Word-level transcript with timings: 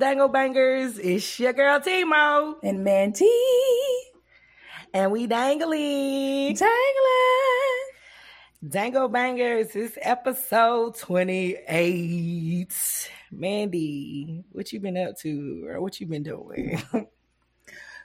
Dangle 0.00 0.28
Bangers? 0.28 0.98
It's 0.98 1.38
your 1.38 1.52
girl 1.52 1.78
Tmo 1.78 2.54
and 2.62 2.82
Mandy, 2.82 3.30
and 4.94 5.12
we 5.12 5.26
dangling, 5.26 6.54
dangling. 6.54 6.70
Dangle 8.66 9.08
Bangers. 9.08 9.76
It's 9.76 9.98
episode 10.00 10.96
twenty 10.96 11.58
eight. 11.68 13.10
Mandy, 13.30 14.42
what 14.52 14.72
you 14.72 14.80
been 14.80 14.96
up 14.96 15.18
to, 15.18 15.66
or 15.68 15.82
what 15.82 16.00
you 16.00 16.06
been 16.06 16.22
doing? 16.22 16.82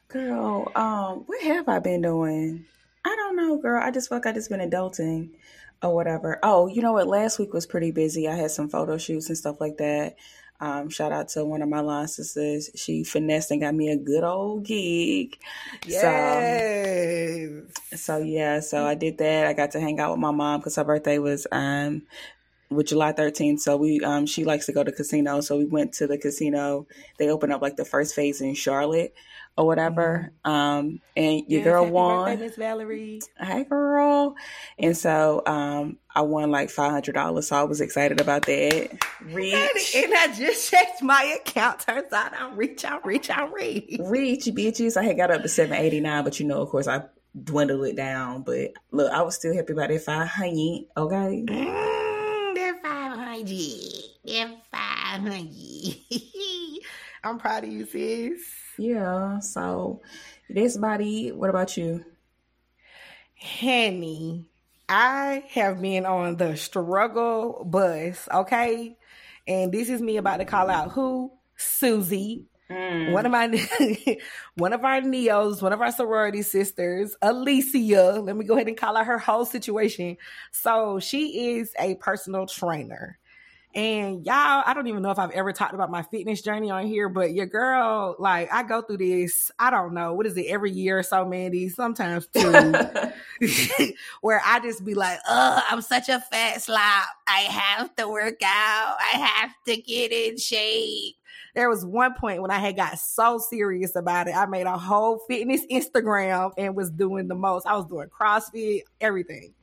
girl, 0.09 0.70
um, 0.75 1.23
what 1.27 1.41
have 1.43 1.70
I 1.70 1.79
been 1.79 2.01
doing? 2.01 2.65
I 3.05 3.15
don't 3.15 3.37
know, 3.37 3.57
girl. 3.57 3.81
I 3.81 3.91
just 3.91 4.09
feel 4.09 4.17
like 4.17 4.25
I 4.25 4.34
just 4.34 4.49
been 4.49 4.70
adulting 4.70 5.29
or 5.81 5.95
whatever. 5.95 6.39
Oh, 6.43 6.67
you 6.67 6.81
know 6.81 6.91
what? 6.91 7.07
Last 7.07 7.39
week 7.39 7.53
was 7.53 7.65
pretty 7.65 7.91
busy. 7.91 8.27
I 8.27 8.35
had 8.35 8.51
some 8.51 8.67
photo 8.67 8.98
shoots 8.98 9.29
and 9.29 9.37
stuff 9.37 9.62
like 9.62 9.77
that. 9.77 10.17
Um, 10.59 10.89
shout 10.89 11.11
out 11.11 11.27
to 11.29 11.43
one 11.43 11.61
of 11.61 11.69
my 11.69 11.81
line 11.81 12.07
sisters. 12.07 12.69
She 12.75 13.03
finessed 13.03 13.51
and 13.51 13.61
got 13.61 13.75
me 13.75 13.89
a 13.89 13.97
good 13.97 14.23
old 14.23 14.63
gig. 14.63 15.37
Yes. 15.85 16.01
So, 17.91 17.97
so 17.97 18.17
yeah, 18.17 18.59
so 18.61 18.85
I 18.85 18.95
did 18.95 19.17
that. 19.17 19.47
I 19.47 19.53
got 19.53 19.71
to 19.71 19.79
hang 19.79 19.99
out 19.99 20.11
with 20.11 20.19
my 20.19 20.31
mom 20.31 20.59
because 20.59 20.75
her 20.77 20.83
birthday 20.83 21.17
was 21.19 21.45
um 21.51 22.03
with 22.69 22.87
July 22.87 23.13
13th. 23.13 23.59
So 23.59 23.77
we 23.77 23.99
um 24.01 24.26
she 24.26 24.43
likes 24.43 24.65
to 24.67 24.73
go 24.73 24.84
to 24.84 24.91
casino. 24.91 25.41
So 25.41 25.57
we 25.57 25.65
went 25.65 25.93
to 25.93 26.07
the 26.07 26.17
casino. 26.17 26.87
They 27.17 27.29
opened 27.29 27.53
up 27.53 27.62
like 27.62 27.77
the 27.77 27.85
first 27.85 28.15
phase 28.15 28.41
in 28.41 28.55
Charlotte 28.55 29.13
or 29.57 29.65
whatever. 29.65 30.31
Mm-hmm. 30.45 30.51
Um, 30.51 31.01
and 31.15 31.43
your 31.48 31.59
yes, 31.59 31.63
girl 31.63 31.85
won. 31.85 32.40
Miss 32.40 32.55
Valerie. 32.55 33.21
Hey, 33.40 33.63
girl. 33.63 34.35
And 34.77 34.98
so 34.98 35.41
um, 35.45 35.98
I 36.13 36.21
won 36.21 36.51
like 36.51 36.70
five 36.70 36.91
hundred 36.91 37.13
dollars. 37.13 37.48
So 37.48 37.55
I 37.55 37.63
was 37.63 37.81
excited 37.81 38.20
about 38.21 38.45
that. 38.45 38.97
Reach. 39.21 39.53
And, 39.95 40.05
and, 40.05 40.13
I 40.13 40.34
just 40.35 40.70
checked 40.70 41.01
my 41.01 41.37
account. 41.40 41.81
Turns 41.81 42.12
out 42.12 42.34
I'm 42.37 42.55
rich. 42.55 42.84
I'm 42.85 42.99
rich. 43.03 43.29
I'm 43.29 43.53
rich. 43.53 43.97
Reach, 43.99 44.45
bitches. 44.45 44.97
I 44.97 45.03
had 45.03 45.18
got 45.18 45.31
up 45.31 45.41
to 45.41 45.49
seven 45.49 45.77
eighty 45.77 45.99
nine, 45.99 46.23
but 46.23 46.40
you 46.40 46.47
know, 46.47 46.62
of 46.62 46.70
course, 46.70 46.87
I 46.87 47.03
dwindled 47.41 47.85
it 47.85 47.95
down. 47.95 48.43
But 48.43 48.73
look, 48.91 49.12
I 49.12 49.21
was 49.21 49.35
still 49.35 49.55
happy 49.55 49.73
about 49.73 49.90
that 49.90 50.01
five 50.01 50.27
hundred. 50.27 50.85
Okay. 50.97 51.45
Mm, 51.47 52.15
500. 54.71 55.95
I'm 57.23 57.39
proud 57.39 57.63
of 57.63 57.69
you, 57.71 57.85
sis. 57.85 58.41
Yeah. 58.77 59.39
So 59.39 60.01
that's 60.49 60.75
about 60.75 61.01
it. 61.01 61.35
What 61.35 61.49
about 61.49 61.75
you? 61.75 62.05
Honey, 63.37 64.45
I 64.88 65.44
have 65.50 65.81
been 65.81 66.06
on 66.06 66.38
the 66.38 66.56
struggle 66.56 67.63
bus, 67.66 68.29
okay? 68.33 68.95
And 69.47 69.72
this 69.72 69.89
is 69.89 70.01
me 70.01 70.17
about 70.17 70.38
to 70.38 70.45
call 70.45 70.69
out 70.69 70.91
who? 70.91 71.31
Susie. 71.57 72.45
Mm. 72.69 73.11
One 73.11 73.25
of 73.25 73.31
my 73.31 74.17
one 74.56 74.73
of 74.73 74.83
our 74.83 75.01
neos, 75.01 75.61
one 75.61 75.73
of 75.73 75.81
our 75.81 75.91
sorority 75.91 76.41
sisters, 76.41 77.16
Alicia. 77.22 78.22
Let 78.23 78.35
me 78.35 78.45
go 78.45 78.56
ahead 78.56 78.67
and 78.67 78.78
call 78.78 78.97
out 78.97 79.06
her 79.06 79.19
whole 79.19 79.45
situation. 79.45 80.17
So 80.51 81.00
she 81.00 81.57
is 81.57 81.73
a 81.79 81.95
personal 81.95 82.47
trainer. 82.47 83.19
And 83.75 84.25
y'all, 84.25 84.63
I 84.66 84.73
don't 84.73 84.88
even 84.88 85.01
know 85.01 85.12
if 85.12 85.19
I've 85.19 85.31
ever 85.31 85.51
talked 85.51 85.73
about 85.73 85.91
my 85.91 86.01
fitness 86.01 86.41
journey 86.41 86.72
on 86.72 86.88
here, 86.88 87.09
but 87.09 87.34
your 87.34 87.46
girl, 87.46 88.16
like, 88.19 88.52
I 88.52 88.63
go 88.63 88.81
through 88.81 89.00
this, 89.00 89.52
I 89.59 89.69
don't 89.69 89.94
know, 89.94 90.13
what 90.13 90.25
is 90.25 90.38
it, 90.38 90.46
every 90.46 90.72
year 90.72 91.00
or 91.00 91.03
so, 91.03 91.25
Mandy, 91.25 91.68
sometimes 91.68 92.25
two, 92.34 92.74
where 94.22 94.41
I 94.46 94.62
just 94.62 94.86
be 94.86 94.94
like, 94.94 95.19
oh, 95.28 95.62
I'm 95.69 95.81
such 95.81 96.08
a 96.08 96.22
fat 96.22 96.62
slop. 96.62 97.03
I 97.28 97.40
have 97.40 97.94
to 97.97 98.08
work 98.08 98.41
out. 98.46 98.96
I 98.97 99.18
have 99.18 99.52
to 99.68 99.75
get 99.75 100.13
in 100.13 100.38
shape. 100.38 101.16
There 101.53 101.69
was 101.69 101.86
one 101.86 102.13
point 102.13 102.42
when 102.42 102.52
I 102.52 102.59
had 102.59 102.78
got 102.78 102.97
so 102.97 103.40
serious 103.40 103.97
about 103.97 104.30
it. 104.30 104.38
I 104.38 104.46
made 104.46 104.68
a 104.68 104.78
whole 104.78 105.19
fitness 105.28 105.66
Instagram 105.69 106.53
and 106.57 106.78
was 106.78 106.92
doing 106.92 107.28
the 107.28 107.36
most. 107.36 107.68
I 107.68 107.75
was 107.75 107.88
doing 107.88 108.07
CrossFit, 108.07 108.84
everything. 109.02 109.53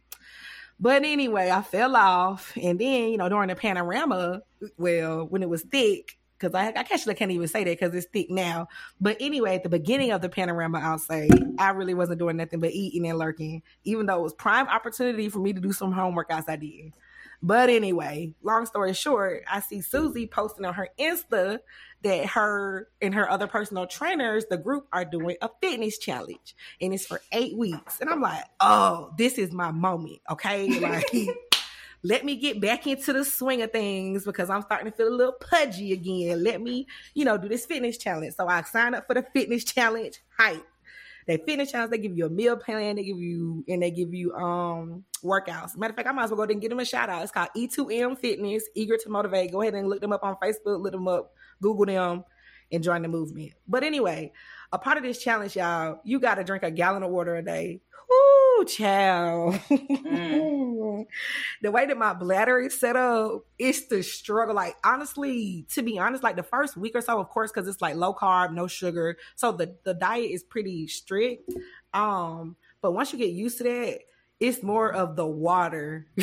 But 0.82 1.04
anyway, 1.04 1.48
I 1.48 1.62
fell 1.62 1.94
off. 1.94 2.52
And 2.60 2.76
then, 2.76 3.10
you 3.10 3.16
know, 3.16 3.28
during 3.28 3.48
the 3.48 3.54
panorama, 3.54 4.42
well, 4.76 5.26
when 5.26 5.40
it 5.40 5.48
was 5.48 5.62
thick, 5.62 6.18
because 6.36 6.56
I, 6.56 6.70
I 6.70 6.72
actually 6.74 7.14
can't 7.14 7.30
even 7.30 7.46
say 7.46 7.62
that 7.62 7.78
because 7.78 7.94
it's 7.94 8.08
thick 8.08 8.28
now. 8.28 8.66
But 9.00 9.16
anyway, 9.20 9.54
at 9.54 9.62
the 9.62 9.68
beginning 9.68 10.10
of 10.10 10.22
the 10.22 10.28
panorama, 10.28 10.80
I'll 10.80 10.98
say 10.98 11.30
I 11.56 11.70
really 11.70 11.94
wasn't 11.94 12.18
doing 12.18 12.36
nothing 12.36 12.58
but 12.58 12.72
eating 12.72 13.06
and 13.06 13.16
lurking, 13.16 13.62
even 13.84 14.06
though 14.06 14.18
it 14.18 14.22
was 14.22 14.34
prime 14.34 14.66
opportunity 14.66 15.28
for 15.28 15.38
me 15.38 15.52
to 15.52 15.60
do 15.60 15.72
some 15.72 15.92
home 15.92 16.16
workouts. 16.16 16.48
I 16.48 16.56
did. 16.56 16.94
But 17.44 17.70
anyway, 17.70 18.34
long 18.42 18.66
story 18.66 18.92
short, 18.92 19.44
I 19.48 19.60
see 19.60 19.82
Susie 19.82 20.26
posting 20.26 20.64
on 20.64 20.74
her 20.74 20.88
Insta 20.98 21.60
that 22.02 22.26
her 22.26 22.88
and 23.00 23.14
her 23.14 23.30
other 23.30 23.46
personal 23.46 23.86
trainers, 23.86 24.44
the 24.46 24.56
group, 24.56 24.86
are 24.92 25.04
doing 25.04 25.36
a 25.40 25.48
fitness 25.60 25.98
challenge. 25.98 26.54
And 26.80 26.92
it's 26.92 27.06
for 27.06 27.20
eight 27.32 27.56
weeks. 27.56 28.00
And 28.00 28.10
I'm 28.10 28.20
like, 28.20 28.44
oh, 28.60 29.12
this 29.16 29.38
is 29.38 29.52
my 29.52 29.70
moment. 29.70 30.20
Okay. 30.30 30.68
Like, 30.82 31.06
let 32.02 32.24
me 32.24 32.34
get 32.34 32.60
back 32.60 32.88
into 32.88 33.12
the 33.12 33.24
swing 33.24 33.62
of 33.62 33.70
things 33.70 34.24
because 34.24 34.50
I'm 34.50 34.62
starting 34.62 34.90
to 34.90 34.96
feel 34.96 35.08
a 35.08 35.14
little 35.14 35.34
pudgy 35.34 35.92
again. 35.92 36.42
Let 36.42 36.60
me, 36.60 36.88
you 37.14 37.24
know, 37.24 37.38
do 37.38 37.48
this 37.48 37.64
fitness 37.64 37.96
challenge. 37.96 38.34
So 38.34 38.48
I 38.48 38.62
signed 38.62 38.96
up 38.96 39.06
for 39.06 39.14
the 39.14 39.24
fitness 39.32 39.62
challenge 39.62 40.20
hype. 40.36 40.66
They 41.26 41.36
fitness 41.36 41.70
challenge, 41.70 41.92
they 41.92 41.98
give 41.98 42.16
you 42.16 42.26
a 42.26 42.30
meal 42.30 42.56
plan, 42.56 42.96
they 42.96 43.04
give 43.04 43.18
you 43.18 43.64
and 43.68 43.82
they 43.82 43.92
give 43.92 44.12
you 44.12 44.34
um 44.34 45.04
workouts. 45.22 45.76
Matter 45.76 45.92
of 45.92 45.96
fact, 45.96 46.08
I 46.08 46.12
might 46.12 46.24
as 46.24 46.30
well 46.30 46.38
go 46.38 46.42
ahead 46.42 46.50
and 46.50 46.60
give 46.60 46.70
them 46.70 46.80
a 46.80 46.84
shout 46.84 47.08
out. 47.08 47.22
It's 47.22 47.30
called 47.30 47.50
E2M 47.56 48.18
Fitness, 48.18 48.64
eager 48.74 48.96
to 48.96 49.08
motivate. 49.08 49.52
Go 49.52 49.62
ahead 49.62 49.74
and 49.74 49.88
look 49.88 50.00
them 50.00 50.12
up 50.12 50.24
on 50.24 50.36
Facebook, 50.42 50.82
look 50.82 50.92
them 50.92 51.06
up, 51.06 51.32
Google 51.62 51.86
them, 51.86 52.24
and 52.70 52.82
join 52.82 53.02
the 53.02 53.08
movement. 53.08 53.52
But 53.66 53.84
anyway, 53.84 54.32
a 54.72 54.78
part 54.78 54.96
of 54.96 55.02
this 55.02 55.22
challenge, 55.22 55.56
y'all, 55.56 56.00
you 56.04 56.18
gotta 56.18 56.44
drink 56.44 56.62
a 56.62 56.70
gallon 56.70 57.02
of 57.02 57.10
water 57.10 57.36
a 57.36 57.42
day. 57.42 57.80
Whoo, 58.08 58.64
child. 58.66 59.54
Mm. 59.70 61.06
the 61.62 61.70
way 61.70 61.86
that 61.86 61.96
my 61.96 62.12
bladder 62.14 62.58
is 62.58 62.78
set 62.78 62.96
up, 62.96 63.46
it's 63.58 63.86
the 63.86 64.02
struggle. 64.02 64.54
Like, 64.54 64.76
honestly, 64.84 65.66
to 65.70 65.82
be 65.82 65.98
honest, 65.98 66.22
like 66.22 66.36
the 66.36 66.42
first 66.42 66.76
week 66.76 66.94
or 66.94 67.00
so, 67.00 67.18
of 67.20 67.28
course, 67.28 67.50
because 67.52 67.68
it's 67.68 67.80
like 67.80 67.96
low 67.96 68.14
carb, 68.14 68.52
no 68.52 68.66
sugar. 68.66 69.16
So 69.36 69.52
the, 69.52 69.76
the 69.84 69.94
diet 69.94 70.30
is 70.30 70.42
pretty 70.42 70.86
strict. 70.88 71.50
Um, 71.94 72.56
but 72.80 72.92
once 72.92 73.12
you 73.12 73.18
get 73.18 73.30
used 73.30 73.58
to 73.58 73.64
that, 73.64 74.00
it's 74.42 74.62
more 74.62 74.92
of 74.92 75.14
the 75.14 75.26
water. 75.26 76.06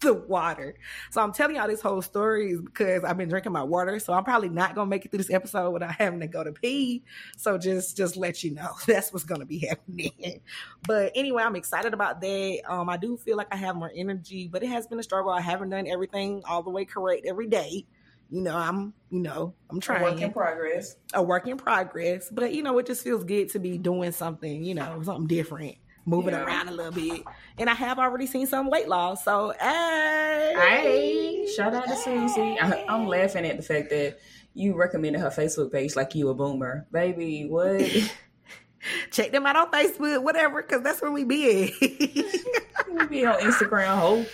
the 0.00 0.14
water. 0.14 0.74
So 1.10 1.20
I'm 1.20 1.32
telling 1.32 1.56
y'all 1.56 1.68
this 1.68 1.80
whole 1.80 2.02
story 2.02 2.56
because 2.56 3.04
I've 3.04 3.16
been 3.16 3.28
drinking 3.28 3.52
my 3.52 3.62
water. 3.62 3.98
So 4.00 4.12
I'm 4.12 4.24
probably 4.24 4.48
not 4.48 4.74
gonna 4.74 4.90
make 4.90 5.04
it 5.04 5.10
through 5.10 5.18
this 5.18 5.30
episode 5.30 5.70
without 5.70 5.92
having 5.92 6.20
to 6.20 6.26
go 6.26 6.42
to 6.42 6.52
pee. 6.52 7.04
So 7.36 7.56
just 7.56 7.96
just 7.96 8.16
let 8.16 8.42
you 8.42 8.54
know 8.54 8.70
that's 8.86 9.12
what's 9.12 9.24
gonna 9.24 9.46
be 9.46 9.58
happening. 9.58 10.40
But 10.86 11.12
anyway, 11.14 11.44
I'm 11.44 11.56
excited 11.56 11.94
about 11.94 12.20
that. 12.20 12.60
Um, 12.68 12.88
I 12.88 12.96
do 12.96 13.16
feel 13.16 13.36
like 13.36 13.48
I 13.52 13.56
have 13.56 13.76
more 13.76 13.92
energy, 13.94 14.48
but 14.48 14.62
it 14.62 14.68
has 14.68 14.86
been 14.86 14.98
a 14.98 15.04
struggle. 15.04 15.30
I 15.30 15.40
haven't 15.40 15.70
done 15.70 15.86
everything 15.86 16.42
all 16.44 16.62
the 16.62 16.70
way 16.70 16.84
correct 16.84 17.24
every 17.26 17.46
day. 17.46 17.86
You 18.30 18.42
know, 18.42 18.56
I'm, 18.56 18.92
you 19.10 19.20
know, 19.20 19.54
I'm 19.70 19.80
trying. 19.80 20.02
A 20.02 20.04
work 20.04 20.20
in 20.20 20.32
progress. 20.32 20.96
A 21.14 21.22
work 21.22 21.46
in 21.46 21.56
progress. 21.56 22.28
But 22.30 22.52
you 22.52 22.62
know, 22.62 22.78
it 22.78 22.86
just 22.86 23.02
feels 23.02 23.24
good 23.24 23.48
to 23.50 23.58
be 23.58 23.78
doing 23.78 24.12
something, 24.12 24.64
you 24.64 24.74
know, 24.74 25.02
something 25.02 25.28
different 25.28 25.76
moving 26.08 26.32
yeah. 26.34 26.44
around 26.44 26.68
a 26.68 26.72
little 26.72 26.92
bit. 26.92 27.22
And 27.58 27.68
I 27.68 27.74
have 27.74 27.98
already 27.98 28.26
seen 28.26 28.46
some 28.46 28.70
weight 28.70 28.88
loss. 28.88 29.24
So, 29.24 29.52
hey. 29.60 30.54
Hey. 30.56 31.46
Shout 31.54 31.74
out 31.74 31.86
to 31.86 31.96
Susie. 31.96 32.58
I, 32.60 32.84
I'm 32.88 33.06
laughing 33.06 33.44
at 33.46 33.56
the 33.56 33.62
fact 33.62 33.90
that 33.90 34.18
you 34.54 34.74
recommended 34.74 35.20
her 35.20 35.30
Facebook 35.30 35.70
page 35.70 35.94
like 35.94 36.14
you 36.14 36.28
a 36.30 36.34
boomer. 36.34 36.86
Baby, 36.90 37.46
what? 37.48 37.80
Check 39.10 39.32
them 39.32 39.44
out 39.46 39.56
on 39.56 39.70
Facebook, 39.70 40.22
whatever, 40.22 40.62
because 40.62 40.82
that's 40.82 41.02
where 41.02 41.12
we 41.12 41.24
be. 41.24 41.74
we 41.80 43.06
be 43.06 43.26
on 43.26 43.38
Instagram, 43.40 43.98
hope. 43.98 44.26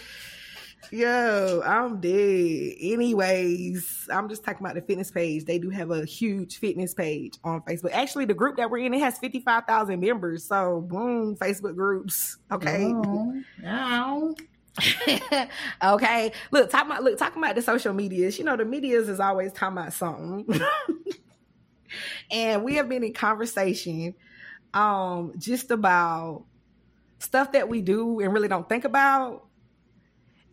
Yo, 0.90 1.62
I'm 1.64 2.00
dead. 2.00 2.74
Anyways, 2.80 4.08
I'm 4.12 4.28
just 4.28 4.44
talking 4.44 4.64
about 4.64 4.74
the 4.74 4.82
fitness 4.82 5.10
page. 5.10 5.44
They 5.44 5.58
do 5.58 5.70
have 5.70 5.90
a 5.90 6.04
huge 6.04 6.58
fitness 6.58 6.94
page 6.94 7.34
on 7.44 7.62
Facebook. 7.62 7.92
Actually, 7.92 8.26
the 8.26 8.34
group 8.34 8.56
that 8.56 8.70
we're 8.70 8.78
in 8.78 8.94
it 8.94 9.00
has 9.00 9.18
55,000 9.18 9.98
members. 10.00 10.44
So, 10.44 10.80
boom, 10.80 11.36
Facebook 11.36 11.74
groups. 11.74 12.38
Okay. 12.50 12.92
Oh, 13.64 14.34
okay. 15.84 16.32
Look, 16.50 16.70
talking 16.70 16.90
about 16.90 17.04
look, 17.04 17.18
talking 17.18 17.42
about 17.42 17.54
the 17.54 17.62
social 17.62 17.92
medias. 17.92 18.38
You 18.38 18.44
know, 18.44 18.56
the 18.56 18.64
medias 18.64 19.08
is 19.08 19.20
always 19.20 19.52
talking 19.52 19.78
about 19.78 19.92
something. 19.92 20.60
and 22.30 22.64
we 22.64 22.74
have 22.74 22.88
been 22.88 23.04
in 23.04 23.12
conversation 23.12 24.14
um 24.72 25.32
just 25.38 25.70
about 25.70 26.44
stuff 27.20 27.52
that 27.52 27.68
we 27.68 27.80
do 27.80 28.20
and 28.20 28.32
really 28.32 28.48
don't 28.48 28.68
think 28.68 28.84
about 28.84 29.43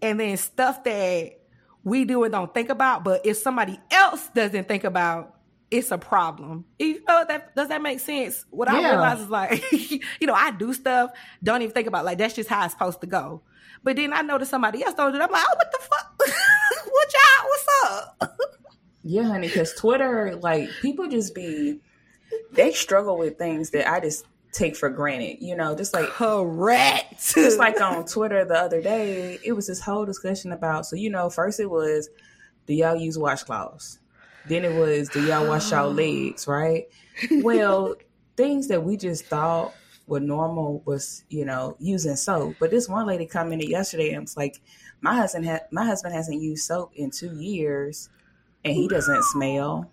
and 0.02 0.20
then 0.20 0.38
stuff 0.38 0.84
that 0.84 1.40
we 1.84 2.06
do 2.06 2.24
and 2.24 2.32
don't 2.32 2.54
think 2.54 2.70
about, 2.70 3.04
but 3.04 3.26
if 3.26 3.38
somebody 3.38 3.80
else 3.90 4.30
doesn't 4.30 4.68
think 4.68 4.84
about, 4.84 5.36
it's 5.70 5.92
a 5.92 5.98
problem. 5.98 6.66
You 6.78 7.02
oh, 7.08 7.20
know 7.20 7.26
that 7.28 7.56
does 7.56 7.70
that 7.70 7.82
make 7.82 8.00
sense? 8.02 8.46
What 8.50 8.72
yeah. 8.72 8.78
I 8.78 8.90
realize 8.90 9.20
is 9.22 9.30
like, 9.30 9.64
you 10.20 10.28
know, 10.28 10.34
I 10.34 10.52
do 10.52 10.74
stuff, 10.74 11.12
don't 11.42 11.62
even 11.62 11.74
think 11.74 11.88
about 11.88 12.04
like 12.04 12.18
that's 12.18 12.34
just 12.34 12.50
how 12.50 12.66
it's 12.66 12.74
supposed 12.74 13.02
to 13.02 13.08
go. 13.08 13.42
But 13.84 13.96
then 13.96 14.14
I 14.14 14.22
notice 14.22 14.50
somebody 14.50 14.84
else 14.84 14.94
don't 14.96 15.12
do 15.12 15.18
it. 15.18 15.24
I'm 15.24 15.32
like, 15.32 15.44
oh, 15.44 15.56
what 15.56 15.72
the 15.72 15.80
fuck? 15.80 16.20
what 16.90 17.14
y'all? 17.14 17.48
What's 17.48 17.68
up? 17.86 18.38
Yeah, 19.04 19.24
honey, 19.24 19.48
because 19.48 19.74
Twitter, 19.74 20.36
like 20.36 20.70
people 20.82 21.08
just 21.08 21.34
be 21.34 21.80
they 22.52 22.72
struggle 22.74 23.18
with 23.18 23.38
things 23.38 23.72
that 23.72 23.90
I 23.90 24.00
just 24.00 24.26
take 24.52 24.76
for 24.76 24.90
granted. 24.90 25.38
You 25.42 25.56
know, 25.56 25.76
just 25.76 25.94
like 25.94 26.08
correct. 26.10 27.34
just 27.36 27.58
like 27.58 27.80
on 27.82 28.06
Twitter 28.06 28.46
the 28.46 28.56
other 28.58 28.82
day, 28.82 29.40
it 29.44 29.54
was 29.54 29.68
this 29.68 29.82
whole 29.82 30.06
discussion 30.06 30.52
about. 30.52 30.86
So 30.86 30.96
you 30.96 31.10
know, 31.10 31.30
first 31.30 31.60
it 31.60 31.70
was, 31.70 32.10
do 32.68 32.74
y'all 32.74 32.96
use 32.96 33.18
washcloths? 33.18 34.00
Then 34.48 34.66
it 34.66 34.74
was, 34.74 35.10
do 35.10 35.26
y'all 35.26 35.48
wash 35.48 35.72
y'all 35.72 35.92
legs? 35.94 36.48
Right. 36.48 36.86
Well, 37.42 37.96
things 38.38 38.68
that 38.70 38.84
we 38.84 38.98
just 38.98 39.26
thought 39.26 39.74
were 40.08 40.20
normal 40.20 40.82
was 40.86 41.24
you 41.30 41.46
know 41.46 41.76
using 41.80 42.16
soap. 42.16 42.56
But 42.60 42.72
this 42.72 42.90
one 42.90 43.08
lady 43.08 43.26
commented 43.26 43.70
yesterday 43.70 44.12
and 44.12 44.24
was 44.24 44.38
like, 44.38 44.62
my 45.02 45.16
husband 45.16 45.46
had 45.46 45.62
my 45.72 45.86
husband 45.86 46.14
hasn't 46.14 46.42
used 46.42 46.66
soap 46.66 46.92
in 46.96 47.12
two 47.12 47.36
years, 47.36 48.10
and 48.64 48.74
he 48.74 48.88
doesn't 48.88 49.24
smell. 49.26 49.92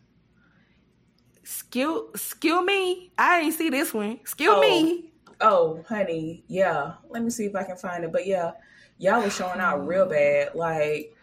Skill, 1.48 2.08
skill 2.14 2.60
me. 2.60 3.10
I 3.16 3.40
ain't 3.40 3.54
see 3.54 3.70
this 3.70 3.94
one. 3.94 4.20
Skill 4.26 4.56
Oh. 4.56 4.60
me. 4.60 5.10
Oh, 5.40 5.82
honey, 5.88 6.44
yeah. 6.46 6.96
Let 7.08 7.22
me 7.22 7.30
see 7.30 7.46
if 7.46 7.54
I 7.54 7.64
can 7.64 7.76
find 7.76 8.04
it. 8.04 8.12
But 8.12 8.26
yeah, 8.26 8.50
y'all 8.98 9.22
was 9.22 9.34
showing 9.34 9.58
out 9.58 9.86
real 9.86 10.04
bad. 10.06 10.54
Like, 10.54 11.16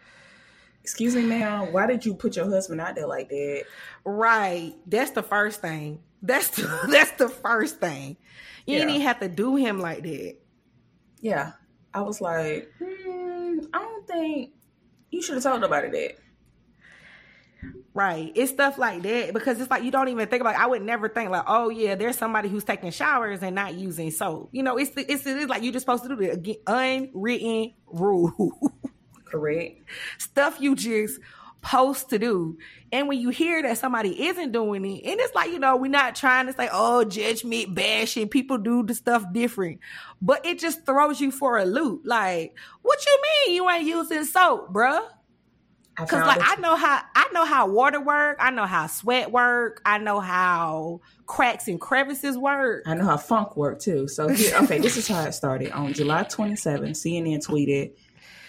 excuse 0.82 1.14
me, 1.14 1.22
ma'am, 1.22 1.72
why 1.72 1.86
did 1.86 2.04
you 2.04 2.12
put 2.12 2.34
your 2.34 2.50
husband 2.50 2.80
out 2.80 2.96
there 2.96 3.06
like 3.06 3.28
that? 3.28 3.66
Right. 4.04 4.74
That's 4.84 5.12
the 5.12 5.22
first 5.22 5.60
thing. 5.60 6.00
That's 6.22 6.48
the, 6.48 6.80
that's 6.90 7.12
the 7.12 7.28
first 7.28 7.78
thing. 7.78 8.16
You 8.66 8.78
didn't 8.78 8.90
even 8.90 9.02
have 9.02 9.20
to 9.20 9.28
do 9.28 9.54
him 9.54 9.78
like 9.78 10.02
that. 10.02 10.34
Yeah, 11.20 11.52
I 11.94 12.00
was 12.00 12.20
like, 12.20 12.68
hmm, 12.82 13.60
I 13.72 13.78
don't 13.78 14.06
think 14.08 14.50
you 15.12 15.22
should 15.22 15.36
have 15.36 15.44
told 15.44 15.60
nobody 15.60 15.88
that. 15.88 16.16
Right. 17.96 18.30
It's 18.34 18.52
stuff 18.52 18.76
like 18.76 19.00
that 19.04 19.32
because 19.32 19.58
it's 19.58 19.70
like 19.70 19.82
you 19.82 19.90
don't 19.90 20.08
even 20.08 20.28
think 20.28 20.42
about 20.42 20.54
I 20.56 20.66
would 20.66 20.82
never 20.82 21.08
think 21.08 21.30
like, 21.30 21.44
oh 21.46 21.70
yeah, 21.70 21.94
there's 21.94 22.18
somebody 22.18 22.50
who's 22.50 22.62
taking 22.62 22.90
showers 22.90 23.42
and 23.42 23.54
not 23.54 23.72
using 23.72 24.10
soap. 24.10 24.50
You 24.52 24.62
know, 24.62 24.76
it's 24.76 24.90
it's, 24.96 25.24
it's 25.24 25.48
like 25.48 25.62
you're 25.62 25.72
just 25.72 25.86
supposed 25.86 26.02
to 26.02 26.10
do 26.10 26.16
the 26.16 26.30
again, 26.30 26.56
unwritten 26.66 27.72
rule. 27.86 28.74
Correct. 29.24 29.80
stuff 30.18 30.60
you 30.60 30.76
just 30.76 31.20
supposed 31.62 32.10
to 32.10 32.18
do. 32.18 32.58
And 32.92 33.08
when 33.08 33.18
you 33.18 33.30
hear 33.30 33.62
that 33.62 33.78
somebody 33.78 34.26
isn't 34.26 34.52
doing 34.52 34.84
it, 34.84 35.04
and 35.04 35.18
it's 35.18 35.34
like, 35.34 35.50
you 35.50 35.58
know, 35.58 35.76
we're 35.76 35.90
not 35.90 36.14
trying 36.14 36.46
to 36.46 36.52
say, 36.52 36.68
oh, 36.70 37.02
judgment, 37.04 37.74
bashing, 37.74 38.28
people 38.28 38.58
do 38.58 38.82
the 38.84 38.94
stuff 38.94 39.24
different. 39.32 39.80
But 40.22 40.46
it 40.46 40.58
just 40.58 40.86
throws 40.86 41.20
you 41.20 41.30
for 41.30 41.58
a 41.58 41.64
loop. 41.64 42.02
Like, 42.04 42.54
what 42.82 43.04
you 43.04 43.18
mean 43.22 43.54
you 43.56 43.70
ain't 43.70 43.84
using 43.84 44.24
soap, 44.24 44.72
bruh? 44.72 45.02
I 45.98 46.04
Cause 46.04 46.26
like 46.26 46.40
I 46.42 46.60
know 46.60 46.76
how 46.76 47.00
I 47.14 47.28
know 47.32 47.44
how 47.46 47.68
water 47.68 48.00
work, 48.00 48.36
I 48.38 48.50
know 48.50 48.66
how 48.66 48.86
sweat 48.86 49.32
work, 49.32 49.80
I 49.86 49.96
know 49.96 50.20
how 50.20 51.00
cracks 51.24 51.68
and 51.68 51.80
crevices 51.80 52.36
work. 52.36 52.82
I 52.86 52.94
know 52.94 53.06
how 53.06 53.16
funk 53.16 53.56
work 53.56 53.80
too. 53.80 54.06
So 54.06 54.28
here, 54.34 54.54
okay, 54.62 54.78
this 54.78 54.96
is 54.96 55.08
how 55.08 55.22
it 55.24 55.32
started. 55.32 55.72
On 55.72 55.94
July 55.94 56.24
27, 56.24 56.92
CNN 56.92 57.46
tweeted, 57.46 57.92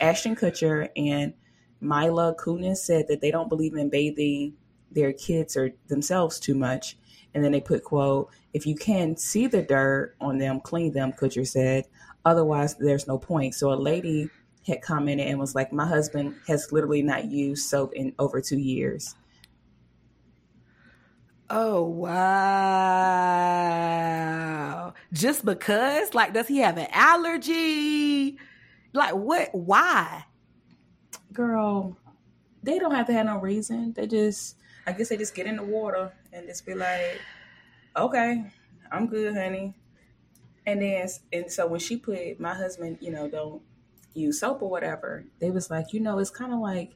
Ashton 0.02 0.36
Kutcher 0.36 0.90
and 0.98 1.34
Mila 1.80 2.36
Kunis 2.36 2.78
said 2.78 3.08
that 3.08 3.22
they 3.22 3.32
don't 3.32 3.50
believe 3.50 3.76
in 3.76 3.90
bathing 3.90 4.54
their 4.92 5.14
kids 5.14 5.56
or 5.56 5.72
themselves 5.88 6.40
too 6.40 6.56
much. 6.56 6.98
And 7.34 7.44
then 7.44 7.52
they 7.52 7.62
put 7.62 7.84
quote, 7.84 8.30
if 8.54 8.66
you 8.66 8.76
can 8.76 9.16
see 9.16 9.48
the 9.48 9.62
dirt 9.62 10.16
on 10.20 10.38
them, 10.38 10.60
clean 10.60 10.92
them, 10.94 11.14
Kutcher 11.14 11.48
said. 11.48 11.86
Otherwise, 12.26 12.76
there's 12.76 13.08
no 13.08 13.18
point. 13.18 13.54
So 13.54 13.72
a 13.72 13.76
lady 13.76 14.30
had 14.68 14.82
commented 14.82 15.28
and 15.28 15.40
was 15.40 15.56
like, 15.56 15.74
my 15.74 15.88
husband 15.88 16.36
has 16.48 16.72
literally 16.72 17.02
not 17.02 17.26
used 17.26 17.68
soap 17.68 17.94
in 17.94 18.14
over 18.20 18.42
two 18.42 18.60
years. 18.60 19.16
Oh 21.50 21.84
wow. 21.84 22.14
Just 25.14 25.46
because? 25.46 26.14
Like 26.14 26.34
does 26.34 26.48
he 26.48 26.58
have 26.58 26.78
an 26.78 26.88
allergy? 26.92 28.38
Like 28.94 29.14
what 29.14 29.50
why? 29.54 30.26
girl, 31.38 31.96
they 32.64 32.80
don't 32.80 32.96
have 32.96 33.06
to 33.06 33.14
have 33.14 33.28
no 33.28 33.38
reason. 33.38 33.94
They 33.94 34.08
just, 34.08 34.58
I 34.88 34.92
guess 34.92 35.10
they 35.10 35.18
just 35.18 35.36
get 35.36 35.46
in 35.46 35.56
the 35.56 35.64
water 35.64 36.12
and 36.34 36.48
just 36.48 36.66
be 36.66 36.74
like, 36.74 37.22
okay, 37.96 38.52
I'm 38.92 39.06
good, 39.06 39.36
honey. 39.36 39.76
And 40.66 40.82
then, 40.82 41.08
and 41.32 41.52
so 41.52 41.68
when 41.68 41.80
she 41.80 41.96
put 41.96 42.40
my 42.40 42.56
husband, 42.56 42.98
you 43.00 43.12
know, 43.12 43.30
don't 43.30 43.62
use 44.18 44.40
soap 44.40 44.62
or 44.62 44.70
whatever, 44.70 45.26
they 45.40 45.52
was 45.52 45.70
like, 45.70 45.94
you 45.94 46.00
know, 46.00 46.20
it's 46.20 46.30
kind 46.30 46.54
of 46.54 46.60
like 46.60 46.96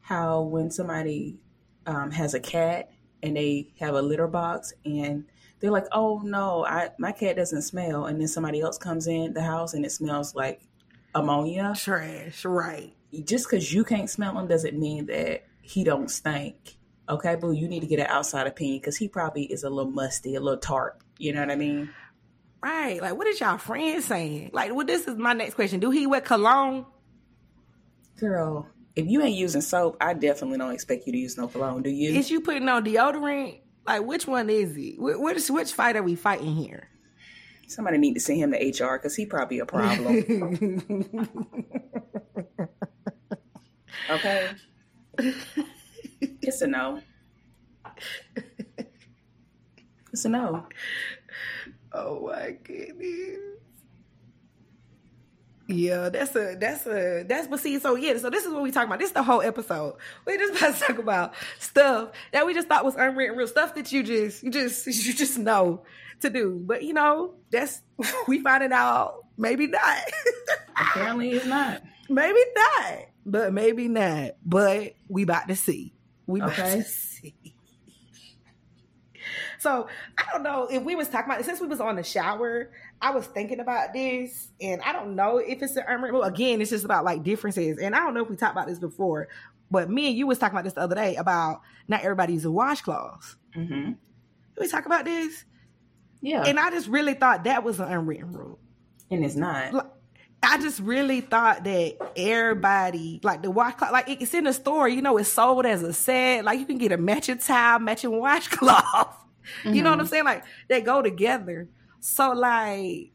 how 0.00 0.42
when 0.42 0.70
somebody 0.70 1.38
um, 1.86 2.10
has 2.10 2.34
a 2.34 2.40
cat 2.40 2.90
and 3.22 3.36
they 3.36 3.72
have 3.80 3.94
a 3.94 4.02
litter 4.02 4.26
box 4.26 4.72
and 4.84 5.24
they're 5.60 5.70
like, 5.70 5.86
oh 5.92 6.20
no, 6.22 6.64
I 6.66 6.90
my 6.98 7.12
cat 7.12 7.36
doesn't 7.36 7.62
smell, 7.62 8.04
and 8.04 8.20
then 8.20 8.28
somebody 8.28 8.60
else 8.60 8.76
comes 8.76 9.06
in 9.06 9.32
the 9.32 9.42
house 9.42 9.72
and 9.72 9.84
it 9.84 9.92
smells 9.92 10.34
like 10.34 10.60
ammonia 11.14 11.72
Trash, 11.76 12.44
right. 12.44 12.92
just 13.24 13.48
because 13.48 13.72
you 13.72 13.84
can't 13.84 14.10
smell 14.10 14.38
him 14.38 14.46
doesn't 14.46 14.78
mean 14.78 15.06
that 15.06 15.44
he 15.62 15.84
don't 15.84 16.10
stink. 16.10 16.76
Okay, 17.08 17.36
boo, 17.36 17.52
you 17.52 17.68
need 17.68 17.80
to 17.80 17.86
get 17.86 18.00
an 18.00 18.06
outside 18.08 18.46
opinion 18.46 18.78
because 18.80 18.96
he 18.96 19.08
probably 19.08 19.44
is 19.44 19.62
a 19.62 19.70
little 19.70 19.90
musty, 19.90 20.34
a 20.34 20.40
little 20.40 20.58
tart. 20.58 20.98
You 21.18 21.32
know 21.32 21.40
what 21.40 21.50
I 21.50 21.56
mean? 21.56 21.90
Right. 22.64 22.98
Like 23.02 23.14
what 23.14 23.26
is 23.26 23.38
y'all 23.40 23.58
friends 23.58 24.06
saying? 24.06 24.48
Like 24.54 24.74
well 24.74 24.86
this 24.86 25.06
is 25.06 25.18
my 25.18 25.34
next 25.34 25.52
question. 25.52 25.80
Do 25.80 25.90
he 25.90 26.06
wear 26.06 26.22
cologne? 26.22 26.86
Girl, 28.18 28.66
if 28.96 29.06
you 29.06 29.20
ain't 29.20 29.36
using 29.36 29.60
soap, 29.60 29.98
I 30.00 30.14
definitely 30.14 30.56
don't 30.56 30.72
expect 30.72 31.06
you 31.06 31.12
to 31.12 31.18
use 31.18 31.36
no 31.36 31.46
cologne. 31.46 31.82
Do 31.82 31.90
you? 31.90 32.14
Is 32.18 32.30
you 32.30 32.40
putting 32.40 32.66
on 32.70 32.82
deodorant? 32.82 33.60
Like 33.86 34.04
which 34.04 34.26
one 34.26 34.48
is 34.48 34.74
he? 34.74 34.94
Wh- 34.94 35.20
Which 35.20 35.50
which 35.50 35.72
fight 35.72 35.94
are 35.96 36.02
we 36.02 36.14
fighting 36.14 36.54
here? 36.56 36.88
Somebody 37.68 37.98
need 37.98 38.14
to 38.14 38.20
send 38.20 38.38
him 38.38 38.52
to 38.52 38.56
HR 38.84 38.96
because 38.96 39.14
he 39.14 39.26
probably 39.26 39.58
a 39.58 39.66
problem. 39.66 40.80
okay, 44.10 44.48
it's 46.40 46.62
a 46.62 46.66
no. 46.66 47.02
It's 50.12 50.24
a 50.24 50.28
no. 50.28 50.66
Oh 51.96 52.26
my 52.26 52.56
goodness. 52.62 53.38
Yeah, 55.66 56.10
that's 56.10 56.36
a 56.36 56.56
that's 56.60 56.86
a 56.86 57.24
that's 57.26 57.46
but 57.48 57.58
see, 57.60 57.78
so 57.78 57.94
yeah, 57.94 58.18
so 58.18 58.28
this 58.28 58.44
is 58.44 58.52
what 58.52 58.62
we 58.62 58.70
talking 58.70 58.88
about. 58.88 58.98
This 58.98 59.08
is 59.08 59.14
the 59.14 59.22
whole 59.22 59.40
episode. 59.40 59.94
We 60.26 60.36
just 60.36 60.54
about 60.58 60.74
to 60.74 60.80
talk 60.80 60.98
about 60.98 61.34
stuff 61.58 62.10
that 62.32 62.44
we 62.44 62.52
just 62.52 62.68
thought 62.68 62.84
was 62.84 62.96
unwritten 62.96 63.36
real 63.38 63.46
stuff 63.46 63.74
that 63.76 63.90
you 63.90 64.02
just 64.02 64.42
you 64.42 64.50
just 64.50 64.86
you 65.06 65.14
just 65.14 65.38
know 65.38 65.82
to 66.20 66.28
do. 66.28 66.60
But 66.62 66.82
you 66.82 66.92
know, 66.92 67.34
that's 67.50 67.80
we 68.28 68.40
finding 68.42 68.72
out 68.72 69.24
maybe 69.38 69.66
not. 69.68 69.98
Apparently, 70.76 71.30
it's 71.30 71.46
not. 71.46 71.82
maybe 72.10 72.40
not. 72.56 72.98
But 73.24 73.52
maybe 73.54 73.88
not. 73.88 74.32
But 74.44 74.96
we 75.08 75.22
about 75.22 75.48
to 75.48 75.56
see. 75.56 75.94
We 76.26 76.40
about 76.40 76.58
Okay. 76.58 76.76
to 76.78 76.82
see. 76.84 77.13
So 79.64 79.88
I 80.18 80.24
don't 80.30 80.42
know 80.42 80.68
if 80.70 80.82
we 80.82 80.94
was 80.94 81.08
talking 81.08 81.24
about 81.30 81.40
it 81.40 81.46
since 81.46 81.58
we 81.58 81.66
was 81.66 81.80
on 81.80 81.96
the 81.96 82.02
shower. 82.02 82.70
I 83.00 83.10
was 83.12 83.26
thinking 83.26 83.60
about 83.60 83.94
this, 83.94 84.50
and 84.60 84.82
I 84.82 84.92
don't 84.92 85.16
know 85.16 85.38
if 85.38 85.62
it's 85.62 85.74
an 85.76 85.84
unwritten 85.88 86.14
rule. 86.16 86.22
Again, 86.22 86.60
it's 86.60 86.70
just 86.70 86.84
about 86.84 87.02
like 87.04 87.22
differences, 87.22 87.78
and 87.78 87.94
I 87.94 88.00
don't 88.00 88.12
know 88.12 88.22
if 88.22 88.28
we 88.28 88.36
talked 88.36 88.52
about 88.52 88.68
this 88.68 88.78
before. 88.78 89.28
But 89.70 89.88
me 89.90 90.08
and 90.08 90.16
you 90.16 90.26
was 90.26 90.38
talking 90.38 90.54
about 90.54 90.64
this 90.64 90.74
the 90.74 90.82
other 90.82 90.94
day 90.94 91.16
about 91.16 91.62
not 91.88 92.02
everybody 92.02 92.34
using 92.34 92.52
washcloths. 92.52 93.36
hmm 93.54 93.92
Did 93.92 93.96
we 94.60 94.68
talk 94.68 94.84
about 94.86 95.06
this? 95.06 95.44
Yeah, 96.20 96.44
And 96.44 96.58
I 96.60 96.70
just 96.70 96.88
really 96.88 97.14
thought 97.14 97.44
that 97.44 97.64
was 97.64 97.80
an 97.80 97.88
unwritten 97.90 98.32
rule. 98.32 98.58
and 99.10 99.24
it's 99.24 99.34
not. 99.34 99.72
Like, 99.72 99.86
I 100.42 100.58
just 100.58 100.80
really 100.80 101.22
thought 101.22 101.64
that 101.64 101.96
everybody, 102.16 103.20
like 103.22 103.42
the 103.42 103.50
washcloth, 103.50 103.92
like 103.92 104.08
it's 104.10 104.34
in 104.34 104.44
the 104.44 104.52
store, 104.52 104.88
you 104.88 105.00
know, 105.00 105.16
it's 105.16 105.28
sold 105.30 105.64
as 105.64 105.82
a 105.82 105.92
set. 105.94 106.44
Like 106.44 106.58
you 106.58 106.66
can 106.66 106.76
get 106.78 106.92
a 106.92 106.98
matching 106.98 107.38
towel, 107.38 107.78
matching 107.78 108.18
washcloth. 108.18 109.16
You 109.64 109.82
know 109.82 109.90
what 109.90 109.98
I'm 109.98 110.04
mm-hmm. 110.04 110.10
saying? 110.10 110.24
Like 110.24 110.44
they 110.68 110.80
go 110.80 111.02
together. 111.02 111.68
So 112.00 112.32
like, 112.32 113.12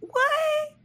what? 0.00 0.76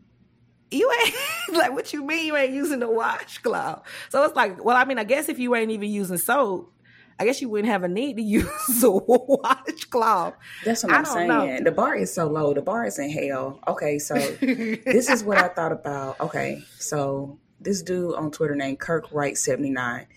You 0.69 0.91
ain't 0.91 1.15
like 1.57 1.71
what 1.71 1.93
you 1.93 2.05
mean 2.05 2.25
you 2.25 2.35
ain't 2.35 2.53
using 2.53 2.79
the 2.79 2.89
washcloth? 2.89 3.83
So 4.09 4.23
it's 4.23 4.35
like, 4.35 4.63
well, 4.63 4.75
I 4.75 4.85
mean, 4.85 4.97
I 4.97 5.03
guess 5.03 5.29
if 5.29 5.39
you 5.39 5.55
ain't 5.55 5.71
even 5.71 5.89
using 5.89 6.17
soap, 6.17 6.73
I 7.19 7.25
guess 7.25 7.41
you 7.41 7.49
wouldn't 7.49 7.71
have 7.71 7.83
a 7.83 7.87
need 7.87 8.17
to 8.17 8.21
use 8.23 8.83
a 8.83 8.91
washcloth. 8.91 10.35
That's 10.63 10.83
what 10.83 10.93
I'm 10.93 11.05
saying. 11.05 11.27
know. 11.27 11.59
The 11.63 11.71
bar 11.71 11.95
is 11.95 12.13
so 12.13 12.27
low. 12.27 12.53
The 12.53 12.61
bar 12.61 12.85
is 12.85 12.99
in 12.99 13.09
hell. 13.09 13.59
Okay, 13.67 13.99
so 13.99 14.15
this 14.15 15.09
is 15.09 15.23
what 15.23 15.37
I 15.37 15.47
thought 15.47 15.71
about. 15.71 16.19
Okay, 16.19 16.61
so 16.77 17.39
this 17.59 17.81
dude 17.81 18.15
on 18.15 18.31
Twitter 18.31 18.55
named 18.55 18.79
Kirk 18.79 19.11
Wright 19.11 19.37
seventy 19.37 19.71
nine, 19.71 20.07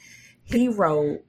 he 0.43 0.69
wrote 0.69 1.25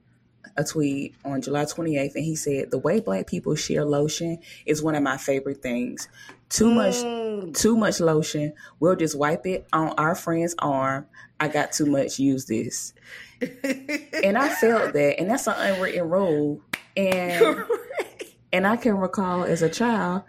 a 0.56 0.64
tweet 0.64 1.14
on 1.24 1.42
July 1.42 1.64
28th 1.64 2.14
and 2.14 2.24
he 2.24 2.36
said, 2.36 2.70
The 2.70 2.78
way 2.78 3.00
black 3.00 3.26
people 3.26 3.54
share 3.54 3.84
lotion 3.84 4.38
is 4.66 4.82
one 4.82 4.94
of 4.94 5.02
my 5.02 5.16
favorite 5.16 5.62
things. 5.62 6.08
too 6.48 6.70
much 6.70 6.96
mm. 6.96 7.56
too 7.56 7.76
much 7.76 8.00
lotion. 8.00 8.52
We'll 8.80 8.96
just 8.96 9.16
wipe 9.16 9.46
it 9.46 9.66
on 9.72 9.90
our 9.98 10.14
friend's 10.14 10.54
arm. 10.58 11.06
I 11.40 11.48
got 11.48 11.72
too 11.72 11.86
much. 11.86 12.18
Use 12.18 12.46
this. 12.46 12.92
and 13.42 14.38
I 14.38 14.48
felt 14.54 14.92
that, 14.92 15.18
and 15.18 15.30
that's 15.30 15.46
an 15.46 15.54
unwritten 15.56 16.08
rule. 16.08 16.60
And 16.96 17.64
and 18.52 18.66
I 18.66 18.76
can 18.76 18.96
recall 18.98 19.44
as 19.44 19.62
a 19.62 19.68
child 19.68 20.22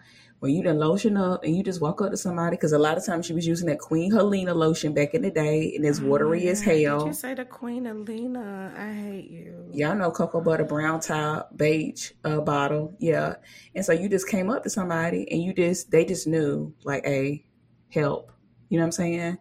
when 0.43 0.53
you 0.53 0.61
done 0.61 0.77
lotion 0.77 1.15
up 1.15 1.41
and 1.45 1.55
you 1.55 1.63
just 1.63 1.79
walk 1.79 2.01
up 2.01 2.11
to 2.11 2.17
somebody 2.17 2.57
because 2.57 2.73
a 2.73 2.77
lot 2.77 2.97
of 2.97 3.05
times 3.05 3.25
she 3.25 3.31
was 3.31 3.47
using 3.47 3.65
that 3.65 3.79
Queen 3.79 4.11
Helena 4.11 4.53
lotion 4.53 4.93
back 4.93 5.13
in 5.13 5.21
the 5.21 5.31
day 5.31 5.73
and 5.73 5.85
it's 5.85 6.01
watery 6.01 6.49
oh, 6.49 6.51
as 6.51 6.61
hell. 6.61 6.99
Did 6.99 7.07
you 7.07 7.13
say 7.13 7.33
the 7.33 7.45
Queen 7.45 7.85
Helena? 7.85 8.73
I 8.77 8.91
hate 8.91 9.31
you. 9.31 9.69
Y'all 9.71 9.95
know 9.95 10.11
cocoa 10.11 10.41
butter 10.41 10.65
brown 10.65 10.99
top 10.99 11.55
beige 11.55 12.11
uh, 12.25 12.41
bottle, 12.41 12.93
yeah. 12.99 13.35
And 13.73 13.85
so 13.85 13.93
you 13.93 14.09
just 14.09 14.27
came 14.27 14.49
up 14.49 14.63
to 14.63 14.69
somebody 14.69 15.31
and 15.31 15.41
you 15.41 15.53
just 15.53 15.91
they 15.91 16.03
just 16.03 16.27
knew 16.27 16.73
like, 16.83 17.05
hey, 17.05 17.45
help. 17.89 18.29
You 18.67 18.79
know 18.79 18.83
what 18.83 18.87
I'm 18.87 18.91
saying? 18.91 19.37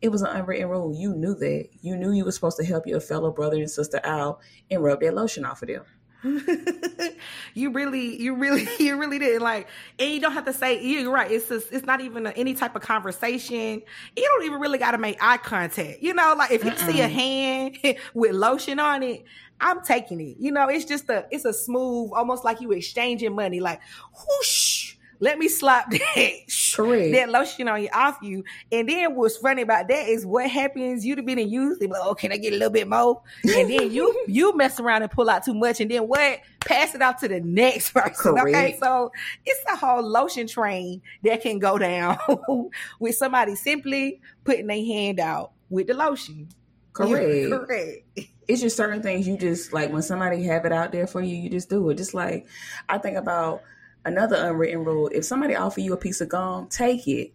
It 0.00 0.08
was 0.08 0.22
an 0.22 0.28
unwritten 0.28 0.70
rule. 0.70 0.94
You 0.96 1.14
knew 1.14 1.34
that. 1.34 1.68
You 1.82 1.98
knew 1.98 2.12
you 2.12 2.24
were 2.24 2.32
supposed 2.32 2.56
to 2.56 2.64
help 2.64 2.86
your 2.86 3.00
fellow 3.00 3.30
brother 3.30 3.58
and 3.58 3.70
sister 3.70 4.00
out 4.04 4.40
and 4.70 4.82
rub 4.82 5.02
that 5.02 5.14
lotion 5.14 5.44
off 5.44 5.60
of 5.60 5.68
them. 5.68 5.84
you 7.54 7.70
really, 7.70 8.20
you 8.20 8.34
really, 8.34 8.68
you 8.78 8.96
really 8.96 9.18
did 9.18 9.40
like, 9.40 9.68
and 9.98 10.10
you 10.10 10.20
don't 10.20 10.32
have 10.32 10.44
to 10.46 10.52
say. 10.52 10.82
You're 10.82 11.10
right. 11.10 11.30
It's 11.30 11.48
just, 11.48 11.72
it's 11.72 11.86
not 11.86 12.00
even 12.00 12.26
a, 12.26 12.30
any 12.30 12.54
type 12.54 12.76
of 12.76 12.82
conversation. 12.82 13.82
You 14.16 14.22
don't 14.22 14.44
even 14.44 14.60
really 14.60 14.78
got 14.78 14.92
to 14.92 14.98
make 14.98 15.18
eye 15.20 15.38
contact. 15.38 16.02
You 16.02 16.14
know, 16.14 16.34
like 16.36 16.50
if 16.50 16.64
you 16.64 16.70
Mm-mm. 16.72 16.86
see 16.86 17.00
a 17.00 17.08
hand 17.08 17.78
with 18.14 18.32
lotion 18.32 18.78
on 18.80 19.02
it, 19.02 19.24
I'm 19.60 19.82
taking 19.82 20.20
it. 20.20 20.36
You 20.38 20.52
know, 20.52 20.68
it's 20.68 20.84
just 20.84 21.08
a, 21.08 21.26
it's 21.30 21.44
a 21.44 21.52
smooth, 21.52 22.10
almost 22.14 22.44
like 22.44 22.60
you 22.60 22.72
exchanging 22.72 23.34
money. 23.34 23.60
Like 23.60 23.80
whoosh 24.12 24.65
let 25.20 25.38
me 25.38 25.48
slap 25.48 25.90
that 25.90 26.32
Correct. 26.74 27.12
that 27.12 27.28
lotion 27.28 27.68
on 27.68 27.82
you 27.82 27.88
off 27.94 28.18
you. 28.22 28.44
And 28.70 28.88
then 28.88 29.14
what's 29.14 29.36
funny 29.36 29.62
about 29.62 29.88
that 29.88 30.08
is 30.08 30.26
what 30.26 30.48
happens, 30.50 31.04
you'd 31.04 31.18
have 31.18 31.26
been 31.26 31.38
in 31.38 31.48
use, 31.48 31.78
they 31.78 31.86
be 31.86 31.92
like, 31.92 32.02
oh, 32.04 32.14
can 32.14 32.32
I 32.32 32.36
get 32.36 32.52
a 32.52 32.56
little 32.56 32.70
bit 32.70 32.88
more? 32.88 33.22
And 33.44 33.70
then 33.70 33.90
you 33.90 34.24
you 34.28 34.56
mess 34.56 34.80
around 34.80 35.02
and 35.02 35.10
pull 35.10 35.30
out 35.30 35.44
too 35.44 35.54
much 35.54 35.80
and 35.80 35.90
then 35.90 36.02
what? 36.08 36.40
Pass 36.60 36.94
it 36.94 37.02
out 37.02 37.18
to 37.20 37.28
the 37.28 37.40
next 37.40 37.90
person. 37.94 38.34
Correct. 38.34 38.48
Okay. 38.48 38.76
So 38.80 39.12
it's 39.44 39.60
a 39.72 39.76
whole 39.76 40.02
lotion 40.02 40.46
train 40.46 41.00
that 41.22 41.42
can 41.42 41.58
go 41.58 41.78
down 41.78 42.18
with 42.98 43.14
somebody 43.14 43.54
simply 43.54 44.20
putting 44.44 44.66
their 44.66 44.84
hand 44.84 45.20
out 45.20 45.52
with 45.70 45.86
the 45.86 45.94
lotion. 45.94 46.48
Correct. 46.92 47.50
correct. 47.50 48.28
It's 48.48 48.60
just 48.62 48.76
certain 48.76 49.02
things 49.02 49.26
you 49.26 49.36
just 49.36 49.72
like 49.72 49.92
when 49.92 50.02
somebody 50.02 50.42
have 50.44 50.64
it 50.64 50.72
out 50.72 50.92
there 50.92 51.06
for 51.06 51.20
you, 51.20 51.36
you 51.36 51.50
just 51.50 51.68
do 51.68 51.90
it. 51.90 51.96
Just 51.96 52.14
like 52.14 52.46
I 52.88 52.98
think 52.98 53.16
about 53.16 53.62
another 54.06 54.36
unwritten 54.36 54.84
rule. 54.84 55.10
If 55.12 55.24
somebody 55.24 55.54
offer 55.54 55.80
you 55.80 55.92
a 55.92 55.96
piece 55.96 56.20
of 56.20 56.28
gum 56.28 56.68
take 56.68 57.06
it. 57.06 57.32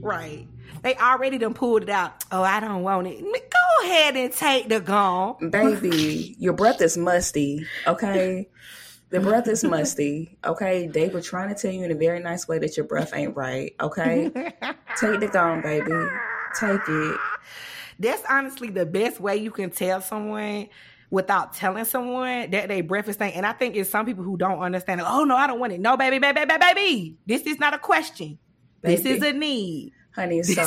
Right. 0.00 0.48
They 0.82 0.96
already 0.96 1.38
done 1.38 1.54
pulled 1.54 1.82
it 1.82 1.88
out. 1.90 2.24
Oh 2.32 2.42
i 2.42 2.58
don't 2.58 2.82
want 2.82 3.06
it. 3.06 3.20
Go 3.20 3.86
ahead 3.86 4.16
and 4.16 4.32
take 4.32 4.68
the 4.68 4.80
gum. 4.80 5.50
Baby 5.50 6.34
your 6.38 6.54
breath 6.54 6.80
is 6.80 6.96
musty 6.96 7.66
okay? 7.86 8.48
The 9.10 9.20
breath 9.20 9.46
is 9.46 9.62
musty 9.62 10.36
okay? 10.44 10.86
They 10.86 11.08
were 11.08 11.20
trying 11.20 11.54
to 11.54 11.54
tell 11.54 11.70
you 11.70 11.84
in 11.84 11.92
a 11.92 11.94
very 11.94 12.20
nice 12.20 12.48
way 12.48 12.58
that 12.58 12.76
your 12.76 12.86
breath 12.86 13.12
ain't 13.14 13.36
right 13.36 13.74
okay? 13.80 14.30
Take 14.98 15.20
the 15.20 15.28
gum 15.30 15.60
baby. 15.60 15.92
Take 16.58 16.80
it. 16.88 17.20
That's 17.98 18.22
honestly 18.28 18.70
the 18.70 18.86
best 18.86 19.20
way 19.20 19.36
you 19.36 19.50
can 19.50 19.70
tell 19.70 20.00
someone 20.00 20.68
without 21.14 21.54
telling 21.54 21.84
someone 21.84 22.50
that 22.50 22.68
they 22.68 22.80
breakfast 22.80 23.20
thing. 23.20 23.32
And 23.34 23.46
I 23.46 23.52
think 23.52 23.76
it's 23.76 23.88
some 23.88 24.04
people 24.04 24.24
who 24.24 24.36
don't 24.36 24.58
understand 24.58 25.00
it. 25.00 25.06
Oh 25.08 25.22
no, 25.22 25.36
I 25.36 25.46
don't 25.46 25.60
want 25.60 25.72
it. 25.72 25.80
No, 25.80 25.96
baby, 25.96 26.18
baby, 26.18 26.44
baby, 26.44 26.58
baby. 26.58 27.16
This 27.24 27.42
is 27.42 27.60
not 27.60 27.72
a 27.72 27.78
question. 27.78 28.38
Baby. 28.82 28.96
This 28.96 29.06
is 29.06 29.22
a 29.22 29.32
need. 29.32 29.92
Honey, 30.14 30.40
it's 30.40 30.54
so 30.54 30.62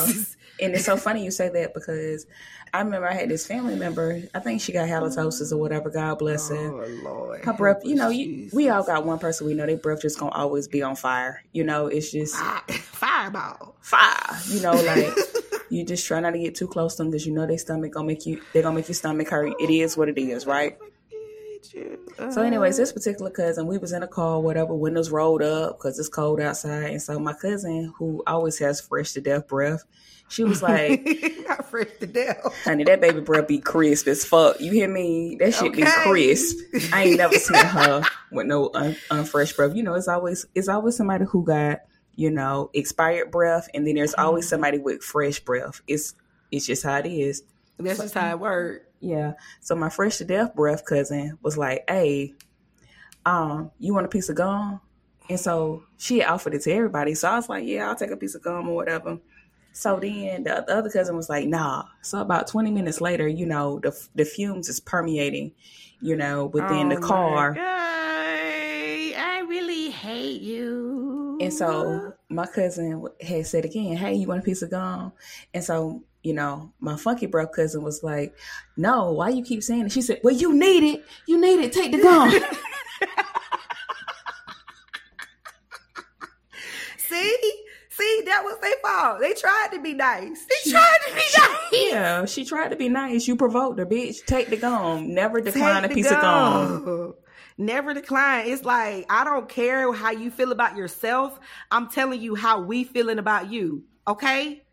and 0.61 0.73
it's 0.73 0.85
so 0.85 0.95
funny 0.95 1.23
you 1.23 1.31
say 1.31 1.49
that 1.49 1.73
because 1.73 2.25
I 2.73 2.79
remember 2.79 3.07
I 3.07 3.13
had 3.13 3.29
this 3.29 3.45
family 3.45 3.75
member. 3.75 4.21
I 4.33 4.39
think 4.39 4.61
she 4.61 4.71
got 4.71 4.87
halitosis 4.87 5.51
or 5.51 5.57
whatever. 5.57 5.89
God 5.89 6.17
bless 6.17 6.49
her. 6.49 6.55
Oh 6.55 6.87
Lord, 7.03 7.43
her 7.43 7.53
breath. 7.53 7.81
You 7.83 7.95
know, 7.95 8.09
you, 8.09 8.49
we 8.53 8.69
all 8.69 8.83
got 8.83 9.05
one 9.05 9.19
person 9.19 9.47
we 9.47 9.53
know. 9.53 9.65
Their 9.65 9.77
breath 9.77 10.01
just 10.01 10.17
gonna 10.17 10.31
always 10.31 10.69
be 10.69 10.81
on 10.81 10.95
fire. 10.95 11.43
You 11.51 11.65
know, 11.65 11.87
it's 11.87 12.11
just 12.11 12.35
ah, 12.37 12.63
fireball, 12.69 13.75
fire. 13.81 14.39
You 14.47 14.61
know, 14.61 14.73
like 14.73 15.13
you 15.69 15.83
just 15.83 16.05
try 16.05 16.19
not 16.19 16.31
to 16.31 16.39
get 16.39 16.55
too 16.55 16.67
close 16.67 16.95
to 16.95 17.03
them 17.03 17.11
because 17.11 17.25
you 17.25 17.33
know 17.33 17.45
their 17.45 17.57
stomach 17.57 17.93
gonna 17.93 18.07
make 18.07 18.25
you. 18.25 18.41
They're 18.53 18.63
gonna 18.63 18.75
make 18.75 18.87
your 18.87 18.95
stomach 18.95 19.29
hurt. 19.29 19.53
It 19.59 19.69
is 19.69 19.97
what 19.97 20.09
it 20.09 20.17
is, 20.17 20.45
right? 20.45 20.77
So, 22.31 22.41
anyways, 22.41 22.77
this 22.77 22.93
particular 22.93 23.29
cousin, 23.29 23.67
we 23.67 23.77
was 23.77 23.91
in 23.91 24.03
a 24.03 24.07
car, 24.07 24.39
whatever, 24.39 24.73
windows 24.73 25.09
rolled 25.11 25.41
up 25.41 25.77
because 25.77 25.99
it's 25.99 26.09
cold 26.09 26.39
outside, 26.39 26.91
and 26.91 27.01
so 27.01 27.19
my 27.19 27.33
cousin, 27.33 27.93
who 27.97 28.23
always 28.25 28.57
has 28.59 28.79
fresh 28.79 29.13
to 29.13 29.21
death 29.21 29.47
breath, 29.47 29.83
she 30.29 30.43
was 30.43 30.61
like, 30.61 31.05
"Not 31.47 31.69
fresh 31.69 31.87
to 31.99 32.07
death, 32.07 32.39
honey. 32.63 32.83
That 32.83 33.01
baby 33.01 33.21
breath 33.21 33.47
be 33.47 33.59
crisp 33.59 34.07
as 34.07 34.25
fuck. 34.25 34.59
You 34.59 34.71
hear 34.71 34.87
me? 34.87 35.37
That 35.39 35.53
shit 35.53 35.71
okay. 35.71 35.83
be 35.83 35.87
crisp. 36.03 36.57
I 36.93 37.03
ain't 37.03 37.17
never 37.17 37.35
seen 37.35 37.57
her 37.57 38.03
with 38.31 38.47
no 38.47 38.71
un- 38.73 38.97
unfresh 39.09 39.55
breath. 39.55 39.75
You 39.75 39.83
know, 39.83 39.95
it's 39.95 40.07
always 40.07 40.45
it's 40.53 40.67
always 40.67 40.95
somebody 40.95 41.25
who 41.25 41.43
got 41.43 41.79
you 42.17 42.31
know, 42.31 42.69
expired 42.73 43.31
breath, 43.31 43.69
and 43.73 43.87
then 43.87 43.95
there's 43.95 44.15
always 44.15 44.45
mm-hmm. 44.45 44.49
somebody 44.49 44.79
with 44.79 45.01
fresh 45.01 45.39
breath. 45.39 45.81
It's 45.87 46.15
it's 46.51 46.65
just 46.65 46.83
how 46.83 46.97
it 46.97 47.05
is. 47.05 47.43
That's 47.77 47.99
just 47.99 48.15
how 48.15 48.31
it 48.31 48.39
works. 48.39 48.83
Yeah. 48.99 49.33
So 49.61 49.75
my 49.75 49.89
fresh 49.89 50.17
to 50.17 50.25
death 50.25 50.55
breath 50.55 50.83
cousin 50.83 51.37
was 51.43 51.57
like, 51.57 51.85
"Hey, 51.87 52.33
um, 53.25 53.71
you 53.79 53.93
want 53.93 54.07
a 54.07 54.09
piece 54.09 54.29
of 54.29 54.35
gum?" 54.35 54.81
And 55.29 55.39
so 55.39 55.83
she 55.97 56.23
offered 56.23 56.55
it 56.55 56.63
to 56.63 56.71
everybody. 56.71 57.13
So 57.13 57.29
I 57.29 57.35
was 57.35 57.49
like, 57.49 57.65
"Yeah, 57.65 57.87
I'll 57.87 57.95
take 57.95 58.11
a 58.11 58.17
piece 58.17 58.33
of 58.33 58.41
gum 58.41 58.67
or 58.67 58.75
whatever." 58.75 59.19
So 59.73 59.99
then 59.99 60.43
the, 60.43 60.63
the 60.65 60.75
other 60.75 60.89
cousin 60.89 61.15
was 61.15 61.29
like, 61.29 61.47
"Nah." 61.47 61.83
So 62.01 62.19
about 62.19 62.47
twenty 62.47 62.71
minutes 62.71 62.99
later, 62.99 63.27
you 63.27 63.45
know, 63.45 63.79
the 63.79 63.95
the 64.15 64.25
fumes 64.25 64.69
is 64.69 64.79
permeating, 64.79 65.51
you 66.01 66.15
know, 66.15 66.47
within 66.47 66.91
oh 66.91 66.95
the 66.95 67.01
car. 67.01 67.55
I 67.59 69.43
really 69.47 69.91
hate 69.91 70.41
you. 70.41 71.26
And 71.39 71.53
so 71.53 72.13
my 72.29 72.47
cousin 72.47 73.05
had 73.21 73.45
said 73.45 73.65
again, 73.65 73.95
"Hey, 73.95 74.15
you 74.15 74.27
want 74.27 74.41
a 74.41 74.43
piece 74.43 74.61
of 74.61 74.71
gum?" 74.71 75.13
And 75.53 75.63
so 75.63 76.03
you 76.23 76.33
know, 76.33 76.73
my 76.79 76.97
funky 76.97 77.25
breath 77.25 77.51
cousin 77.53 77.83
was 77.83 78.03
like, 78.03 78.35
"No, 78.75 79.11
why 79.13 79.29
you 79.29 79.43
keep 79.43 79.63
saying 79.63 79.85
it?" 79.85 79.91
She 79.91 80.01
said, 80.01 80.19
"Well, 80.23 80.33
you 80.33 80.53
need 80.53 80.83
it. 80.83 81.03
You 81.27 81.39
need 81.39 81.63
it. 81.63 81.71
Take 81.71 81.91
the 81.91 82.01
gum." 82.01 82.31
See, 86.97 87.37
see, 87.89 88.21
that 88.25 88.43
was 88.43 88.57
their 88.61 88.75
fault. 88.81 89.21
They 89.21 89.33
tried 89.33 89.69
to 89.71 89.81
be 89.81 89.93
nice. 89.93 90.45
They 90.45 90.71
tried 90.71 90.97
to 91.07 91.13
be 91.13 91.21
nice. 91.37 91.53
Yeah, 91.91 92.25
she 92.25 92.43
tried 92.45 92.69
to 92.69 92.75
be 92.75 92.89
nice. 92.89 93.27
You 93.27 93.35
provoked 93.35 93.79
her, 93.79 93.85
bitch. 93.85 94.25
Take 94.25 94.49
the 94.49 94.57
gum. 94.57 95.13
Never 95.13 95.39
decline 95.41 95.83
Take 95.83 95.91
a 95.91 95.93
piece 95.93 96.09
gum. 96.09 96.21
of 96.73 96.85
gum 96.85 97.13
never 97.57 97.93
decline. 97.93 98.47
It's 98.47 98.63
like 98.63 99.05
I 99.09 99.23
don't 99.23 99.49
care 99.49 99.91
how 99.93 100.11
you 100.11 100.31
feel 100.31 100.51
about 100.51 100.75
yourself. 100.75 101.39
I'm 101.71 101.89
telling 101.89 102.21
you 102.21 102.35
how 102.35 102.61
we 102.61 102.83
feeling 102.83 103.19
about 103.19 103.51
you. 103.51 103.83
Okay, 104.07 104.63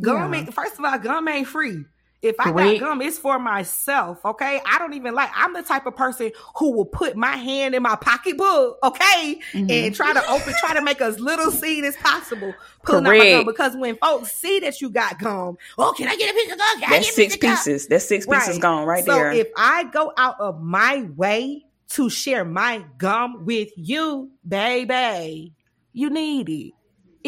gum. 0.00 0.34
Yeah. 0.34 0.44
First 0.46 0.78
of 0.78 0.84
all, 0.84 0.98
gum 0.98 1.28
ain't 1.28 1.46
free. 1.46 1.84
If 2.22 2.38
I 2.38 2.50
Correct. 2.50 2.80
got 2.80 2.88
gum, 2.88 3.02
it's 3.02 3.18
for 3.18 3.38
myself. 3.38 4.22
Okay. 4.26 4.60
I 4.66 4.78
don't 4.78 4.92
even 4.92 5.14
like, 5.14 5.30
I'm 5.34 5.54
the 5.54 5.62
type 5.62 5.86
of 5.86 5.96
person 5.96 6.30
who 6.56 6.72
will 6.72 6.84
put 6.84 7.16
my 7.16 7.34
hand 7.36 7.74
in 7.74 7.82
my 7.82 7.96
pocketbook. 7.96 8.78
Okay. 8.82 9.40
Mm-hmm. 9.52 9.70
And 9.70 9.94
try 9.94 10.12
to 10.12 10.30
open, 10.30 10.52
try 10.60 10.74
to 10.74 10.82
make 10.82 11.00
as 11.00 11.18
little 11.18 11.50
seed 11.50 11.84
as 11.84 11.96
possible. 11.96 12.52
Pulling 12.82 13.04
Correct. 13.04 13.22
out 13.22 13.24
my 13.24 13.32
gum. 13.38 13.46
Because 13.46 13.74
when 13.76 13.96
folks 13.96 14.32
see 14.32 14.60
that 14.60 14.82
you 14.82 14.90
got 14.90 15.18
gum, 15.18 15.56
oh, 15.78 15.94
can 15.96 16.08
I 16.08 16.16
get 16.16 16.30
a 16.30 16.34
piece 16.34 16.52
of 16.52 16.58
gum? 16.58 16.80
Can 16.80 16.90
That's 16.90 17.14
six 17.14 17.36
pieces. 17.38 17.86
That's 17.86 18.04
six 18.04 18.26
pieces 18.26 18.48
right. 18.48 18.60
gone 18.60 18.86
right 18.86 19.04
so 19.04 19.14
there. 19.14 19.32
if 19.32 19.48
I 19.56 19.84
go 19.84 20.12
out 20.18 20.38
of 20.40 20.60
my 20.60 21.08
way 21.16 21.64
to 21.90 22.08
share 22.08 22.44
my 22.44 22.84
gum 22.98 23.44
with 23.44 23.70
you, 23.76 24.30
baby. 24.46 25.54
You 25.92 26.10
need 26.10 26.48
it. 26.48 26.72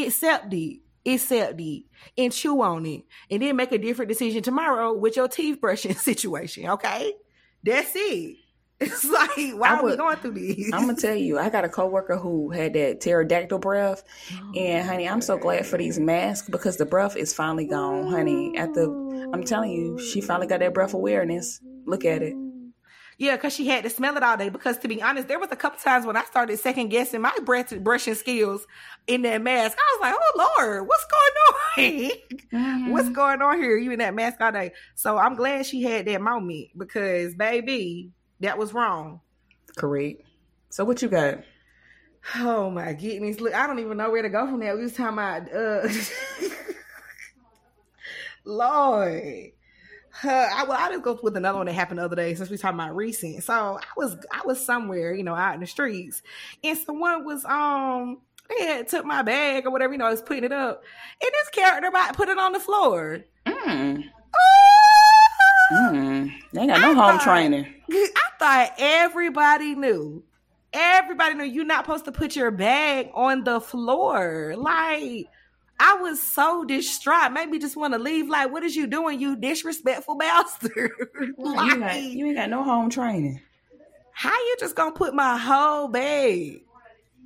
Accept 0.00 0.52
it. 0.52 0.80
Accept 1.04 1.60
it. 1.60 1.84
And 2.16 2.32
chew 2.32 2.62
on 2.62 2.86
it. 2.86 3.02
And 3.30 3.42
then 3.42 3.56
make 3.56 3.72
a 3.72 3.78
different 3.78 4.08
decision 4.08 4.42
tomorrow 4.42 4.92
with 4.92 5.16
your 5.16 5.28
teeth 5.28 5.60
brushing 5.60 5.94
situation. 5.96 6.68
Okay? 6.68 7.14
That's 7.62 7.92
it. 7.94 8.36
It's 8.84 9.04
like, 9.04 9.30
why 9.54 9.80
would, 9.80 9.84
are 9.84 9.84
we 9.84 9.96
going 9.96 10.16
through 10.16 10.32
this? 10.32 10.72
I'm 10.72 10.86
gonna 10.86 10.96
tell 10.96 11.14
you, 11.14 11.38
I 11.38 11.50
got 11.50 11.64
a 11.64 11.68
coworker 11.68 12.16
who 12.16 12.50
had 12.50 12.72
that 12.72 13.00
pterodactyl 13.00 13.60
breath, 13.60 14.02
oh, 14.32 14.58
and 14.58 14.84
honey, 14.84 15.08
I'm 15.08 15.20
so 15.20 15.38
glad 15.38 15.66
for 15.66 15.78
these 15.78 16.00
masks 16.00 16.48
because 16.48 16.78
the 16.78 16.84
breath 16.84 17.16
is 17.16 17.32
finally 17.32 17.68
gone, 17.68 18.08
honey. 18.10 18.58
At 18.58 18.74
the, 18.74 18.90
I'm 19.32 19.44
telling 19.44 19.70
you, 19.70 20.00
she 20.00 20.20
finally 20.20 20.48
got 20.48 20.58
that 20.58 20.74
breath 20.74 20.94
awareness. 20.94 21.60
Look 21.86 22.04
at 22.04 22.22
it. 22.22 22.34
Yeah, 23.22 23.36
because 23.36 23.54
she 23.54 23.68
had 23.68 23.84
to 23.84 23.90
smell 23.90 24.16
it 24.16 24.24
all 24.24 24.36
day. 24.36 24.48
Because 24.48 24.78
to 24.78 24.88
be 24.88 25.00
honest, 25.00 25.28
there 25.28 25.38
was 25.38 25.52
a 25.52 25.56
couple 25.56 25.78
times 25.78 26.04
when 26.04 26.16
I 26.16 26.24
started 26.24 26.58
second 26.58 26.88
guessing 26.88 27.20
my 27.20 27.32
breath 27.44 27.72
brushing 27.78 28.16
skills 28.16 28.66
in 29.06 29.22
that 29.22 29.40
mask. 29.40 29.78
I 29.78 29.96
was 29.96 30.00
like, 30.00 30.14
"Oh 30.18 30.50
Lord, 30.58 30.88
what's 30.88 31.06
going 31.06 32.10
on? 32.10 32.10
mm-hmm. 32.52 32.90
What's 32.90 33.10
going 33.10 33.40
on 33.40 33.58
here? 33.60 33.76
You 33.76 33.92
in 33.92 34.00
that 34.00 34.14
mask 34.14 34.40
all 34.40 34.50
day?" 34.50 34.72
So 34.96 35.18
I'm 35.18 35.36
glad 35.36 35.66
she 35.66 35.82
had 35.84 36.06
that 36.06 36.20
moment 36.20 36.70
because, 36.76 37.36
baby, 37.36 38.10
that 38.40 38.58
was 38.58 38.74
wrong. 38.74 39.20
Correct. 39.76 40.22
So 40.70 40.84
what 40.84 41.00
you 41.00 41.06
got? 41.06 41.44
Oh 42.38 42.70
my 42.70 42.92
goodness! 42.92 43.38
Look, 43.38 43.54
I 43.54 43.68
don't 43.68 43.78
even 43.78 43.98
know 43.98 44.10
where 44.10 44.22
to 44.22 44.30
go 44.30 44.48
from 44.48 44.58
there. 44.58 44.74
We 44.76 44.82
was 44.82 44.94
talking 44.94 45.12
about, 45.12 45.54
uh, 45.54 45.88
Lord. 48.44 49.52
Uh, 50.24 50.28
I, 50.28 50.64
well, 50.64 50.78
I 50.78 50.90
just 50.90 51.02
go 51.02 51.18
with 51.22 51.36
another 51.36 51.58
one 51.58 51.66
that 51.66 51.72
happened 51.72 51.98
the 51.98 52.04
other 52.04 52.16
day 52.16 52.34
since 52.34 52.50
we 52.50 52.58
talking 52.58 52.78
about 52.78 52.94
recent. 52.94 53.42
So 53.44 53.52
I 53.54 53.80
was 53.96 54.16
I 54.30 54.42
was 54.44 54.64
somewhere, 54.64 55.14
you 55.14 55.24
know, 55.24 55.34
out 55.34 55.54
in 55.54 55.60
the 55.60 55.66
streets, 55.66 56.22
and 56.62 56.76
someone 56.78 57.24
was 57.24 57.44
um 57.44 58.18
they 58.48 58.66
had 58.66 58.88
took 58.88 59.04
my 59.04 59.22
bag 59.22 59.66
or 59.66 59.70
whatever, 59.70 59.92
you 59.92 59.98
know, 59.98 60.06
I 60.06 60.10
was 60.10 60.22
putting 60.22 60.44
it 60.44 60.52
up, 60.52 60.82
and 61.22 61.30
this 61.32 61.48
character 61.50 61.88
about 61.88 62.16
put 62.16 62.28
it 62.28 62.38
on 62.38 62.52
the 62.52 62.60
floor. 62.60 63.24
Mm. 63.46 64.04
Mm. 65.72 66.32
They 66.52 66.60
ain't 66.60 66.70
got 66.70 66.80
no 66.80 66.90
I 66.90 66.94
home 66.94 67.18
thought, 67.18 67.22
training. 67.22 67.74
I 67.90 68.28
thought 68.38 68.74
everybody 68.78 69.74
knew. 69.74 70.22
Everybody 70.74 71.34
knew 71.34 71.44
you're 71.44 71.64
not 71.64 71.84
supposed 71.84 72.06
to 72.06 72.12
put 72.12 72.34
your 72.34 72.50
bag 72.50 73.10
on 73.14 73.44
the 73.44 73.60
floor. 73.60 74.54
Like, 74.56 75.26
I 75.84 75.94
was 75.94 76.22
so 76.22 76.64
distraught. 76.64 77.32
Maybe 77.32 77.58
just 77.58 77.76
want 77.76 77.92
to 77.94 77.98
leave. 77.98 78.28
Like, 78.28 78.52
what 78.52 78.62
is 78.62 78.76
you 78.76 78.86
doing, 78.86 79.18
you 79.18 79.34
disrespectful 79.34 80.14
bastard? 80.18 80.92
like, 81.36 81.72
you, 81.72 81.80
got, 81.80 82.02
you 82.02 82.26
ain't 82.26 82.36
got 82.36 82.50
no 82.50 82.62
home 82.62 82.88
training. 82.88 83.40
How 84.12 84.30
you 84.30 84.56
just 84.60 84.76
gonna 84.76 84.92
put 84.92 85.12
my 85.12 85.36
whole 85.36 85.88
bag? 85.88 86.62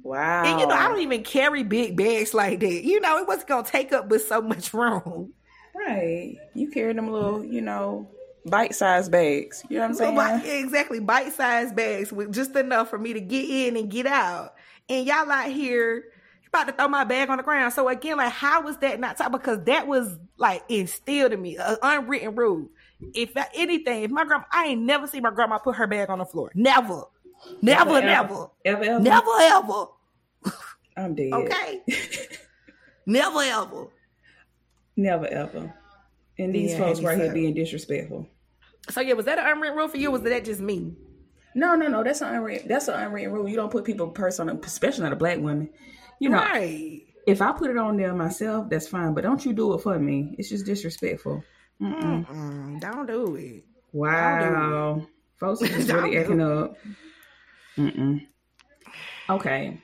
Wow. 0.03 0.45
And 0.45 0.59
you 0.61 0.67
know, 0.67 0.75
I 0.75 0.89
don't 0.89 1.01
even 1.01 1.23
carry 1.23 1.65
big 1.65 1.97
bags 1.97 2.33
like 2.33 2.61
that. 2.61 2.85
You 2.85 2.99
know, 3.01 3.19
it 3.19 3.27
wasn't 3.27 3.49
gonna 3.49 3.67
take 3.67 3.93
up 3.93 4.09
but 4.09 4.23
so 4.23 4.41
much 4.41 4.73
room. 4.73 5.35
Right. 5.75 6.37
You 6.55 6.71
carry 6.71 6.95
them 6.95 7.13
little, 7.13 7.45
you 7.45 7.61
know, 7.61 8.09
bite-sized 8.47 9.13
bags. 9.13 9.65
You 9.69 9.77
know 9.77 9.89
what 9.89 10.03
I'm 10.03 10.41
saying? 10.41 10.65
exactly, 10.65 11.01
bite-sized 11.01 11.77
bags 11.77 12.11
with 12.11 12.33
just 12.33 12.57
enough 12.57 12.89
for 12.89 12.99
me 12.99 13.13
to 13.13 13.21
get 13.21 13.51
in 13.51 13.77
and 13.77 13.91
get 13.91 14.07
out. 14.07 14.55
And 14.89 15.07
y'all 15.07 15.31
out 15.31 15.51
here 15.51 16.05
about 16.57 16.71
to 16.71 16.77
throw 16.77 16.89
my 16.89 17.05
bag 17.05 17.29
on 17.31 17.37
the 17.37 17.43
ground. 17.43 17.73
So 17.73 17.89
again, 17.89 18.17
like, 18.17 18.33
how 18.33 18.63
was 18.63 18.77
that 18.79 18.99
not 18.99 19.17
top? 19.17 19.33
Because 19.33 19.63
that 19.65 19.87
was 19.87 20.19
like 20.37 20.63
instilled 20.69 21.33
in 21.33 21.43
me, 21.43 21.57
an 21.57 21.77
unwritten 21.83 22.35
rule. 22.35 22.69
If 23.15 23.33
anything, 23.55 24.05
if 24.05 24.11
my 24.11 24.25
grandma, 24.25 24.45
I 24.51 24.67
ain't 24.69 24.83
never 24.83 25.07
seen 25.07 25.23
my 25.23 25.31
grandma 25.31 25.59
put 25.59 25.77
her 25.77 25.87
bag 25.87 26.09
on 26.11 26.19
the 26.19 26.25
floor. 26.25 26.51
Never, 26.55 27.05
never, 27.61 28.01
never, 28.01 28.05
ever, 28.05 28.51
ever, 28.65 28.85
ever. 28.85 29.01
never, 29.01 29.31
ever. 29.39 29.87
I'm 30.97 31.15
dead. 31.15 31.33
Okay. 31.33 31.83
never, 33.07 33.43
ever. 33.43 33.89
Never, 34.97 35.27
ever. 35.27 35.75
And 36.39 36.55
these 36.55 36.73
yeah, 36.73 36.79
folks 36.79 37.01
right 37.01 37.19
here 37.19 37.33
being 37.33 37.55
disrespectful. 37.55 38.27
So 38.91 39.01
yeah, 39.01 39.15
was 39.15 39.27
that 39.27 39.39
an 39.39 39.47
unwritten 39.47 39.77
rule 39.77 39.89
for 39.89 39.99
you? 39.99 40.11
was 40.11 40.23
that 40.23 40.45
just 40.45 40.61
me? 40.61 40.95
No, 41.55 41.75
no, 41.75 41.89
no. 41.89 42.03
That's 42.03 42.21
an 42.21 42.35
unwritten. 42.35 42.69
That's 42.69 42.89
an 42.89 42.95
unwritten 42.95 43.33
rule. 43.33 43.49
You 43.49 43.57
don't 43.57 43.71
put 43.71 43.85
people 43.85 44.09
purse 44.09 44.39
on, 44.39 44.49
especially 44.49 45.05
not 45.05 45.13
a 45.13 45.17
black 45.17 45.39
woman. 45.39 45.71
You 46.19 46.31
know, 46.31 46.39
right. 46.39 47.03
if 47.27 47.43
I 47.43 47.53
put 47.53 47.71
it 47.71 47.77
on 47.77 47.97
there 47.97 48.15
myself, 48.15 48.69
that's 48.71 48.89
fine. 48.89 49.15
But 49.15 49.23
don't 49.23 49.45
you 49.45 49.53
do 49.53 49.75
it 49.75 49.83
for 49.83 49.99
me? 49.99 50.35
It's 50.39 50.49
just 50.49 50.65
disrespectful. 50.65 51.45
Mm-mm. 51.81 52.27
Mm-mm. 52.27 52.81
Don't 52.81 53.07
do 53.07 53.37
it. 53.37 53.65
Wow, 53.93 54.95
do 54.95 55.01
it. 55.01 55.09
folks 55.37 55.63
are 55.63 55.67
just 55.77 55.91
really 55.91 56.17
acting 56.17 56.41
up. 56.41 56.77
Mm-mm. 57.77 58.27
Okay. 59.29 59.81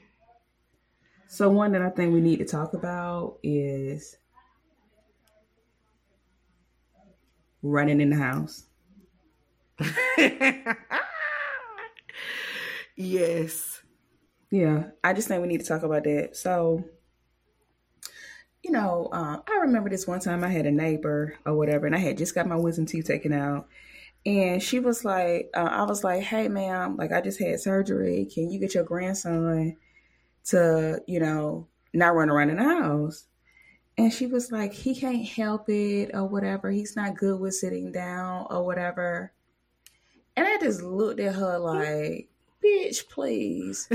So 1.29 1.49
one 1.49 1.73
that 1.73 1.83
I 1.83 1.91
think 1.91 2.13
we 2.13 2.21
need 2.21 2.39
to 2.39 2.45
talk 2.45 2.75
about 2.75 3.39
is 3.43 4.17
running 7.63 8.01
in 8.01 8.11
the 8.11 8.17
house. 8.17 8.65
yes. 12.97 13.82
Yeah, 14.53 14.91
I 15.03 15.15
just 15.15 15.29
think 15.29 15.41
we 15.41 15.49
need 15.49 15.63
to 15.63 15.67
talk 15.67 15.83
about 15.83 16.05
that. 16.05 16.37
So, 16.37 16.85
you 18.63 18.71
know, 18.71 19.09
uh, 19.11 19.39
I 19.49 19.57
remember 19.63 19.89
this 19.89 20.07
one 20.07 20.21
time 20.21 20.45
I 20.45 20.49
had 20.49 20.67
a 20.67 20.71
neighbor 20.71 21.39
or 21.47 21.57
whatever, 21.57 21.87
and 21.87 21.97
I 21.97 21.99
had 21.99 22.19
just 22.19 22.35
got 22.35 22.47
my 22.47 22.57
wisdom 22.57 22.85
teeth 22.85 23.07
taken 23.07 23.33
out. 23.33 23.67
And 24.27 24.63
she 24.63 24.79
was 24.79 25.07
like, 25.07 25.49
uh, 25.55 25.71
I 25.71 25.85
was 25.85 26.05
like, 26.05 26.23
hey, 26.23 26.49
ma'am, 26.49 26.99
like 26.99 27.13
I 27.13 27.23
just 27.23 27.41
had 27.41 27.61
surgery. 27.61 28.29
Can 28.33 28.51
you 28.51 28.61
get 28.61 28.75
your 28.75 28.85
grandson 28.85 29.79
to, 30.49 31.01
you 31.07 31.19
know, 31.19 31.69
not 31.95 32.15
run 32.15 32.29
around 32.29 32.51
in 32.51 32.59
the 32.59 32.63
house? 32.63 33.25
And 33.97 34.13
she 34.13 34.27
was 34.27 34.53
like, 34.53 34.75
he 34.75 34.95
can't 34.95 35.27
help 35.27 35.71
it 35.71 36.11
or 36.13 36.27
whatever. 36.27 36.71
He's 36.71 36.95
not 36.95 37.17
good 37.17 37.41
with 37.41 37.55
sitting 37.55 37.91
down 37.91 38.49
or 38.51 38.67
whatever. 38.67 39.33
And 40.37 40.47
I 40.47 40.59
just 40.59 40.83
looked 40.83 41.21
at 41.21 41.37
her 41.37 41.59
like, 41.59 42.29
bitch, 42.65 43.09
please. 43.09 43.89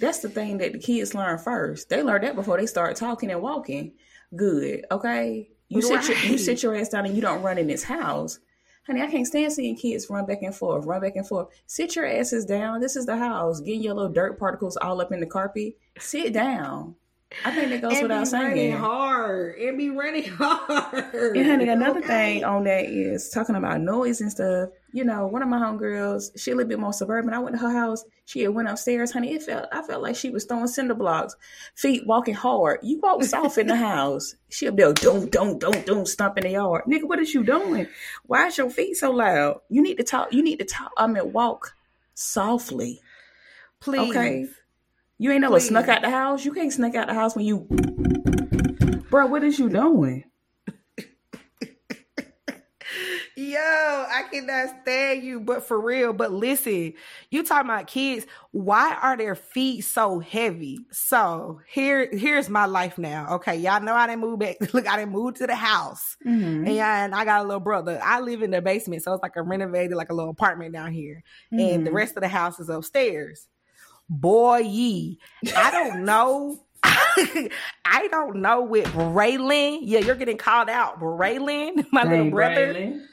That's 0.00 0.18
the 0.18 0.28
thing 0.28 0.58
that 0.58 0.72
the 0.72 0.78
kids 0.78 1.14
learn 1.14 1.38
first. 1.38 1.88
They 1.88 2.02
learn 2.02 2.22
that 2.22 2.34
before 2.34 2.58
they 2.58 2.66
start 2.66 2.96
talking 2.96 3.30
and 3.30 3.40
walking. 3.40 3.92
Good, 4.34 4.84
okay? 4.90 5.48
You 5.68 5.80
right. 5.88 6.02
sit 6.02 6.08
your, 6.08 6.32
you 6.32 6.38
sit 6.38 6.62
your 6.62 6.74
ass 6.74 6.88
down 6.88 7.06
and 7.06 7.14
you 7.14 7.22
don't 7.22 7.42
run 7.42 7.56
in 7.56 7.68
this 7.68 7.84
house. 7.84 8.40
Honey, 8.86 9.00
I 9.00 9.06
can't 9.06 9.26
stand 9.26 9.52
seeing 9.52 9.76
kids 9.76 10.10
run 10.10 10.26
back 10.26 10.42
and 10.42 10.54
forth, 10.54 10.86
run 10.86 11.00
back 11.00 11.14
and 11.14 11.26
forth. 11.26 11.48
Sit 11.66 11.94
your 11.94 12.04
asses 12.04 12.44
down. 12.44 12.80
This 12.80 12.96
is 12.96 13.06
the 13.06 13.16
house. 13.16 13.60
Getting 13.60 13.84
your 13.84 13.94
little 13.94 14.10
dirt 14.10 14.40
particles 14.40 14.76
all 14.76 15.00
up 15.00 15.12
in 15.12 15.20
the 15.20 15.26
carpet. 15.26 15.74
Sit 16.00 16.32
down. 16.32 16.96
I 17.44 17.50
think 17.50 17.70
that 17.70 17.82
goes 17.82 18.00
without 18.00 18.28
saying. 18.28 18.44
Running 18.44 18.72
hard 18.72 19.58
and 19.58 19.78
be 19.78 19.90
running 19.90 20.24
hard. 20.28 21.14
And 21.14 21.46
honey, 21.46 21.68
another 21.68 22.00
okay. 22.00 22.34
thing 22.34 22.44
on 22.44 22.64
that 22.64 22.86
is 22.86 23.30
talking 23.30 23.56
about 23.56 23.80
noise 23.80 24.20
and 24.20 24.30
stuff. 24.30 24.70
You 24.92 25.04
know, 25.04 25.26
one 25.26 25.42
of 25.42 25.48
my 25.48 25.58
homegirls, 25.58 26.38
she 26.38 26.50
a 26.50 26.54
little 26.54 26.68
bit 26.68 26.78
more 26.78 26.92
suburban. 26.92 27.32
I 27.32 27.38
went 27.38 27.56
to 27.56 27.62
her 27.62 27.72
house. 27.72 28.04
She 28.24 28.40
had 28.40 28.54
went 28.54 28.68
upstairs, 28.68 29.12
honey. 29.12 29.34
It 29.34 29.42
felt 29.42 29.66
I 29.72 29.82
felt 29.82 30.02
like 30.02 30.16
she 30.16 30.30
was 30.30 30.44
throwing 30.44 30.66
cinder 30.66 30.94
blocks, 30.94 31.34
feet 31.74 32.06
walking 32.06 32.34
hard. 32.34 32.80
You 32.82 33.00
walk 33.00 33.22
soft 33.24 33.58
in 33.58 33.66
the 33.66 33.76
house. 33.76 34.34
She 34.50 34.68
up 34.68 34.76
there, 34.76 34.92
don't, 34.92 35.30
don't, 35.30 35.58
don't, 35.58 35.86
don't, 35.86 36.06
stomp 36.06 36.38
in 36.38 36.44
the 36.44 36.50
yard. 36.50 36.84
Nigga, 36.86 37.04
what 37.04 37.18
is 37.20 37.32
you 37.32 37.42
doing? 37.42 37.86
Why 38.26 38.48
is 38.48 38.58
your 38.58 38.70
feet 38.70 38.96
so 38.96 39.10
loud? 39.10 39.60
You 39.68 39.82
need 39.82 39.96
to 39.96 40.04
talk. 40.04 40.32
You 40.32 40.42
need 40.42 40.58
to 40.58 40.64
talk. 40.64 40.92
I 40.96 41.06
mean, 41.06 41.32
walk 41.32 41.74
softly. 42.14 43.00
Please. 43.80 44.10
Okay. 44.10 44.46
You 45.22 45.30
ain't 45.30 45.42
never 45.42 45.54
Please. 45.54 45.68
snuck 45.68 45.86
out 45.86 46.02
the 46.02 46.10
house. 46.10 46.44
You 46.44 46.52
can't 46.52 46.72
sneak 46.72 46.96
out 46.96 47.06
the 47.06 47.14
house 47.14 47.36
when 47.36 47.44
you, 47.44 47.58
bro. 49.08 49.26
What 49.26 49.44
is 49.44 49.56
you 49.56 49.68
doing? 49.68 50.24
Yo, 53.36 53.60
I 53.60 54.24
cannot 54.32 54.82
stand 54.82 55.22
you, 55.22 55.38
but 55.38 55.62
for 55.62 55.80
real. 55.80 56.12
But 56.12 56.32
listen, 56.32 56.94
you 57.30 57.44
talking 57.44 57.70
about 57.70 57.86
kids. 57.86 58.26
Why 58.50 58.98
are 59.00 59.16
their 59.16 59.36
feet 59.36 59.82
so 59.82 60.18
heavy? 60.18 60.80
So 60.90 61.60
here, 61.68 62.08
here's 62.10 62.50
my 62.50 62.64
life 62.64 62.98
now. 62.98 63.36
Okay, 63.36 63.54
y'all 63.54 63.80
know 63.80 63.94
I 63.94 64.08
didn't 64.08 64.22
move 64.22 64.40
back. 64.40 64.56
Look, 64.74 64.88
I 64.88 64.96
didn't 64.96 65.12
move 65.12 65.34
to 65.34 65.46
the 65.46 65.54
house, 65.54 66.16
mm-hmm. 66.26 66.66
and 66.66 67.14
I 67.14 67.24
got 67.24 67.42
a 67.42 67.44
little 67.44 67.60
brother. 67.60 68.00
I 68.02 68.18
live 68.18 68.42
in 68.42 68.50
the 68.50 68.60
basement, 68.60 69.04
so 69.04 69.12
it's 69.12 69.22
like 69.22 69.36
a 69.36 69.42
renovated, 69.42 69.96
like 69.96 70.10
a 70.10 70.14
little 70.14 70.32
apartment 70.32 70.72
down 70.72 70.92
here, 70.92 71.22
mm-hmm. 71.52 71.60
and 71.60 71.86
the 71.86 71.90
mm-hmm. 71.90 71.96
rest 71.96 72.16
of 72.16 72.22
the 72.22 72.28
house 72.28 72.58
is 72.58 72.68
upstairs 72.68 73.46
boy 74.12 74.58
ye. 74.58 75.18
I 75.56 75.70
don't 75.70 76.04
know. 76.04 76.60
I 76.84 78.08
don't 78.10 78.36
know 78.36 78.62
with 78.62 78.86
Braylon. 78.86 79.80
Yeah, 79.82 80.00
you're 80.00 80.16
getting 80.16 80.38
called 80.38 80.68
out. 80.68 81.00
Braylon, 81.00 81.86
my 81.92 82.02
Dang, 82.04 82.10
little 82.10 82.30
brother. 82.30 82.74
Braylon. 82.74 83.06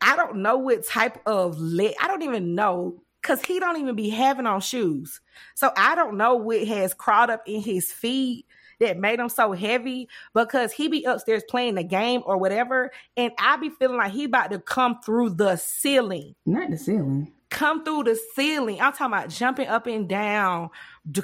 I 0.00 0.16
don't 0.16 0.36
know 0.36 0.58
what 0.58 0.86
type 0.86 1.20
of 1.26 1.58
leg. 1.58 1.94
I 2.00 2.06
don't 2.06 2.22
even 2.22 2.54
know 2.54 3.02
because 3.20 3.42
he 3.44 3.58
don't 3.58 3.78
even 3.78 3.96
be 3.96 4.10
having 4.10 4.46
on 4.46 4.60
shoes. 4.60 5.20
So 5.54 5.72
I 5.76 5.94
don't 5.94 6.16
know 6.16 6.36
what 6.36 6.66
has 6.68 6.94
crawled 6.94 7.30
up 7.30 7.42
in 7.46 7.60
his 7.60 7.90
feet 7.90 8.46
that 8.80 8.96
made 8.96 9.18
him 9.18 9.28
so 9.28 9.52
heavy 9.52 10.08
because 10.34 10.72
he 10.72 10.86
be 10.86 11.02
upstairs 11.02 11.42
playing 11.48 11.74
the 11.74 11.82
game 11.82 12.22
or 12.24 12.38
whatever, 12.38 12.92
and 13.16 13.32
I 13.38 13.56
be 13.56 13.70
feeling 13.70 13.96
like 13.96 14.12
he 14.12 14.24
about 14.24 14.52
to 14.52 14.60
come 14.60 15.00
through 15.04 15.30
the 15.30 15.56
ceiling. 15.56 16.36
Not 16.46 16.70
the 16.70 16.78
ceiling 16.78 17.32
come 17.50 17.84
through 17.84 18.04
the 18.04 18.18
ceiling. 18.34 18.80
I'm 18.80 18.92
talking 18.92 19.06
about 19.06 19.30
jumping 19.30 19.68
up 19.68 19.86
and 19.86 20.08
down, 20.08 20.70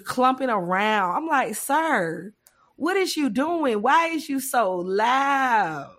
clumping 0.05 0.51
around. 0.51 1.17
I'm 1.17 1.27
like, 1.27 1.55
sir, 1.55 2.33
what 2.77 2.97
is 2.97 3.17
you 3.17 3.31
doing? 3.31 3.83
Why 3.83 4.09
is 4.09 4.29
you 4.29 4.41
so 4.41 4.77
loud? 4.77 5.95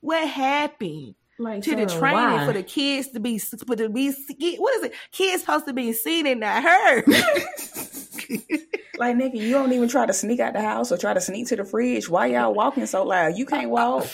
What 0.00 0.26
happened? 0.28 1.14
Like, 1.38 1.62
to 1.62 1.74
the 1.74 1.86
training 1.86 2.36
why? 2.36 2.46
for 2.46 2.52
the 2.52 2.62
kids 2.62 3.08
to 3.12 3.20
be 3.20 3.38
for 3.38 3.74
to 3.74 3.88
be 3.88 4.12
what 4.58 4.76
is 4.76 4.84
it? 4.84 4.92
Kids 5.10 5.40
supposed 5.40 5.66
to 5.66 5.72
be 5.72 5.94
seen 5.94 6.26
and 6.26 6.40
not 6.40 6.62
heard. 6.62 7.04
like 8.98 9.16
nigga, 9.16 9.36
you 9.36 9.52
don't 9.52 9.72
even 9.72 9.88
try 9.88 10.04
to 10.04 10.12
sneak 10.12 10.40
out 10.40 10.52
the 10.52 10.60
house 10.60 10.92
or 10.92 10.98
try 10.98 11.14
to 11.14 11.20
sneak 11.20 11.48
to 11.48 11.56
the 11.56 11.64
fridge. 11.64 12.10
Why 12.10 12.26
y'all 12.26 12.52
walking 12.52 12.84
so 12.84 13.04
loud? 13.04 13.38
You 13.38 13.46
can't 13.46 13.70
walk. 13.70 14.06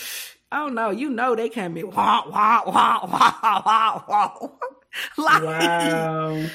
Oh 0.51 0.69
no, 0.69 0.89
you 0.91 1.09
know 1.09 1.35
they 1.35 1.49
can't 1.49 1.75
be 1.75 1.83
wah 1.83 2.23
wah 2.29 2.61
wah 2.65 3.05
wah 3.05 3.33
wah 3.41 4.03
wah. 4.07 4.49
like, 5.17 5.43
wow. 5.43 6.45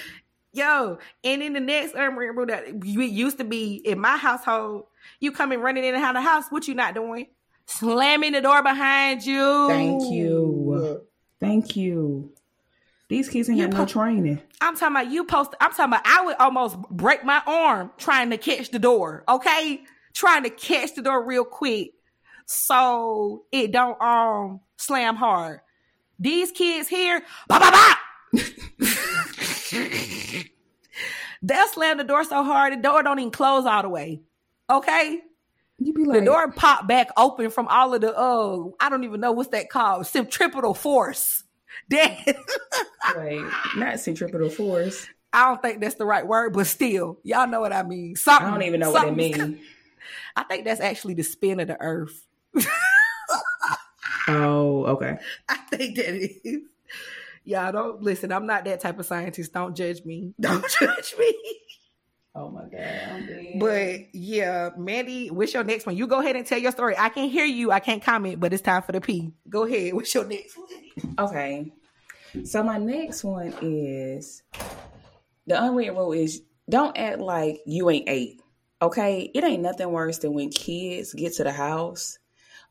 Yo, 0.54 0.98
and 1.24 1.42
in 1.42 1.54
the 1.54 1.60
next 1.60 1.94
urban 1.96 2.18
rule 2.18 2.46
that 2.46 2.84
used 2.84 3.38
to 3.38 3.44
be 3.44 3.76
in 3.76 3.98
my 3.98 4.18
household, 4.18 4.84
you 5.18 5.32
coming 5.32 5.60
running 5.60 5.84
in 5.84 5.94
and 5.94 6.04
out 6.04 6.14
of 6.14 6.22
the 6.22 6.28
house, 6.28 6.44
what 6.50 6.68
you 6.68 6.74
not 6.74 6.94
doing? 6.94 7.26
Slamming 7.64 8.32
the 8.32 8.42
door 8.42 8.62
behind 8.62 9.24
you. 9.24 9.68
Thank 9.68 10.02
you. 10.12 11.06
Thank 11.40 11.74
you. 11.76 12.32
These 13.08 13.28
kids 13.28 13.50
ain't 13.50 13.60
got 13.60 13.78
no 13.78 13.86
training. 13.86 14.40
I'm 14.60 14.76
talking 14.76 14.96
about 14.96 15.10
you 15.10 15.24
post. 15.24 15.54
I'm 15.60 15.70
talking 15.70 15.84
about 15.92 16.02
I 16.06 16.24
would 16.24 16.36
almost 16.36 16.78
break 16.90 17.24
my 17.24 17.42
arm 17.46 17.90
trying 17.98 18.30
to 18.30 18.38
catch 18.38 18.70
the 18.70 18.78
door. 18.78 19.24
Okay, 19.28 19.82
trying 20.14 20.44
to 20.44 20.50
catch 20.50 20.94
the 20.94 21.02
door 21.02 21.24
real 21.24 21.44
quick 21.44 21.92
so 22.46 23.44
it 23.52 23.72
don't 23.72 24.00
um 24.00 24.60
slam 24.76 25.16
hard. 25.16 25.60
These 26.18 26.52
kids 26.52 26.88
here, 26.88 27.20
bah, 27.48 27.58
bah, 27.58 27.70
bah. 27.70 27.96
they'll 31.42 31.68
slam 31.68 31.98
the 31.98 32.04
door 32.04 32.24
so 32.24 32.42
hard 32.42 32.72
the 32.72 32.78
door 32.78 33.02
don't 33.02 33.18
even 33.18 33.30
close 33.30 33.66
all 33.66 33.82
the 33.82 33.88
way. 33.88 34.20
Okay. 34.70 35.20
You 35.78 35.92
be 35.92 36.04
like, 36.04 36.20
the 36.20 36.24
door 36.24 36.52
pop 36.52 36.86
back 36.86 37.08
open 37.16 37.50
from 37.50 37.66
all 37.68 37.94
of 37.94 38.00
the 38.00 38.16
uh 38.16 38.68
I 38.80 38.88
don't 38.88 39.04
even 39.04 39.20
know 39.20 39.32
what's 39.32 39.50
that 39.50 39.70
called 39.70 40.06
centripetal 40.06 40.74
force. 40.74 41.44
That 41.88 42.36
Wait, 43.16 43.42
not 43.76 43.98
centripetal 43.98 44.48
force. 44.48 45.06
I 45.32 45.48
don't 45.48 45.60
think 45.60 45.80
that's 45.80 45.96
the 45.96 46.04
right 46.04 46.26
word, 46.26 46.52
but 46.52 46.66
still, 46.66 47.18
y'all 47.24 47.48
know 47.48 47.60
what 47.60 47.72
I 47.72 47.82
mean. 47.82 48.14
Something, 48.14 48.46
I 48.46 48.50
don't 48.50 48.62
even 48.62 48.80
know 48.80 48.92
what 48.92 49.08
it 49.08 49.16
means. 49.16 49.58
I 50.36 50.44
think 50.44 50.64
that's 50.64 50.80
actually 50.80 51.14
the 51.14 51.22
spin 51.22 51.60
of 51.60 51.68
the 51.68 51.80
earth. 51.80 52.26
oh, 54.28 54.84
okay. 54.86 55.18
I 55.48 55.56
think 55.56 55.96
that 55.96 56.14
is. 56.14 56.60
Y'all 57.44 57.72
don't 57.72 58.02
listen. 58.02 58.32
I'm 58.32 58.46
not 58.46 58.64
that 58.64 58.80
type 58.80 58.98
of 58.98 59.06
scientist. 59.06 59.52
Don't 59.52 59.76
judge 59.76 60.04
me. 60.04 60.34
Don't 60.40 60.64
judge 60.80 61.14
me. 61.18 61.34
Oh 62.34 62.48
my 62.48 62.62
god, 62.62 63.28
But 63.56 64.14
yeah, 64.14 64.70
Mandy, 64.78 65.28
what's 65.28 65.52
your 65.52 65.64
next 65.64 65.84
one? 65.84 65.98
You 65.98 66.06
go 66.06 66.20
ahead 66.20 66.34
and 66.34 66.46
tell 66.46 66.58
your 66.58 66.72
story. 66.72 66.94
I 66.96 67.10
can't 67.10 67.30
hear 67.30 67.44
you. 67.44 67.70
I 67.70 67.80
can't 67.80 68.02
comment, 68.02 68.40
but 68.40 68.54
it's 68.54 68.62
time 68.62 68.80
for 68.80 68.92
the 68.92 69.02
P. 69.02 69.34
Go 69.50 69.64
ahead. 69.64 69.92
What's 69.94 70.14
your 70.14 70.24
next 70.24 70.56
one? 70.56 71.14
Okay. 71.18 71.70
So 72.44 72.62
my 72.62 72.78
next 72.78 73.22
one 73.22 73.52
is 73.60 74.42
the 75.46 75.62
unwritten 75.62 75.94
rule 75.94 76.12
is 76.12 76.40
don't 76.70 76.96
act 76.96 77.18
like 77.18 77.60
you 77.66 77.90
ain't 77.90 78.08
eight. 78.08 78.40
Okay, 78.80 79.30
it 79.34 79.44
ain't 79.44 79.62
nothing 79.62 79.90
worse 79.92 80.16
than 80.18 80.32
when 80.32 80.48
kids 80.48 81.12
get 81.12 81.34
to 81.34 81.44
the 81.44 81.52
house 81.52 82.18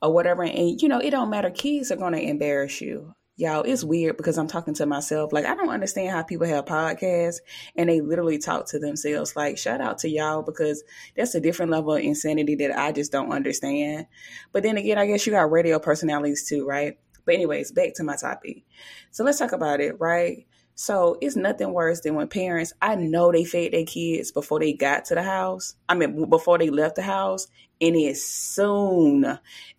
or 0.01 0.11
whatever, 0.11 0.41
and 0.41 0.81
you 0.81 0.89
know 0.89 0.97
it 0.97 1.11
don't 1.11 1.29
matter. 1.29 1.51
Kids 1.51 1.91
are 1.91 1.97
gonna 1.97 2.17
embarrass 2.17 2.81
you 2.81 3.13
y'all, 3.41 3.63
it's 3.63 3.83
weird 3.83 4.15
because 4.15 4.37
I'm 4.37 4.47
talking 4.47 4.73
to 4.75 4.85
myself. 4.85 5.33
Like, 5.33 5.45
I 5.45 5.55
don't 5.55 5.69
understand 5.69 6.11
how 6.11 6.23
people 6.23 6.47
have 6.47 6.65
podcasts 6.65 7.37
and 7.75 7.89
they 7.89 7.99
literally 7.99 8.37
talk 8.37 8.67
to 8.67 8.79
themselves. 8.79 9.35
Like, 9.35 9.57
shout 9.57 9.81
out 9.81 9.97
to 9.99 10.09
y'all 10.09 10.43
because 10.43 10.83
that's 11.17 11.35
a 11.35 11.41
different 11.41 11.71
level 11.71 11.95
of 11.95 12.01
insanity 12.01 12.55
that 12.55 12.77
I 12.77 12.91
just 12.91 13.11
don't 13.11 13.31
understand. 13.31 14.05
But 14.51 14.63
then 14.63 14.77
again, 14.77 14.97
I 14.97 15.07
guess 15.07 15.25
you 15.25 15.33
got 15.33 15.51
radio 15.51 15.79
personalities 15.79 16.47
too, 16.47 16.65
right? 16.65 16.97
But, 17.25 17.33
anyways, 17.33 17.71
back 17.71 17.95
to 17.95 18.03
my 18.03 18.15
topic. 18.15 18.63
So, 19.09 19.23
let's 19.23 19.39
talk 19.39 19.51
about 19.51 19.81
it, 19.81 19.99
right? 19.99 20.45
So 20.75 21.17
it's 21.21 21.35
nothing 21.35 21.73
worse 21.73 22.01
than 22.01 22.15
when 22.15 22.27
parents, 22.27 22.73
I 22.81 22.95
know 22.95 23.31
they 23.31 23.43
fed 23.43 23.73
their 23.73 23.85
kids 23.85 24.31
before 24.31 24.59
they 24.59 24.73
got 24.73 25.05
to 25.05 25.15
the 25.15 25.21
house. 25.21 25.75
I 25.87 25.93
mean, 25.93 26.27
before 26.29 26.57
they 26.57 26.69
left 26.69 26.95
the 26.95 27.03
house. 27.03 27.47
And 27.79 27.95
as 27.95 28.23
soon, 28.23 29.37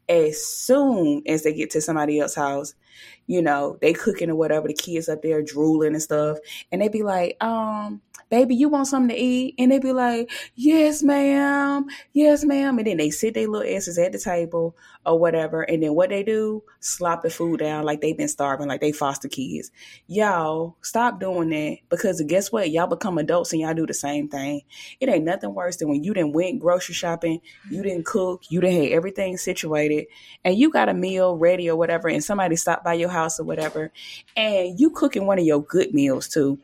as 0.08 0.46
soon 0.46 1.22
as 1.26 1.42
they 1.42 1.54
get 1.54 1.70
to 1.70 1.80
somebody 1.80 2.20
else's 2.20 2.36
house, 2.36 2.74
you 3.26 3.42
know, 3.42 3.78
they 3.80 3.92
cooking 3.92 4.30
or 4.30 4.36
whatever, 4.36 4.68
the 4.68 4.74
kids 4.74 5.08
up 5.08 5.22
there 5.22 5.42
drooling 5.42 5.94
and 5.94 6.02
stuff. 6.02 6.38
And 6.70 6.82
they 6.82 6.88
be 6.88 7.02
like, 7.02 7.42
um, 7.42 8.00
baby, 8.30 8.54
you 8.54 8.68
want 8.68 8.86
something 8.86 9.14
to 9.14 9.22
eat? 9.22 9.54
And 9.58 9.70
they 9.70 9.78
be 9.78 9.92
like, 9.92 10.30
yes, 10.54 11.02
ma'am. 11.02 11.86
Yes, 12.12 12.44
ma'am. 12.44 12.78
And 12.78 12.86
then 12.86 12.96
they 12.96 13.10
sit 13.10 13.34
their 13.34 13.46
little 13.46 13.76
asses 13.76 13.98
at 13.98 14.12
the 14.12 14.18
table 14.18 14.74
or 15.04 15.18
whatever. 15.18 15.62
And 15.62 15.82
then 15.82 15.94
what 15.94 16.10
they 16.10 16.22
do, 16.22 16.62
slop 16.80 17.22
the 17.22 17.30
food 17.30 17.60
down 17.60 17.84
like 17.84 18.00
they've 18.00 18.16
been 18.16 18.28
starving, 18.28 18.68
like 18.68 18.80
they 18.80 18.92
foster 18.92 19.28
kids. 19.28 19.70
Y'all 20.06 20.76
stop 20.80 21.20
doing 21.20 21.50
that 21.50 21.78
because 21.88 22.22
guess 22.22 22.50
what? 22.50 22.70
Y'all 22.70 22.86
become 22.86 23.18
adults 23.18 23.52
and 23.52 23.60
y'all 23.60 23.74
do 23.74 23.86
the 23.86 23.94
same 23.94 24.28
thing. 24.28 24.62
It 24.98 25.08
ain't 25.08 25.24
nothing 25.24 25.54
worse 25.54 25.76
than 25.76 25.88
when 25.88 26.02
you 26.02 26.14
didn't 26.14 26.32
went 26.32 26.60
grocery 26.60 26.94
shopping, 26.94 27.40
you 27.70 27.82
didn't 27.82 28.06
cook, 28.06 28.44
you 28.48 28.60
didn't 28.60 28.84
have 28.84 28.92
everything 28.92 29.36
situated, 29.36 30.06
and 30.44 30.56
you 30.56 30.70
got 30.70 30.88
a 30.88 30.94
meal 30.94 31.36
ready 31.36 31.68
or 31.68 31.76
whatever, 31.76 32.08
and 32.08 32.24
somebody 32.24 32.56
stopped 32.56 32.81
by 32.84 32.94
your 32.94 33.08
house 33.08 33.38
or 33.40 33.44
whatever, 33.44 33.92
and 34.36 34.78
you 34.78 34.90
cooking 34.90 35.26
one 35.26 35.38
of 35.38 35.44
your 35.44 35.62
good 35.62 35.94
meals 35.94 36.28
too 36.28 36.58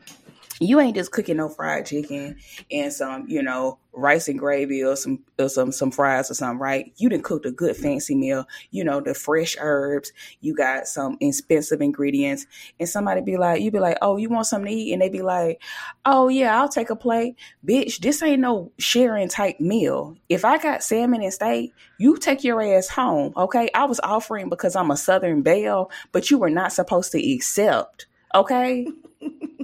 you 0.59 0.79
ain't 0.79 0.95
just 0.95 1.11
cooking 1.11 1.37
no 1.37 1.49
fried 1.49 1.85
chicken 1.85 2.37
and 2.71 2.91
some, 2.91 3.25
you 3.27 3.41
know, 3.41 3.79
rice 3.93 4.27
and 4.27 4.37
gravy 4.37 4.83
or 4.83 4.95
some 4.95 5.19
or 5.37 5.49
some 5.49 5.71
some 5.71 5.91
fries 5.91 6.29
or 6.29 6.33
something, 6.33 6.59
right? 6.59 6.91
You 6.97 7.09
didn't 7.09 7.23
cook 7.23 7.45
a 7.45 7.51
good 7.51 7.75
fancy 7.75 8.15
meal, 8.15 8.45
you 8.71 8.83
know, 8.83 9.01
the 9.01 9.13
fresh 9.13 9.55
herbs, 9.59 10.11
you 10.41 10.55
got 10.55 10.87
some 10.87 11.17
expensive 11.21 11.81
ingredients, 11.81 12.45
and 12.79 12.87
somebody 12.87 13.21
be 13.21 13.37
like, 13.37 13.61
you 13.61 13.71
be 13.71 13.79
like, 13.79 13.97
oh, 14.01 14.17
you 14.17 14.29
want 14.29 14.47
something 14.47 14.71
to 14.71 14.77
eat? 14.77 14.93
And 14.93 15.01
they 15.01 15.09
be 15.09 15.21
like, 15.21 15.61
oh 16.05 16.27
yeah, 16.27 16.59
I'll 16.59 16.69
take 16.69 16.89
a 16.89 16.95
plate. 16.95 17.35
Bitch, 17.65 17.99
this 17.99 18.21
ain't 18.21 18.41
no 18.41 18.71
sharing 18.77 19.29
type 19.29 19.59
meal. 19.59 20.15
If 20.27 20.45
I 20.45 20.57
got 20.57 20.83
salmon 20.83 21.21
and 21.21 21.33
steak, 21.33 21.73
you 21.97 22.17
take 22.17 22.43
your 22.43 22.61
ass 22.61 22.89
home, 22.89 23.33
okay? 23.35 23.69
I 23.73 23.85
was 23.85 23.99
offering 24.01 24.49
because 24.49 24.75
I'm 24.75 24.91
a 24.91 24.97
Southern 24.97 25.41
Belle, 25.41 25.91
but 26.11 26.29
you 26.29 26.37
were 26.37 26.49
not 26.49 26.73
supposed 26.73 27.11
to 27.13 27.33
accept, 27.33 28.07
okay? 28.35 28.87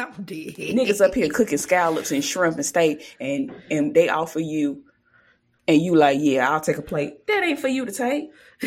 I'm 0.16 0.24
dead. 0.24 0.54
Niggas 0.56 1.04
up 1.04 1.14
here 1.14 1.28
cooking 1.28 1.58
scallops 1.58 2.10
and 2.10 2.24
shrimp 2.24 2.56
and 2.56 2.66
steak, 2.66 3.16
and 3.20 3.52
and 3.70 3.94
they 3.94 4.08
offer 4.08 4.40
you, 4.40 4.82
and 5.68 5.80
you 5.80 5.94
like, 5.94 6.18
yeah, 6.20 6.50
I'll 6.50 6.60
take 6.60 6.78
a 6.78 6.82
plate. 6.82 7.26
That 7.26 7.42
ain't 7.42 7.58
for 7.58 7.68
you 7.68 7.86
to 7.86 7.92
take. 7.92 8.30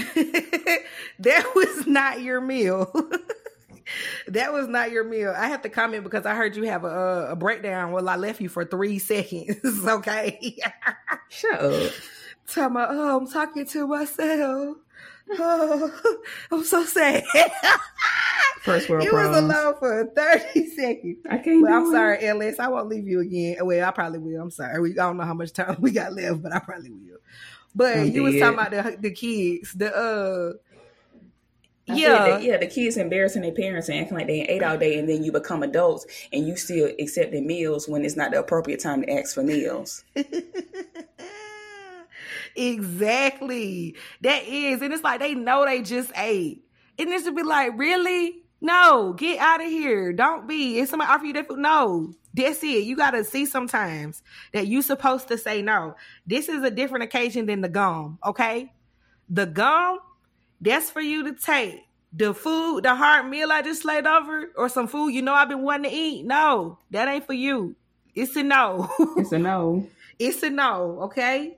that 1.20 1.52
was 1.56 1.88
not 1.88 2.22
your 2.22 2.42
meal. 2.42 2.92
that 4.28 4.54
was 4.54 4.68
not 4.68 4.92
your 4.92 5.04
meal. 5.04 5.34
I 5.36 5.48
have 5.48 5.62
to 5.64 5.70
comment 5.70 6.04
because 6.04 6.26
I 6.26 6.36
heard 6.36 6.56
you 6.56 6.64
have 6.64 6.84
a, 6.84 7.30
a 7.32 7.36
breakdown. 7.36 7.92
Well, 7.92 8.08
I 8.10 8.16
left 8.16 8.42
you 8.42 8.50
for 8.50 8.66
three 8.66 9.00
seconds. 9.00 9.86
okay. 9.88 10.58
Shut 11.30 11.60
up. 11.60 11.92
Tell 12.48 12.70
my, 12.70 12.88
oh, 12.90 13.18
I'm 13.18 13.28
talking 13.28 13.66
to 13.68 13.88
myself. 13.88 14.78
Oh, 15.32 15.92
I'm 16.52 16.64
so 16.64 16.84
sad. 16.86 17.24
First 18.62 18.90
world 18.90 19.06
It 19.06 19.10
problems. 19.10 19.48
was 19.48 19.56
alone 19.56 19.76
for 19.80 20.06
30 20.16 20.70
seconds. 20.76 21.18
I 21.30 21.38
can't 21.38 21.62
Well, 21.62 21.74
I'm 21.74 21.86
it. 21.86 21.92
sorry, 21.92 22.26
Ellis. 22.26 22.60
I 22.60 22.68
won't 22.70 22.88
leave 22.90 23.08
you 23.08 23.20
again. 23.22 23.58
Well, 23.62 23.88
I 23.88 23.92
probably 23.92 24.20
will. 24.20 24.42
I'm 24.42 24.52
sorry. 24.52 24.80
We 24.82 24.92
I 24.92 24.96
don't 24.96 25.18
know 25.18 25.24
how 25.26 25.34
much 25.34 25.52
time 25.54 25.76
we 25.80 25.92
got 25.92 26.14
left, 26.14 26.42
but 26.42 26.54
I 26.54 26.60
probably 26.60 26.92
will. 26.92 27.18
But 27.76 27.98
I'm 27.98 28.12
you 28.12 28.24
was 28.24 28.36
talking 28.40 28.60
about 28.60 28.72
the 28.72 28.98
the 29.00 29.12
kids, 29.12 29.74
the 29.74 29.94
uh 29.96 30.54
I 31.90 31.96
yeah. 31.96 32.10
that, 32.30 32.44
yeah, 32.44 32.58
the 32.58 32.68
kids 32.68 32.96
embarrassing 32.96 33.42
their 33.42 33.52
parents 33.52 33.90
and 33.90 34.00
acting 34.00 34.18
like 34.18 34.28
they 34.28 34.42
ate 34.44 34.64
all 34.64 34.78
day, 34.78 34.98
and 35.00 35.10
then 35.10 35.22
you 35.24 35.34
become 35.34 35.64
adults 35.64 36.06
and 36.32 36.48
you 36.48 36.56
still 36.56 36.90
accepting 37.00 37.46
meals 37.46 37.90
when 37.90 38.06
it's 38.06 38.16
not 38.16 38.32
the 38.32 38.40
appropriate 38.40 38.80
time 38.80 39.02
to 39.02 39.12
ask 39.12 39.34
for 39.36 39.44
meals. 39.44 40.06
Exactly. 42.56 43.96
That 44.22 44.44
is. 44.46 44.82
And 44.82 44.94
it's 44.94 45.04
like 45.04 45.20
they 45.20 45.36
know 45.36 45.66
they 45.66 45.82
just 45.82 46.12
ate. 46.16 46.64
And 46.98 47.10
this 47.10 47.26
would 47.26 47.36
be 47.36 47.44
like, 47.44 47.78
really? 47.78 48.44
No, 48.62 49.14
get 49.14 49.40
out 49.40 49.62
of 49.62 49.68
here. 49.68 50.14
Don't 50.14 50.48
be. 50.48 50.80
If 50.80 50.90
somebody 50.90 51.12
offer 51.12 51.26
you 51.26 51.34
that 51.34 51.48
food, 51.48 51.60
no. 51.60 52.14
That's 52.34 52.64
it. 52.64 52.84
You 52.86 52.96
gotta 52.96 53.24
see 53.24 53.46
sometimes 53.46 54.24
that 54.54 54.68
you 54.68 54.82
supposed 54.82 55.28
to 55.28 55.38
say 55.38 55.62
no. 55.62 55.96
This 56.26 56.50
is 56.50 56.64
a 56.64 56.72
different 56.72 57.04
occasion 57.04 57.46
than 57.46 57.62
the 57.62 57.70
gum, 57.70 58.18
okay? 58.26 58.72
The 59.30 59.46
gum, 59.46 60.00
that's 60.60 60.90
for 60.90 61.02
you 61.02 61.24
to 61.26 61.34
take. 61.34 61.82
The 62.12 62.34
food, 62.34 62.84
the 62.84 62.96
hard 62.96 63.28
meal 63.28 63.52
I 63.52 63.62
just 63.62 63.86
laid 63.86 64.08
over, 64.08 64.52
or 64.56 64.70
some 64.70 64.88
food 64.88 65.10
you 65.10 65.22
know 65.22 65.34
I've 65.34 65.50
been 65.50 65.64
wanting 65.64 65.92
to 65.92 65.98
eat. 65.98 66.26
No, 66.26 66.80
that 66.92 67.08
ain't 67.08 67.26
for 67.26 67.34
you. 67.34 67.76
It's 68.16 68.36
a 68.36 68.44
no. 68.44 68.90
It's 69.18 69.32
a 69.32 69.40
no. 69.40 69.88
It's 70.20 70.44
a 70.44 70.50
no, 70.52 71.00
okay? 71.02 71.58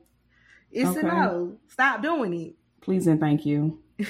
It's 0.76 0.92
Okay. 0.92 1.00
a 1.00 1.04
no. 1.04 1.58
Stop 1.70 2.02
doing 2.02 2.34
it. 2.34 2.56
Please 2.82 3.08
and 3.08 3.20
thank 3.20 3.46
you. 3.46 3.80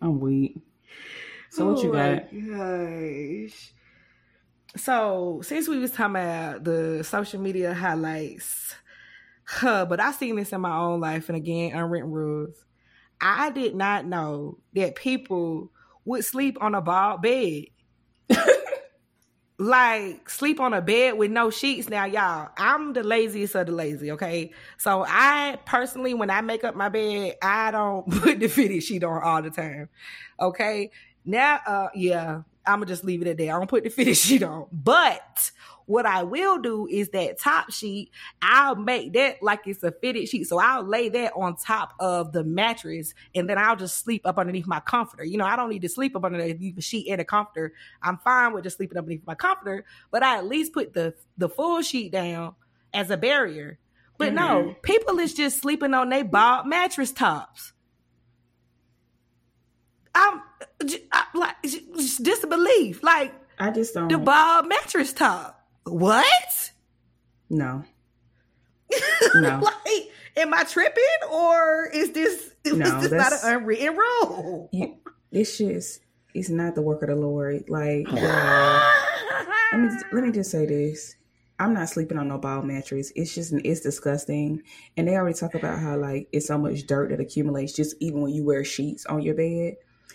I'm 0.00 0.20
weak. 0.20 0.56
So 1.50 1.66
what 1.66 1.82
you 1.82 1.90
Oh 1.90 1.92
got? 1.92 2.30
Gosh. 2.32 3.74
So 4.76 5.40
since 5.42 5.68
we 5.68 5.78
was 5.78 5.90
talking 5.90 6.16
about 6.16 6.64
the 6.64 7.02
social 7.02 7.40
media 7.40 7.74
highlights, 7.74 8.74
huh, 9.44 9.86
but 9.86 10.00
I 10.00 10.12
seen 10.12 10.36
this 10.36 10.52
in 10.52 10.60
my 10.60 10.76
own 10.76 11.00
life, 11.00 11.28
and 11.28 11.36
again, 11.36 11.72
unwritten 11.74 12.10
rules. 12.10 12.64
I 13.20 13.50
did 13.50 13.74
not 13.74 14.06
know 14.06 14.58
that 14.74 14.94
people 14.94 15.72
would 16.04 16.24
sleep 16.24 16.56
on 16.60 16.74
a 16.74 16.80
bald 16.80 17.22
bed. 17.22 17.64
like 19.60 20.30
sleep 20.30 20.58
on 20.58 20.72
a 20.72 20.80
bed 20.80 21.18
with 21.18 21.30
no 21.30 21.50
sheets. 21.50 21.90
Now, 21.90 22.06
y'all, 22.06 22.48
I'm 22.56 22.94
the 22.94 23.02
laziest 23.02 23.54
of 23.54 23.66
the 23.66 23.72
lazy, 23.72 24.10
okay? 24.12 24.52
So 24.78 25.04
I 25.06 25.58
personally, 25.66 26.14
when 26.14 26.30
I 26.30 26.40
make 26.40 26.64
up 26.64 26.74
my 26.74 26.88
bed, 26.88 27.36
I 27.42 27.70
don't 27.70 28.10
put 28.22 28.40
the 28.40 28.48
fitted 28.48 28.82
sheet 28.82 29.04
on 29.04 29.22
all 29.22 29.42
the 29.42 29.50
time. 29.50 29.90
Okay. 30.40 30.90
Now, 31.26 31.60
uh, 31.66 31.88
yeah, 31.94 32.42
I'm 32.66 32.78
gonna 32.78 32.86
just 32.86 33.04
leave 33.04 33.20
it 33.20 33.28
at 33.28 33.36
that. 33.36 33.44
I 33.50 33.58
don't 33.58 33.68
put 33.68 33.84
the 33.84 33.90
fitted 33.90 34.16
sheet 34.16 34.42
on. 34.42 34.66
But 34.72 35.50
what 35.90 36.06
I 36.06 36.22
will 36.22 36.58
do 36.58 36.86
is 36.86 37.08
that 37.08 37.40
top 37.40 37.72
sheet, 37.72 38.12
I'll 38.40 38.76
make 38.76 39.12
that 39.14 39.42
like 39.42 39.66
it's 39.66 39.82
a 39.82 39.90
fitted 39.90 40.28
sheet. 40.28 40.44
So 40.44 40.60
I'll 40.60 40.84
lay 40.84 41.08
that 41.08 41.32
on 41.34 41.56
top 41.56 41.94
of 41.98 42.32
the 42.32 42.44
mattress 42.44 43.12
and 43.34 43.50
then 43.50 43.58
I'll 43.58 43.74
just 43.74 43.98
sleep 43.98 44.22
up 44.24 44.38
underneath 44.38 44.68
my 44.68 44.78
comforter. 44.78 45.24
You 45.24 45.36
know, 45.36 45.44
I 45.44 45.56
don't 45.56 45.68
need 45.68 45.82
to 45.82 45.88
sleep 45.88 46.14
up 46.14 46.24
underneath 46.24 46.76
the 46.76 46.80
sheet 46.80 47.10
and 47.10 47.20
a 47.20 47.24
comforter. 47.24 47.72
I'm 48.00 48.18
fine 48.18 48.52
with 48.52 48.62
just 48.62 48.76
sleeping 48.76 48.98
underneath 48.98 49.26
my 49.26 49.34
comforter, 49.34 49.84
but 50.12 50.22
I 50.22 50.38
at 50.38 50.46
least 50.46 50.72
put 50.72 50.92
the 50.92 51.14
the 51.36 51.48
full 51.48 51.82
sheet 51.82 52.12
down 52.12 52.54
as 52.94 53.10
a 53.10 53.16
barrier. 53.16 53.80
But 54.16 54.32
mm-hmm. 54.32 54.36
no, 54.36 54.76
people 54.82 55.18
is 55.18 55.34
just 55.34 55.58
sleeping 55.58 55.92
on 55.92 56.08
their 56.08 56.24
bald 56.24 56.66
mattress 56.66 57.10
tops. 57.10 57.72
I'm, 60.14 60.40
I, 61.10 61.24
like 61.34 61.56
disbelief. 61.62 63.02
Like 63.02 63.32
I 63.58 63.72
just 63.72 63.94
don't 63.94 64.06
the 64.06 64.18
bald 64.18 64.68
mattress 64.68 65.12
top. 65.12 65.59
What? 65.84 66.72
No. 67.48 67.84
No. 69.34 69.60
like, 69.60 70.10
am 70.36 70.54
I 70.54 70.64
tripping 70.64 71.04
or 71.30 71.90
is 71.92 72.12
this 72.12 72.54
no, 72.66 72.86
is 72.98 73.10
this 73.10 73.12
not 73.12 73.32
an 73.32 73.38
unwritten 73.58 73.96
rule? 73.96 74.68
You, 74.72 74.96
this 75.30 75.58
just 75.58 76.00
it's 76.34 76.48
not 76.48 76.74
the 76.74 76.82
work 76.82 77.02
of 77.02 77.08
the 77.08 77.16
Lord. 77.16 77.64
Like, 77.68 78.06
uh, 78.10 78.90
let 79.72 79.80
me 79.80 79.88
let 80.12 80.24
me 80.24 80.32
just 80.32 80.50
say 80.50 80.66
this. 80.66 81.16
I'm 81.58 81.74
not 81.74 81.90
sleeping 81.90 82.16
on 82.16 82.28
no 82.28 82.38
ball 82.38 82.62
mattress. 82.62 83.12
It's 83.14 83.34
just 83.34 83.52
it's 83.52 83.80
disgusting. 83.80 84.62
And 84.96 85.06
they 85.06 85.16
already 85.16 85.38
talk 85.38 85.54
about 85.54 85.78
how 85.78 85.96
like 85.96 86.28
it's 86.32 86.46
so 86.46 86.56
much 86.56 86.86
dirt 86.86 87.10
that 87.10 87.20
accumulates 87.20 87.74
just 87.74 87.94
even 88.00 88.22
when 88.22 88.32
you 88.32 88.44
wear 88.44 88.64
sheets 88.64 89.04
on 89.06 89.22
your 89.22 89.34
bed. 89.34 89.74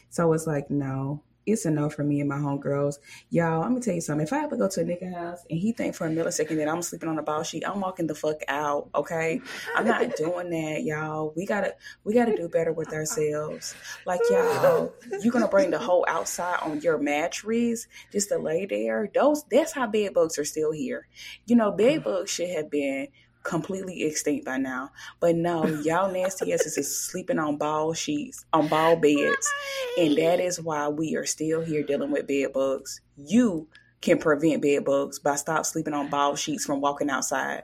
So 0.09 0.33
it's 0.33 0.47
like, 0.47 0.69
no, 0.71 1.21
it's 1.45 1.65
a 1.65 1.71
no 1.71 1.89
for 1.89 2.03
me 2.03 2.19
and 2.19 2.29
my 2.29 2.37
homegirls. 2.37 2.95
Y'all, 3.29 3.63
I'm 3.63 3.69
gonna 3.69 3.81
tell 3.81 3.93
you 3.93 4.01
something. 4.01 4.25
If 4.25 4.33
I 4.33 4.43
ever 4.43 4.57
go 4.57 4.67
to 4.67 4.81
a 4.81 4.83
nigga 4.83 5.13
house 5.13 5.45
and 5.49 5.59
he 5.59 5.71
think 5.71 5.95
for 5.95 6.07
a 6.07 6.09
millisecond 6.09 6.57
that 6.57 6.67
I'm 6.67 6.81
sleeping 6.81 7.09
on 7.09 7.19
a 7.19 7.23
ball 7.23 7.43
sheet, 7.43 7.63
I'm 7.67 7.81
walking 7.81 8.07
the 8.07 8.15
fuck 8.15 8.41
out. 8.47 8.89
Okay, 8.95 9.41
I'm 9.75 9.85
not 9.85 10.15
doing 10.15 10.49
that, 10.49 10.83
y'all. 10.83 11.33
We 11.35 11.45
gotta 11.45 11.75
we 12.03 12.13
gotta 12.13 12.35
do 12.35 12.49
better 12.49 12.73
with 12.73 12.93
ourselves. 12.93 13.75
Like 14.05 14.21
y'all, 14.29 14.93
you 15.21 15.31
gonna 15.31 15.47
bring 15.47 15.71
the 15.71 15.79
whole 15.79 16.05
outside 16.07 16.59
on 16.61 16.81
your 16.81 16.97
mattress 16.97 17.87
just 18.11 18.29
to 18.29 18.37
lay 18.37 18.65
there. 18.65 19.09
Those 19.13 19.43
that's 19.51 19.73
how 19.73 19.87
bed 19.87 20.13
bugs 20.13 20.37
are 20.39 20.45
still 20.45 20.71
here. 20.71 21.07
You 21.45 21.55
know, 21.55 21.71
bed 21.71 22.03
bugs 22.03 22.31
should 22.31 22.49
have 22.49 22.69
been 22.69 23.07
completely 23.45 24.03
extinct 24.03 24.43
by 24.43 24.57
now. 24.57 24.91
But 25.21 25.35
no, 25.35 25.65
y'all 25.65 26.11
nasty 26.11 26.51
asses 26.51 26.77
is 26.77 26.99
sleeping 26.99 27.39
on 27.39 27.57
ball 27.57 27.93
sheets, 27.93 28.43
on 28.51 28.67
ball 28.67 28.97
beds. 28.97 29.49
And 29.97 30.17
that 30.17 30.41
is 30.41 30.59
why 30.59 30.89
we 30.89 31.15
are 31.15 31.25
still 31.25 31.61
here 31.61 31.83
dealing 31.83 32.11
with 32.11 32.27
bed 32.27 32.51
bugs. 32.51 32.99
You 33.15 33.69
can 34.01 34.17
prevent 34.17 34.61
bed 34.61 34.83
bugs 34.83 35.19
by 35.19 35.35
stop 35.35 35.65
sleeping 35.65 35.93
on 35.93 36.09
ball 36.09 36.35
sheets 36.35 36.65
from 36.65 36.81
walking 36.81 37.09
outside 37.09 37.63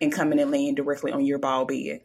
and 0.00 0.12
coming 0.12 0.40
and 0.40 0.50
laying 0.50 0.74
directly 0.74 1.12
on 1.12 1.24
your 1.24 1.38
ball 1.38 1.64
bed. 1.64 2.00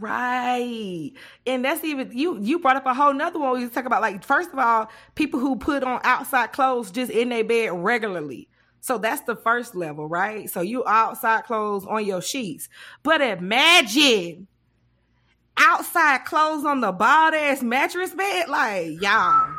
Right. 0.00 1.12
And 1.46 1.64
that's 1.64 1.84
even 1.84 2.10
you 2.12 2.40
you 2.40 2.58
brought 2.58 2.76
up 2.76 2.86
a 2.86 2.94
whole 2.94 3.14
nother 3.14 3.38
one 3.38 3.60
we 3.60 3.68
talk 3.68 3.84
about 3.84 4.02
like 4.02 4.24
first 4.24 4.52
of 4.52 4.58
all, 4.58 4.88
people 5.14 5.38
who 5.38 5.54
put 5.54 5.84
on 5.84 6.00
outside 6.02 6.52
clothes 6.52 6.90
just 6.90 7.12
in 7.12 7.28
their 7.28 7.44
bed 7.44 7.70
regularly. 7.72 8.48
So 8.84 8.98
that's 8.98 9.22
the 9.22 9.34
first 9.34 9.74
level, 9.74 10.06
right? 10.06 10.50
So 10.50 10.60
you 10.60 10.84
outside 10.86 11.44
clothes 11.44 11.86
on 11.86 12.04
your 12.04 12.20
sheets. 12.20 12.68
But 13.02 13.22
imagine 13.22 14.46
outside 15.56 16.26
clothes 16.26 16.66
on 16.66 16.82
the 16.82 16.92
bald 16.92 17.32
ass 17.32 17.62
mattress 17.62 18.14
bed, 18.14 18.50
like 18.50 19.00
y'all. 19.00 19.54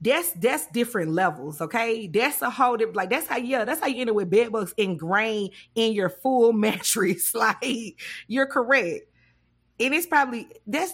That's 0.00 0.32
that's 0.32 0.66
different 0.72 1.12
levels, 1.12 1.60
okay? 1.60 2.08
That's 2.08 2.42
a 2.42 2.50
whole 2.50 2.76
different 2.76 2.96
like 2.96 3.10
that's 3.10 3.28
how 3.28 3.36
yeah, 3.36 3.64
that's 3.64 3.80
how 3.80 3.86
you 3.86 4.00
end 4.00 4.10
up 4.10 4.16
with 4.16 4.30
bed 4.30 4.50
bugs 4.50 4.74
ingrained 4.76 5.50
in 5.76 5.92
your 5.92 6.10
full 6.10 6.52
mattress. 6.66 7.36
like 7.36 8.00
you're 8.26 8.46
correct. 8.46 9.02
And 9.78 9.94
it's 9.94 10.06
probably 10.06 10.48
that's 10.66 10.92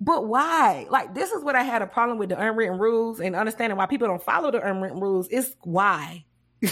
but 0.00 0.26
why? 0.26 0.86
Like, 0.90 1.14
this 1.14 1.30
is 1.30 1.42
what 1.44 1.54
I 1.54 1.62
had 1.62 1.82
a 1.82 1.86
problem 1.86 2.18
with 2.18 2.28
the 2.28 2.38
unwritten 2.40 2.78
rules 2.78 3.20
and 3.20 3.34
understanding 3.34 3.76
why 3.76 3.86
people 3.86 4.08
don't 4.08 4.22
follow 4.22 4.50
the 4.50 4.64
unwritten 4.64 5.00
rules. 5.00 5.28
It's 5.30 5.54
why? 5.62 6.24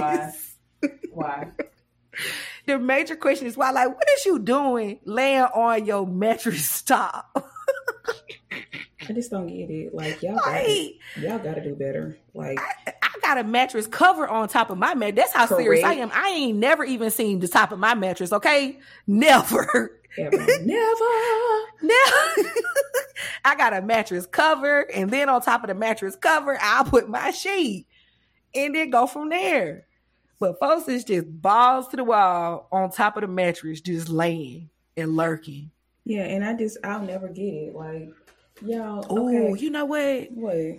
Why? 0.00 0.32
Why? 1.12 1.48
The 2.66 2.78
major 2.78 3.16
question 3.16 3.46
is 3.46 3.56
why? 3.56 3.70
Like, 3.70 3.88
what 3.88 4.08
is 4.16 4.24
you 4.24 4.38
doing 4.38 5.00
laying 5.04 5.42
on 5.42 5.84
your 5.86 6.06
mattress 6.06 6.82
top? 6.82 7.30
I 9.08 9.12
just 9.12 9.30
don't 9.30 9.46
get 9.46 9.70
it. 9.70 9.94
Like 9.94 10.22
y'all, 10.22 10.36
gotta, 10.44 10.90
y'all 11.18 11.38
got 11.38 11.54
to 11.54 11.64
do 11.64 11.74
better. 11.74 12.18
Like 12.34 12.58
I, 12.60 12.87
I, 13.22 13.34
got 13.34 13.38
a 13.38 13.44
mattress 13.44 13.86
cover 13.86 14.26
on 14.26 14.48
top 14.48 14.70
of 14.70 14.78
my 14.78 14.94
mattress. 14.94 15.16
That's 15.16 15.32
how 15.32 15.46
correct. 15.46 15.62
serious 15.62 15.84
I 15.84 15.94
am. 15.94 16.10
I 16.12 16.30
ain't 16.30 16.58
never 16.58 16.84
even 16.84 17.10
seen 17.10 17.40
the 17.40 17.48
top 17.48 17.72
of 17.72 17.78
my 17.78 17.94
mattress. 17.94 18.32
Okay, 18.32 18.78
never. 19.06 19.98
Ever. 20.16 20.36
Never. 20.62 21.04
Never. 21.82 22.50
I 23.44 23.54
got 23.56 23.72
a 23.72 23.82
mattress 23.82 24.26
cover, 24.26 24.80
and 24.92 25.10
then 25.10 25.28
on 25.28 25.42
top 25.42 25.62
of 25.62 25.68
the 25.68 25.74
mattress 25.74 26.16
cover, 26.16 26.58
I'll 26.60 26.84
put 26.84 27.08
my 27.08 27.30
sheet 27.30 27.86
and 28.54 28.74
then 28.74 28.90
go 28.90 29.06
from 29.06 29.28
there. 29.28 29.86
But 30.40 30.58
folks 30.58 30.88
is 30.88 31.04
just 31.04 31.26
balls 31.42 31.88
to 31.88 31.96
the 31.96 32.04
wall 32.04 32.68
on 32.72 32.90
top 32.90 33.16
of 33.16 33.20
the 33.22 33.28
mattress, 33.28 33.80
just 33.80 34.08
laying 34.08 34.70
and 34.96 35.16
lurking. 35.16 35.70
Yeah, 36.04 36.24
and 36.24 36.44
I 36.44 36.54
just 36.54 36.78
I'll 36.84 37.02
never 37.02 37.28
get 37.28 37.54
it. 37.54 37.74
Like, 37.74 38.10
y'all. 38.64 39.04
Oh, 39.10 39.28
okay. 39.28 39.60
you 39.62 39.70
know 39.70 39.84
what? 39.84 40.32
What? 40.32 40.78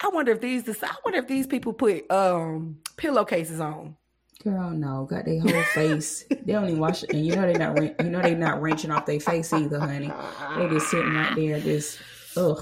I 0.00 0.08
wonder 0.08 0.32
if 0.32 0.40
these 0.40 0.68
I 0.82 0.90
wonder 1.04 1.18
if 1.18 1.28
these 1.28 1.46
people 1.46 1.72
put 1.72 2.10
um 2.10 2.78
pillowcases 2.96 3.60
on. 3.60 3.96
Girl, 4.42 4.70
no, 4.70 5.06
got 5.08 5.24
their 5.24 5.40
whole 5.40 5.62
face. 5.62 6.24
they 6.28 6.52
don't 6.52 6.64
even 6.64 6.78
wash 6.78 7.02
it, 7.04 7.12
and 7.14 7.24
you 7.24 7.34
know 7.34 7.50
they 7.50 7.58
not. 7.58 7.80
You 8.04 8.10
know 8.10 8.20
they 8.20 8.34
not 8.34 8.60
wrenching 8.60 8.90
off 8.90 9.06
their 9.06 9.20
face 9.20 9.52
either, 9.52 9.78
honey. 9.80 10.12
They 10.58 10.68
just 10.68 10.90
sitting 10.90 11.14
right 11.14 11.34
there, 11.34 11.60
just 11.60 11.98
ugh, 12.36 12.60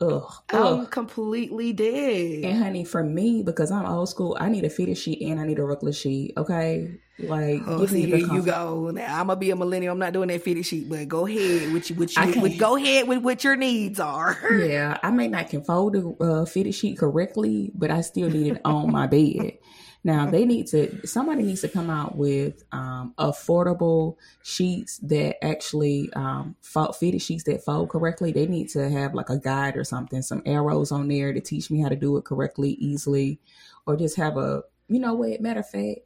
ugh, 0.00 0.32
ugh. 0.52 0.80
I'm 0.80 0.86
completely 0.86 1.72
dead. 1.72 2.44
And 2.44 2.62
honey, 2.62 2.84
for 2.84 3.02
me, 3.02 3.42
because 3.42 3.70
I'm 3.70 3.86
old 3.86 4.08
school, 4.08 4.36
I 4.38 4.48
need 4.48 4.64
a 4.64 4.70
fitted 4.70 4.98
sheet 4.98 5.20
and 5.22 5.40
I 5.40 5.46
need 5.46 5.58
a 5.58 5.64
rugged 5.64 5.94
sheet. 5.94 6.32
Okay, 6.36 6.98
like 7.18 7.62
oh, 7.66 7.86
see, 7.86 8.06
here 8.06 8.16
you 8.16 8.42
go. 8.42 8.90
Now 8.90 9.20
I'm 9.20 9.28
gonna 9.28 9.38
be 9.38 9.50
a 9.50 9.56
millennial. 9.56 9.92
I'm 9.92 9.98
not 9.98 10.12
doing 10.12 10.28
that 10.28 10.42
fitted 10.42 10.66
sheet, 10.66 10.88
but 10.88 11.06
go 11.06 11.26
ahead 11.26 11.72
with 11.72 11.88
you. 11.90 11.96
With 11.96 12.16
you, 12.16 12.40
with, 12.40 12.58
go 12.58 12.76
ahead 12.76 13.06
with 13.06 13.22
what 13.22 13.44
your 13.44 13.56
needs 13.56 14.00
are. 14.00 14.36
yeah, 14.52 14.98
I 15.02 15.10
may 15.10 15.28
not 15.28 15.48
can 15.48 15.62
fold 15.62 15.92
the 15.92 16.24
uh, 16.24 16.44
fitted 16.44 16.74
sheet 16.74 16.98
correctly, 16.98 17.70
but 17.74 17.90
I 17.90 18.00
still 18.00 18.28
need 18.28 18.54
it 18.54 18.60
on 18.64 18.90
my 18.90 19.06
bed. 19.06 19.58
Now 20.06 20.26
they 20.30 20.44
need 20.44 20.66
to 20.68 21.06
somebody 21.06 21.42
needs 21.42 21.62
to 21.62 21.68
come 21.68 21.88
out 21.88 22.14
with 22.16 22.62
um, 22.72 23.14
affordable 23.18 24.16
sheets 24.42 24.98
that 24.98 25.42
actually 25.42 26.12
um, 26.12 26.56
fold, 26.60 26.96
fitted 26.96 27.22
sheets 27.22 27.44
that 27.44 27.64
fold 27.64 27.88
correctly. 27.88 28.30
They 28.30 28.46
need 28.46 28.68
to 28.70 28.90
have 28.90 29.14
like 29.14 29.30
a 29.30 29.38
guide 29.38 29.78
or 29.78 29.84
something, 29.84 30.20
some 30.20 30.42
arrows 30.44 30.92
on 30.92 31.08
there 31.08 31.32
to 31.32 31.40
teach 31.40 31.70
me 31.70 31.80
how 31.80 31.88
to 31.88 31.96
do 31.96 32.18
it 32.18 32.26
correctly, 32.26 32.72
easily, 32.72 33.40
or 33.86 33.96
just 33.96 34.16
have 34.16 34.36
a 34.36 34.62
you 34.88 35.00
know 35.00 35.14
what? 35.14 35.40
Matter 35.40 35.60
of 35.60 35.70
fact, 35.70 36.00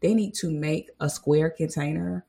they 0.00 0.14
need 0.14 0.32
to 0.36 0.50
make 0.50 0.88
a 0.98 1.10
square 1.10 1.50
container 1.50 2.24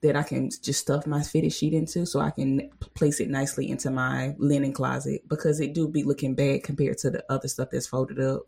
that 0.00 0.16
I 0.16 0.22
can 0.22 0.50
just 0.62 0.80
stuff 0.80 1.06
my 1.06 1.22
fitted 1.22 1.52
sheet 1.52 1.74
into 1.74 2.06
so 2.06 2.18
I 2.18 2.30
can 2.30 2.70
place 2.94 3.20
it 3.20 3.28
nicely 3.28 3.70
into 3.70 3.90
my 3.90 4.34
linen 4.38 4.72
closet 4.72 5.28
because 5.28 5.60
it 5.60 5.74
do 5.74 5.86
be 5.86 6.02
looking 6.02 6.34
bad 6.34 6.64
compared 6.64 6.98
to 6.98 7.10
the 7.10 7.24
other 7.30 7.46
stuff 7.46 7.68
that's 7.70 7.86
folded 7.86 8.18
up. 8.18 8.42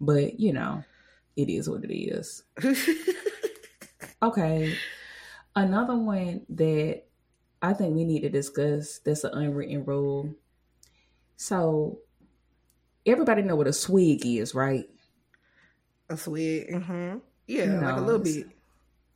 But 0.00 0.40
you 0.40 0.54
know, 0.54 0.82
it 1.36 1.48
is 1.48 1.68
what 1.68 1.84
it 1.84 1.94
is. 1.94 2.42
okay. 4.22 4.74
Another 5.54 5.98
one 5.98 6.42
that 6.50 7.04
I 7.60 7.72
think 7.74 7.94
we 7.94 8.04
need 8.04 8.20
to 8.20 8.28
discuss 8.28 8.98
that's 8.98 9.24
an 9.24 9.34
unwritten 9.34 9.84
rule. 9.84 10.34
So 11.36 11.98
everybody 13.06 13.42
know 13.42 13.56
what 13.56 13.66
a 13.66 13.72
swig 13.72 14.24
is, 14.26 14.54
right? 14.54 14.84
A 16.08 16.16
swig. 16.16 16.70
Mm-hmm. 16.70 17.18
Yeah, 17.46 17.64
you 17.64 17.72
know, 17.72 17.80
like 17.80 17.96
a 17.96 18.00
little 18.00 18.20
bit. 18.20 18.46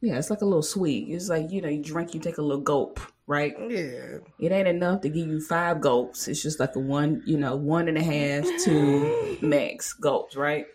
Yeah, 0.01 0.19
it's 0.19 0.31
like 0.31 0.43
a 0.43 0.45
little 0.45 0.63
swig. 0.63 1.11
It's 1.11 1.29
like, 1.29 1.51
you 1.51 1.63
know, 1.63 1.69
you 1.69 1.83
drink, 1.83 2.15
you 2.15 2.21
take 2.21 2.39
a 2.39 2.43
little 2.43 2.63
gulp, 2.63 3.01
right? 3.27 3.55
Yeah. 3.59 4.19
It 4.39 4.53
ain't 4.53 4.69
enough 4.69 5.01
to 5.03 5.09
give 5.09 5.27
you 5.27 5.41
five 5.41 5.81
gulps. 5.81 6.29
It's 6.29 6.43
just 6.43 6.61
like 6.61 6.77
a 6.77 6.81
one, 6.81 7.23
you 7.27 7.39
know, 7.39 7.57
one 7.57 7.89
and 7.89 7.97
a 7.97 8.03
half, 8.03 8.47
two 8.63 9.39
max 9.43 9.95
gulps, 9.95 10.37
right? 10.37 10.67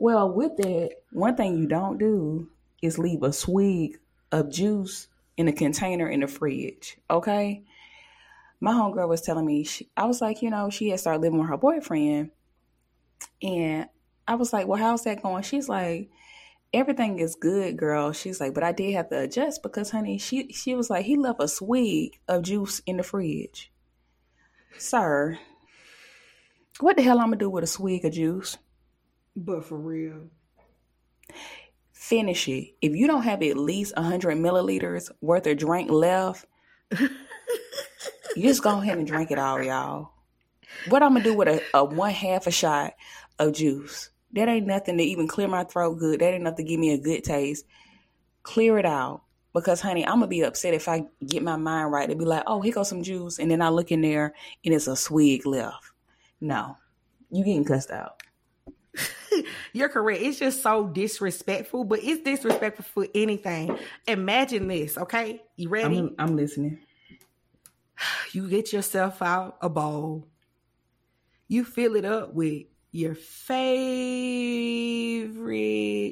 Well, 0.00 0.32
with 0.32 0.56
that, 0.56 0.92
one 1.12 1.36
thing 1.36 1.58
you 1.58 1.66
don't 1.66 1.98
do 1.98 2.48
is 2.80 2.98
leave 2.98 3.22
a 3.22 3.34
swig 3.34 3.98
of 4.32 4.50
juice 4.50 5.08
in 5.36 5.46
a 5.46 5.52
container 5.52 6.08
in 6.08 6.20
the 6.20 6.26
fridge. 6.26 6.96
Okay. 7.10 7.64
My 8.60 8.72
homegirl 8.72 9.10
was 9.10 9.20
telling 9.20 9.44
me, 9.44 9.62
she, 9.64 9.90
I 9.98 10.06
was 10.06 10.22
like, 10.22 10.40
you 10.40 10.48
know, 10.48 10.70
she 10.70 10.88
had 10.88 11.00
started 11.00 11.20
living 11.20 11.38
with 11.38 11.50
her 11.50 11.58
boyfriend. 11.58 12.30
And 13.42 13.90
I 14.26 14.36
was 14.36 14.54
like, 14.54 14.66
well, 14.66 14.80
how's 14.80 15.04
that 15.04 15.22
going? 15.22 15.42
She's 15.42 15.68
like, 15.68 16.08
everything 16.72 17.18
is 17.18 17.34
good, 17.34 17.76
girl. 17.76 18.12
She's 18.12 18.40
like, 18.40 18.54
but 18.54 18.64
I 18.64 18.72
did 18.72 18.94
have 18.94 19.10
to 19.10 19.20
adjust 19.20 19.62
because, 19.62 19.90
honey, 19.90 20.16
she 20.16 20.50
she 20.50 20.74
was 20.74 20.88
like, 20.88 21.04
he 21.04 21.18
left 21.18 21.42
a 21.42 21.48
swig 21.48 22.18
of 22.26 22.40
juice 22.40 22.80
in 22.86 22.96
the 22.96 23.02
fridge. 23.02 23.70
Sir, 24.78 25.38
what 26.78 26.96
the 26.96 27.02
hell 27.02 27.18
I'm 27.18 27.26
gonna 27.26 27.36
do 27.36 27.50
with 27.50 27.64
a 27.64 27.66
swig 27.66 28.06
of 28.06 28.14
juice? 28.14 28.56
But 29.42 29.64
for 29.64 29.78
real. 29.78 30.28
Finish 31.92 32.46
it. 32.48 32.74
If 32.82 32.94
you 32.94 33.06
don't 33.06 33.22
have 33.22 33.42
at 33.42 33.56
least 33.56 33.96
100 33.96 34.36
milliliters 34.36 35.10
worth 35.22 35.46
of 35.46 35.56
drink 35.56 35.90
left, 35.90 36.44
you 36.90 37.08
just 38.42 38.62
go 38.62 38.78
ahead 38.78 38.98
and 38.98 39.06
drink 39.06 39.30
it 39.30 39.38
all, 39.38 39.62
y'all. 39.62 40.10
What 40.90 41.02
I'm 41.02 41.14
gonna 41.14 41.24
do 41.24 41.34
with 41.34 41.48
a, 41.48 41.62
a 41.72 41.82
one 41.82 42.10
half 42.10 42.46
a 42.46 42.50
shot 42.50 42.92
of 43.38 43.54
juice? 43.54 44.10
That 44.34 44.48
ain't 44.48 44.66
nothing 44.66 44.98
to 44.98 45.04
even 45.04 45.26
clear 45.26 45.48
my 45.48 45.64
throat 45.64 45.98
good. 45.98 46.20
That 46.20 46.34
ain't 46.34 46.42
enough 46.42 46.56
to 46.56 46.62
give 46.62 46.78
me 46.78 46.92
a 46.92 46.98
good 46.98 47.24
taste. 47.24 47.64
Clear 48.42 48.78
it 48.78 48.86
out. 48.86 49.22
Because 49.54 49.80
honey, 49.80 50.06
I'm 50.06 50.16
gonna 50.16 50.26
be 50.26 50.42
upset 50.42 50.74
if 50.74 50.86
I 50.86 51.04
get 51.26 51.42
my 51.42 51.56
mind 51.56 51.92
right 51.92 52.10
to 52.10 52.14
be 52.14 52.26
like, 52.26 52.44
oh, 52.46 52.60
here 52.60 52.74
goes 52.74 52.90
some 52.90 53.02
juice, 53.02 53.38
and 53.38 53.50
then 53.50 53.62
I 53.62 53.70
look 53.70 53.90
in 53.90 54.02
there 54.02 54.34
and 54.66 54.74
it's 54.74 54.86
a 54.86 54.96
swig 54.96 55.46
left. 55.46 55.92
No. 56.42 56.76
You 57.30 57.42
getting 57.42 57.64
cussed 57.64 57.90
out. 57.90 58.22
You're 59.72 59.88
correct. 59.88 60.22
It's 60.22 60.38
just 60.38 60.62
so 60.62 60.86
disrespectful, 60.86 61.84
but 61.84 62.00
it's 62.02 62.22
disrespectful 62.22 62.84
for 62.84 63.06
anything. 63.14 63.78
Imagine 64.06 64.68
this, 64.68 64.98
okay? 64.98 65.42
You 65.56 65.68
ready? 65.68 65.98
I'm, 65.98 66.14
I'm 66.18 66.36
listening. 66.36 66.78
You 68.32 68.48
get 68.48 68.72
yourself 68.72 69.20
out 69.20 69.58
a 69.60 69.68
bowl. 69.68 70.26
You 71.48 71.64
fill 71.66 71.96
it 71.96 72.06
up 72.06 72.32
with 72.32 72.62
your 72.92 73.14
favorite 73.14 73.66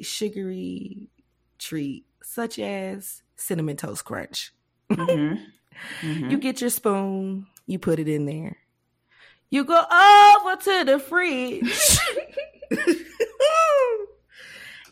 sugary 0.05 1.09
treat, 1.57 2.05
such 2.21 2.59
as 2.59 3.23
cinnamon 3.35 3.77
toast 3.77 4.05
crunch. 4.05 4.53
Mm-hmm. 4.91 5.43
Mm-hmm. 6.01 6.29
You 6.29 6.37
get 6.39 6.59
your 6.59 6.69
spoon, 6.69 7.47
you 7.65 7.79
put 7.79 7.99
it 7.99 8.09
in 8.09 8.25
there. 8.25 8.57
You 9.49 9.63
go 9.63 9.77
over 9.77 10.55
to 10.57 10.83
the 10.83 10.99
fridge. 10.99 11.99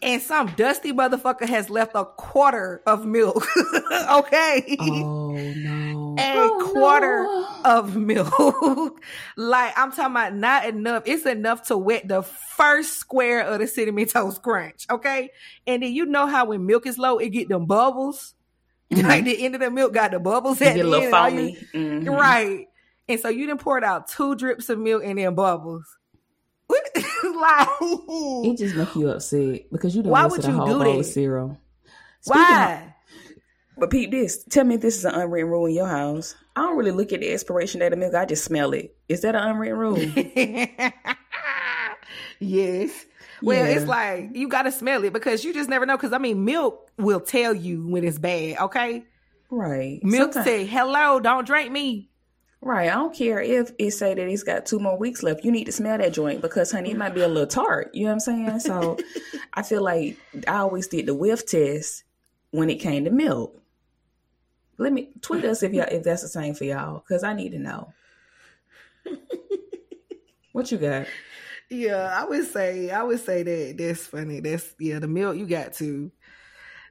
and 0.02 0.22
some 0.22 0.48
dusty 0.56 0.94
motherfucker 0.94 1.48
has 1.48 1.70
left 1.70 1.92
a 1.96 2.06
quarter 2.06 2.82
of 2.86 3.06
milk. 3.06 3.46
okay. 4.12 4.78
Oh 4.80 5.32
no. 5.32 6.16
A 6.20 6.34
oh, 6.36 6.72
quarter 6.72 7.24
no. 7.24 7.60
of 7.66 7.96
milk. 7.96 9.00
like 9.38 9.74
I'm 9.78 9.92
talking 9.92 10.12
about 10.12 10.34
not 10.36 10.66
enough. 10.66 11.04
It's 11.06 11.26
enough 11.26 11.68
to 11.68 11.78
wet 11.78 12.08
the 12.08 12.24
first 12.24 12.98
square 12.98 13.42
of 13.42 13.60
the 13.60 13.68
cinnamon 13.68 14.08
toast 14.08 14.42
crunch. 14.42 14.86
Okay. 14.90 15.30
And 15.66 15.84
then 15.84 15.94
you 15.94 16.06
know 16.06 16.28
how 16.28 16.46
when 16.46 16.66
milk 16.66 16.86
is 16.88 16.98
low, 16.98 17.18
it 17.18 17.30
get 17.30 17.50
them 17.50 17.66
bubbles. 17.66 18.34
Mm-hmm. 18.92 19.08
Like 19.08 19.26
the 19.26 19.44
end 19.44 19.56
of 19.56 19.62
the 19.62 19.70
milk 19.70 19.94
got 19.94 20.12
the 20.12 20.20
bubbles 20.20 20.62
at 20.62 20.76
get 20.76 20.84
the 20.84 20.88
a 20.88 20.90
little 20.90 21.04
end. 21.04 21.12
foamy. 21.12 21.52
You, 21.74 21.80
mm-hmm. 21.80 22.10
Right. 22.10 22.68
And 23.10 23.20
so 23.20 23.30
you 23.30 23.48
didn't 23.48 23.62
pour 23.62 23.84
out 23.84 24.08
two 24.08 24.36
drips 24.36 24.70
of 24.70 24.80
milk 24.80 25.04
and 25.04 25.18
then 25.18 25.36
bubbles. 25.36 25.98
like 26.70 27.68
it 27.82 28.58
just 28.58 28.76
make 28.76 28.96
you 28.96 29.10
upset 29.10 29.72
because 29.72 29.96
you 29.96 30.04
don't 30.04 30.12
Why 30.12 30.26
listen 30.26 30.38
would 30.38 30.42
to 30.44 30.52
you 30.52 30.58
whole 30.58 30.68
do 30.68 30.74
bowl 30.84 30.94
that? 30.94 31.00
of 31.00 31.06
cereal. 31.06 31.58
Speaking 32.22 32.42
Why? 32.42 32.74
Of, 32.74 32.82
but 33.80 33.90
Pete, 33.92 34.12
this 34.12 34.44
tell 34.46 34.66
me 34.66 34.76
if 34.76 34.82
this 34.82 34.98
is 34.98 35.06
an 35.06 35.14
unwritten 35.16 35.50
rule 35.50 35.66
in 35.68 35.76
your 35.76 35.88
house. 35.88 36.36
I 36.56 36.62
don't 36.62 36.78
really 36.78 36.92
look 36.92 37.14
at 37.14 37.20
the 37.20 37.32
expiration 37.32 37.80
date 37.80 37.94
of 37.94 38.00
milk. 38.00 38.16
I 38.16 38.26
just 38.26 38.44
smell 38.44 38.74
it. 38.74 38.96
Is 39.08 39.22
that 39.22 39.36
an 39.36 39.44
unwritten 39.44 39.78
rule? 39.78 39.98
yes. 42.40 43.06
Well, 43.42 43.66
Yeah. 43.68 43.76
it's 43.76 43.86
like 43.86 44.32
you 44.36 44.48
got 44.48 44.64
to 44.64 44.72
smell 44.72 45.04
it 45.04 45.14
because 45.14 45.44
you 45.44 45.54
just 45.54 45.70
never 45.70 45.86
know. 45.86 45.96
Because 45.96 46.14
I 46.14 46.18
mean, 46.18 46.44
milk 46.44 46.90
will 46.98 47.20
tell 47.20 47.54
you 47.54 47.88
when 47.88 48.04
it's 48.04 48.18
bad. 48.18 48.58
Okay, 48.58 49.06
right. 49.52 50.00
milk 50.04 50.34
Sometimes- 50.34 50.46
say, 50.46 50.66
"Hello, 50.66 51.20
don't 51.20 51.46
drink 51.46 51.72
me." 51.72 52.10
Right. 52.62 52.90
I 52.90 52.96
don't 52.96 53.16
care 53.16 53.40
if 53.40 53.72
it 53.78 53.92
say 53.92 54.14
that 54.16 54.28
it's 54.28 54.44
got 54.44 54.66
two 54.66 54.80
more 54.80 54.98
weeks 54.98 55.22
left. 55.22 55.44
You 55.44 55.52
need 55.52 55.66
to 55.66 55.72
smell 55.72 55.98
that 55.98 56.14
joint 56.14 56.42
because 56.42 56.72
honey, 56.72 56.92
it 56.92 56.98
might 56.98 57.14
be 57.14 57.22
a 57.22 57.28
little 57.28 57.48
tart. 57.48 57.94
You 57.94 58.06
know 58.06 58.10
what 58.10 58.14
I'm 58.14 58.20
saying? 58.20 58.60
So 58.62 58.98
I 59.54 59.62
feel 59.62 59.84
like 59.84 60.18
I 60.48 60.58
always 60.58 60.88
did 60.88 61.06
the 61.06 61.14
whiff 61.14 61.46
test 61.46 62.04
when 62.52 62.70
it 62.70 62.78
came 62.78 63.06
to 63.06 63.12
milk. 63.12 63.62
Let 64.80 64.92
me 64.92 65.10
tweet 65.22 65.46
us 65.46 65.64
if 65.64 65.74
y'all 65.74 65.88
if 65.90 66.04
that's 66.04 66.24
the 66.24 66.28
same 66.28 66.54
for 66.54 66.64
y'all, 66.64 67.00
because 67.00 67.24
I 67.24 67.34
need 67.34 67.52
to 67.52 67.60
know. 67.60 67.94
what 70.52 70.72
you 70.72 70.78
got? 70.78 71.08
Yeah, 71.70 72.16
I 72.16 72.26
would 72.26 72.46
say, 72.46 72.92
I 72.92 73.04
would 73.04 73.20
say 73.20 73.44
that 73.44 73.76
that's 73.78 74.08
funny. 74.08 74.40
That's 74.40 74.74
yeah, 74.80 75.00
the 75.00 75.08
milk 75.08 75.38
you 75.38 75.46
got 75.46 75.74
to. 75.74 76.12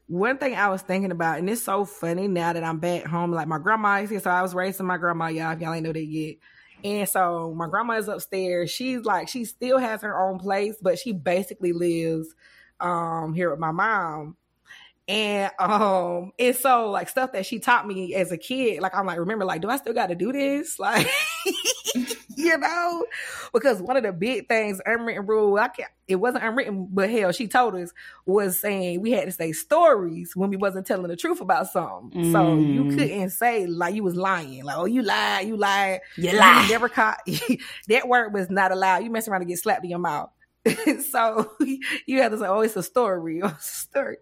One 0.09 0.39
thing 0.39 0.55
I 0.55 0.69
was 0.69 0.83
thinking 0.83 1.11
about, 1.11 1.39
and 1.39 1.51
it's 1.51 1.63
so 1.63 1.85
funny 1.85 2.29
now 2.29 2.53
that 2.53 2.63
I'm 2.63 2.79
back 2.79 3.05
home. 3.05 3.33
Like 3.33 3.49
my 3.49 3.59
grandma 3.59 4.01
is 4.01 4.11
here, 4.11 4.21
so 4.21 4.31
I 4.31 4.43
was 4.43 4.55
raising 4.55 4.87
my 4.87 4.99
grandma, 4.99 5.27
y'all. 5.29 5.53
If 5.53 5.61
y'all 5.61 5.73
ain't 5.73 5.85
know 5.85 5.93
that 5.93 6.05
yet. 6.05 6.37
And 6.85 7.09
so 7.09 7.53
my 7.57 7.67
grandma 7.67 7.95
is 7.95 8.09
upstairs. 8.09 8.71
She's 8.71 9.05
like, 9.05 9.29
she 9.29 9.45
still 9.45 9.79
has 9.79 10.03
her 10.03 10.21
own 10.29 10.39
place, 10.39 10.77
but 10.81 10.99
she 10.99 11.13
basically 11.13 11.73
lives 11.73 12.35
um 12.81 13.35
here 13.35 13.51
with 13.51 13.59
my 13.59 13.73
mom. 13.73 14.37
And 15.09 15.51
um, 15.59 16.33
and 16.39 16.55
so 16.55 16.91
like 16.91 17.09
stuff 17.09 17.33
that 17.33 17.47
she 17.47 17.59
taught 17.59 17.87
me 17.87 18.15
as 18.15 18.31
a 18.31 18.39
kid, 18.39 18.81
like 18.83 18.95
I'm 18.95 19.07
like, 19.07 19.19
remember, 19.19 19.45
like, 19.45 19.63
do 19.63 19.69
I 19.69 19.77
still 19.77 19.95
got 19.95 20.09
to 20.09 20.15
do 20.15 20.33
this? 20.33 20.79
Like, 20.87 21.09
you 22.47 22.59
know, 22.59 23.07
because 23.53 23.83
one 23.83 23.97
of 23.97 24.05
the 24.05 24.13
big 24.13 24.49
things, 24.49 24.81
unwritten 24.87 25.27
rule, 25.27 25.59
I 25.59 25.69
can't, 25.69 25.91
it 26.09 26.17
wasn't 26.17 26.45
unwritten, 26.45 26.89
but 26.91 27.11
hell, 27.11 27.33
she 27.33 27.49
told 27.49 27.75
us 27.77 27.93
was 28.27 28.59
saying 28.59 29.01
we 29.01 29.13
had 29.13 29.27
to 29.27 29.33
say 29.33 29.53
stories 29.53 30.37
when 30.37 30.51
we 30.51 30.57
wasn't 30.57 30.87
telling 30.87 31.09
the 31.09 31.17
truth 31.17 31.41
about 31.41 31.69
something. 31.69 32.15
So 32.23 32.63
you 32.69 32.85
Mm. 32.85 32.91
couldn't 32.95 33.31
say 33.31 33.67
like 33.67 33.95
you 33.95 34.05
was 34.05 34.17
lying, 34.17 34.65
like, 34.65 34.79
oh, 34.79 34.87
you 34.87 35.03
lied, 35.03 35.49
you 35.49 35.57
lied, 35.57 36.01
You 36.17 36.33
you 36.33 36.39
lie. 36.39 36.63
never 36.63 36.89
caught. 36.89 37.19
that 37.89 38.09
word 38.09 38.33
was 38.35 38.51
not 38.51 38.73
allowed. 38.73 39.05
You 39.05 39.11
mess 39.11 39.29
around 39.29 39.43
and 39.43 39.49
get 39.51 39.59
slapped 39.59 39.85
in 39.85 39.91
your 39.91 39.99
mouth. 39.99 40.31
so 41.11 41.53
you 42.07 42.23
have 42.23 42.33
to 42.33 42.39
say, 42.39 42.47
oh, 42.47 42.61
it's 42.61 42.77
a 42.77 42.83
story. 42.83 43.41
It's 43.45 43.69
a 43.69 43.87
story. 43.89 44.17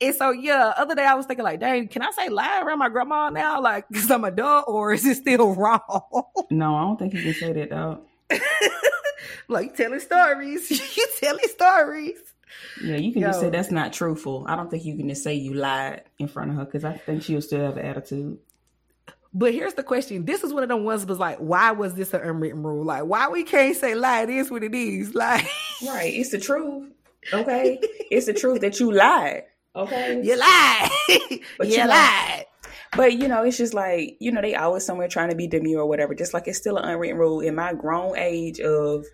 And 0.00 0.14
so, 0.14 0.30
yeah, 0.30 0.72
other 0.76 0.94
day 0.94 1.04
I 1.04 1.14
was 1.14 1.26
thinking, 1.26 1.44
like, 1.44 1.60
dang, 1.60 1.88
can 1.88 2.02
I 2.02 2.10
say 2.10 2.28
lie 2.28 2.62
around 2.62 2.78
my 2.78 2.88
grandma 2.88 3.30
now? 3.30 3.60
Like, 3.60 3.88
because 3.88 4.10
I'm 4.10 4.24
a 4.24 4.28
adult, 4.28 4.64
or 4.68 4.92
is 4.92 5.04
it 5.04 5.16
still 5.16 5.54
wrong? 5.54 5.80
No, 6.50 6.76
I 6.76 6.82
don't 6.82 6.98
think 6.98 7.14
you 7.14 7.22
can 7.22 7.34
say 7.34 7.52
that 7.52 7.70
though. 7.70 8.02
like, 9.48 9.76
telling 9.76 10.00
stories. 10.00 10.70
you 10.96 11.06
telling 11.20 11.48
stories. 11.48 12.18
Yeah, 12.82 12.96
you 12.96 13.12
can 13.12 13.22
just 13.22 13.40
say 13.40 13.50
that's 13.50 13.70
not 13.70 13.92
truthful. 13.92 14.44
I 14.48 14.56
don't 14.56 14.70
think 14.70 14.84
you 14.84 14.96
can 14.96 15.08
just 15.08 15.22
say 15.22 15.34
you 15.34 15.54
lied 15.54 16.04
in 16.18 16.28
front 16.28 16.50
of 16.50 16.56
her 16.56 16.64
because 16.64 16.84
I 16.84 16.96
think 16.96 17.22
she'll 17.22 17.42
still 17.42 17.64
have 17.64 17.76
an 17.76 17.86
attitude. 17.86 18.38
But 19.34 19.52
here's 19.52 19.74
the 19.74 19.82
question. 19.82 20.24
This 20.24 20.42
is 20.44 20.52
one 20.54 20.62
of 20.62 20.68
them 20.68 20.84
ones 20.84 21.04
was 21.06 21.18
like, 21.18 21.38
why 21.38 21.72
was 21.72 21.94
this 21.94 22.14
an 22.14 22.22
unwritten 22.22 22.62
rule? 22.62 22.84
Like, 22.84 23.04
why 23.04 23.28
we 23.28 23.42
can't 23.44 23.76
say 23.76 23.94
lie? 23.94 24.22
It 24.22 24.30
is 24.30 24.50
what 24.50 24.62
it 24.62 24.74
is. 24.74 25.14
Like, 25.14 25.46
Right. 25.86 26.12
It's 26.14 26.30
the 26.30 26.38
truth. 26.38 26.90
Okay. 27.32 27.78
it's 28.10 28.26
the 28.26 28.32
truth 28.32 28.60
that 28.62 28.80
you 28.80 28.92
lied. 28.92 29.42
Okay. 29.74 30.22
you 30.22 30.36
lied. 30.38 30.90
But 31.58 31.66
you 31.68 31.72
you 31.74 31.78
know- 31.78 31.88
lied. 31.88 32.44
But 32.96 33.12
you 33.14 33.28
know, 33.28 33.42
it's 33.42 33.58
just 33.58 33.74
like, 33.74 34.16
you 34.20 34.32
know, 34.32 34.40
they 34.40 34.54
always 34.54 34.86
somewhere 34.86 35.08
trying 35.08 35.28
to 35.28 35.36
be 35.36 35.46
demure 35.46 35.82
or 35.82 35.86
whatever. 35.86 36.14
Just 36.14 36.32
like 36.32 36.48
it's 36.48 36.56
still 36.56 36.78
an 36.78 36.88
unwritten 36.88 37.18
rule 37.18 37.40
in 37.40 37.54
my 37.54 37.74
grown 37.74 38.16
age 38.16 38.58
of 38.60 39.04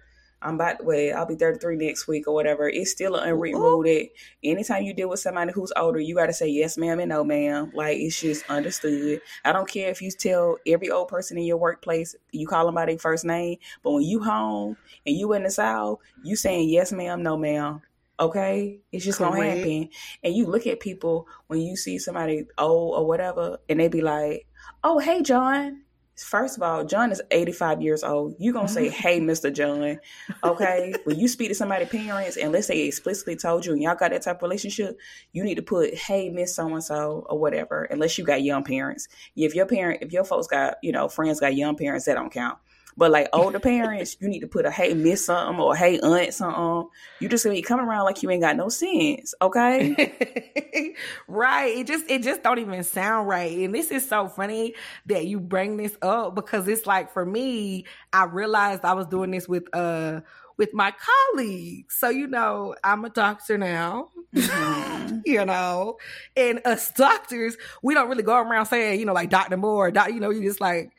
I'm 0.42 0.55
about 0.55 0.78
to 0.78 0.85
wait, 0.85 1.12
I'll 1.12 1.26
be 1.26 1.37
33 1.37 1.76
next 1.76 2.09
week 2.09 2.26
or 2.26 2.35
whatever. 2.35 2.68
It's 2.68 2.90
still 2.90 3.16
an 3.16 3.28
unwritten 3.28 3.61
Ooh. 3.61 3.64
rule 3.64 3.83
that 3.85 4.09
anytime 4.42 4.83
you 4.83 4.92
deal 4.92 5.09
with 5.09 5.20
somebody 5.20 5.52
who's 5.52 5.72
older, 5.76 6.00
you 6.00 6.14
gotta 6.14 6.33
say 6.33 6.48
yes, 6.48 6.76
ma'am, 6.76 7.00
and 7.00 7.09
no, 7.09 7.24
ma'am. 7.24 7.70
Like 7.74 7.98
it's 7.98 8.20
just 8.20 8.44
understood. 8.48 9.20
I 9.44 9.52
don't 9.52 9.68
care 9.68 9.90
if 9.90 10.02
you 10.02 10.11
tell 10.11 10.59
every 10.66 10.90
old 10.90 11.09
person 11.09 11.38
in 11.38 11.44
your 11.44 11.57
workplace, 11.59 12.14
you 12.33 12.46
call 12.46 12.66
them 12.66 12.74
by 12.74 12.87
their 12.87 12.98
first 12.98 13.24
name, 13.24 13.59
but 13.83 13.92
when 13.92 14.05
you 14.05 14.22
home 14.22 14.76
and 15.07 15.16
you 15.16 15.33
in 15.33 15.44
the 15.44 15.50
south, 15.50 15.98
you 16.22 16.37
saying 16.37 16.68
yes, 16.68 16.92
ma'am, 16.92 17.22
no, 17.22 17.37
ma'am. 17.37 17.83
Okay, 18.20 18.81
it's 18.92 19.05
just 19.05 19.18
gonna 19.18 19.42
happen. 19.42 19.88
And 20.22 20.35
you 20.35 20.46
look 20.46 20.66
at 20.66 20.81
people 20.81 21.26
when 21.46 21.61
you 21.61 21.76
see 21.76 21.98
somebody 21.98 22.46
old 22.59 22.98
or 22.98 23.07
whatever, 23.07 23.59
and 23.68 23.81
they 23.81 23.88
be 23.88 24.00
like, 24.00 24.46
"Oh, 24.85 24.98
hey, 24.98 25.22
John." 25.22 25.83
First 26.16 26.59
of 26.59 26.62
all, 26.62 26.84
John 26.84 27.11
is 27.11 27.22
85 27.30 27.80
years 27.80 28.05
old. 28.05 28.37
You're 28.39 28.53
going 28.53 28.66
to 28.66 28.72
say, 28.72 28.87
mm-hmm. 28.89 28.95
hey, 28.95 29.20
Mr. 29.20 29.53
John. 29.53 29.99
Okay. 30.45 30.95
when 31.05 31.18
you 31.18 31.26
speak 31.26 31.49
to 31.49 31.55
somebody's 31.55 31.89
parents 31.89 32.37
and 32.37 32.53
let's 32.53 32.66
say 32.66 32.74
they 32.74 32.87
explicitly 32.87 33.37
told 33.37 33.64
you 33.64 33.72
and 33.72 33.82
y'all 33.82 33.95
got 33.95 34.11
that 34.11 34.22
type 34.22 34.37
of 34.37 34.43
relationship, 34.43 34.99
you 35.32 35.43
need 35.43 35.55
to 35.55 35.62
put, 35.62 35.95
hey, 35.95 36.28
Miss 36.28 36.55
So 36.55 36.68
and 36.68 36.84
so 36.84 37.26
or 37.28 37.39
whatever, 37.39 37.84
unless 37.84 38.18
you 38.18 38.24
got 38.24 38.43
young 38.43 38.62
parents. 38.62 39.09
If 39.37 39.55
your 39.55 39.66
parent, 39.66 40.03
if 40.03 40.12
your 40.12 40.24
folks 40.24 40.47
got, 40.47 40.76
you 40.82 40.93
know, 40.93 41.09
friends 41.09 41.41
got 41.41 41.57
young 41.57 41.76
parents, 41.76 42.05
that 42.05 42.14
don't 42.14 42.32
count. 42.32 42.59
But 42.97 43.11
like 43.11 43.28
older 43.32 43.61
parents, 43.61 44.16
you 44.20 44.28
need 44.28 44.40
to 44.40 44.47
put 44.47 44.66
a 44.66 44.70
hey 44.70 44.95
miss 44.95 45.26
something 45.26 45.61
or 45.61 45.74
hey 45.74 45.99
aunt 46.01 46.34
something. 46.34 46.88
You 47.20 47.28
just 47.28 47.45
gonna 47.45 47.55
be 47.55 47.62
coming 47.62 47.86
around 47.86 48.05
like 48.05 48.22
you 48.22 48.30
ain't 48.30 48.43
got 48.43 48.57
no 48.57 48.68
sense, 48.68 49.34
okay? 49.40 50.95
right. 51.28 51.76
It 51.78 51.86
just 51.86 52.11
it 52.11 52.22
just 52.22 52.43
don't 52.43 52.59
even 52.59 52.82
sound 52.84 53.28
right. 53.28 53.57
And 53.59 53.74
this 53.74 53.90
is 53.90 54.09
so 54.09 54.28
funny 54.28 54.74
that 55.07 55.26
you 55.26 55.40
bring 55.40 55.76
this 55.76 55.97
up 56.03 56.34
because 56.34 56.68
it's 56.68 56.86
like 56.86 57.11
for 57.12 57.24
me, 57.24 57.84
I 58.12 58.24
realized 58.24 58.84
I 58.84 58.95
was 58.95 59.07
doing 59.07 59.30
this 59.30 59.49
with 59.49 59.64
uh 59.74 60.20
with 60.59 60.74
my 60.74 60.93
colleagues. 61.32 61.97
So 61.97 62.09
you 62.11 62.26
know, 62.26 62.74
I'm 62.84 63.05
a 63.05 63.11
doctor 63.11 63.59
now. 63.59 64.09
Mhm. 64.34 65.22
you 65.26 65.45
know, 65.45 65.99
and 66.36 66.61
us 66.64 66.90
doctors, 66.93 67.57
we 67.82 67.95
don't 67.95 68.09
really 68.09 68.22
go 68.22 68.36
around 68.36 68.66
saying, 68.66 68.99
you 69.01 69.07
know, 69.07 69.12
like 69.12 69.30
Dr. 69.30 69.57
Moore, 69.57 69.90
doc, 69.90 70.09
you 70.09 70.20
know, 70.20 70.30
you 70.30 70.43
just 70.43 70.61
like 70.61 70.93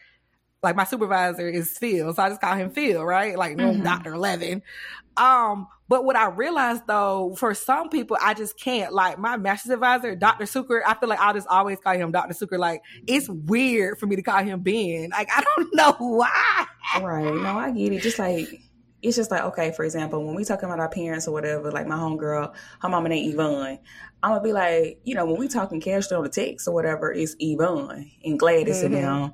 like 0.64 0.76
my 0.76 0.86
supervisor 0.86 1.48
is 1.48 1.78
Phil, 1.78 2.14
so 2.14 2.24
I 2.24 2.30
just 2.30 2.42
call 2.42 2.56
him 2.56 2.70
Phil, 2.72 3.04
right? 3.04 3.38
Like 3.38 3.56
no 3.58 3.72
Mhm. 3.74 3.84
Dr. 3.84 4.18
Levin. 4.18 4.62
Um, 5.18 5.68
But 5.90 6.06
what 6.06 6.16
I 6.16 6.28
realized 6.30 6.84
though, 6.88 7.36
for 7.38 7.54
some 7.54 7.90
people, 7.90 8.18
I 8.20 8.34
just 8.34 8.58
can't. 8.60 8.94
Like 8.94 9.20
my 9.20 9.38
master's 9.38 9.72
advisor, 9.74 10.16
Dr. 10.16 10.48
Sucre, 10.48 10.82
I 10.88 10.96
feel 10.96 11.08
like 11.10 11.20
I'll 11.20 11.34
just 11.36 11.48
always 11.50 11.78
call 11.80 11.94
him 11.94 12.12
Dr. 12.12 12.34
Sucre. 12.34 12.58
Like 12.58 12.82
it's 13.06 13.30
weird 13.30 14.00
for 14.00 14.08
me 14.08 14.16
to 14.16 14.24
call 14.24 14.44
him 14.44 14.62
Ben. 14.62 15.10
Like 15.12 15.30
I 15.32 15.42
don't 15.44 15.70
know 15.76 15.94
why. 16.00 16.66
Right. 17.00 17.24
No, 17.36 17.58
I 17.60 17.70
get 17.72 17.92
it. 17.94 18.02
Just 18.02 18.18
like 18.18 18.48
it's 19.04 19.18
just 19.18 19.30
like 19.30 19.44
okay, 19.44 19.72
for 19.74 19.84
example, 19.86 20.26
when 20.26 20.34
we 20.36 20.46
talking 20.46 20.66
about 20.66 20.80
our 20.80 20.90
parents 20.90 21.28
or 21.28 21.32
whatever, 21.32 21.70
like 21.72 21.86
my 21.86 21.96
homegirl, 21.98 22.54
her 22.82 22.90
mama 22.90 23.10
named 23.10 23.34
Yvonne. 23.34 23.78
I'm 24.24 24.32
gonna 24.32 24.42
be 24.42 24.54
like, 24.54 25.00
you 25.04 25.14
know, 25.14 25.26
when 25.26 25.38
we 25.38 25.48
talking 25.50 25.82
cash 25.82 26.12
on 26.12 26.24
the 26.24 26.30
text 26.30 26.68
or 26.68 26.74
whatever, 26.74 27.12
it's 27.12 27.36
Yvonne 27.40 28.10
and 28.24 28.40
Gladys 28.40 28.78
mm-hmm. 28.78 28.96
and 28.96 29.04
them. 29.04 29.34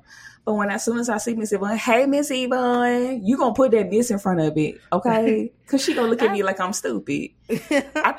But 0.50 0.56
when 0.56 0.70
as 0.72 0.84
soon 0.84 0.98
as 0.98 1.08
I 1.08 1.18
see 1.18 1.34
Miss 1.34 1.52
Yvonne, 1.52 1.76
hey 1.76 2.06
Miss 2.06 2.28
Yvonne, 2.28 3.24
you 3.24 3.38
gonna 3.38 3.54
put 3.54 3.70
that 3.70 3.88
Miss 3.88 4.10
in 4.10 4.18
front 4.18 4.40
of 4.40 4.58
it, 4.58 4.80
okay? 4.92 5.52
Cause 5.68 5.84
she 5.84 5.94
gonna 5.94 6.08
look 6.08 6.20
at 6.22 6.32
me 6.32 6.42
like 6.42 6.58
I'm 6.58 6.72
stupid. 6.72 7.30
I, 7.50 8.18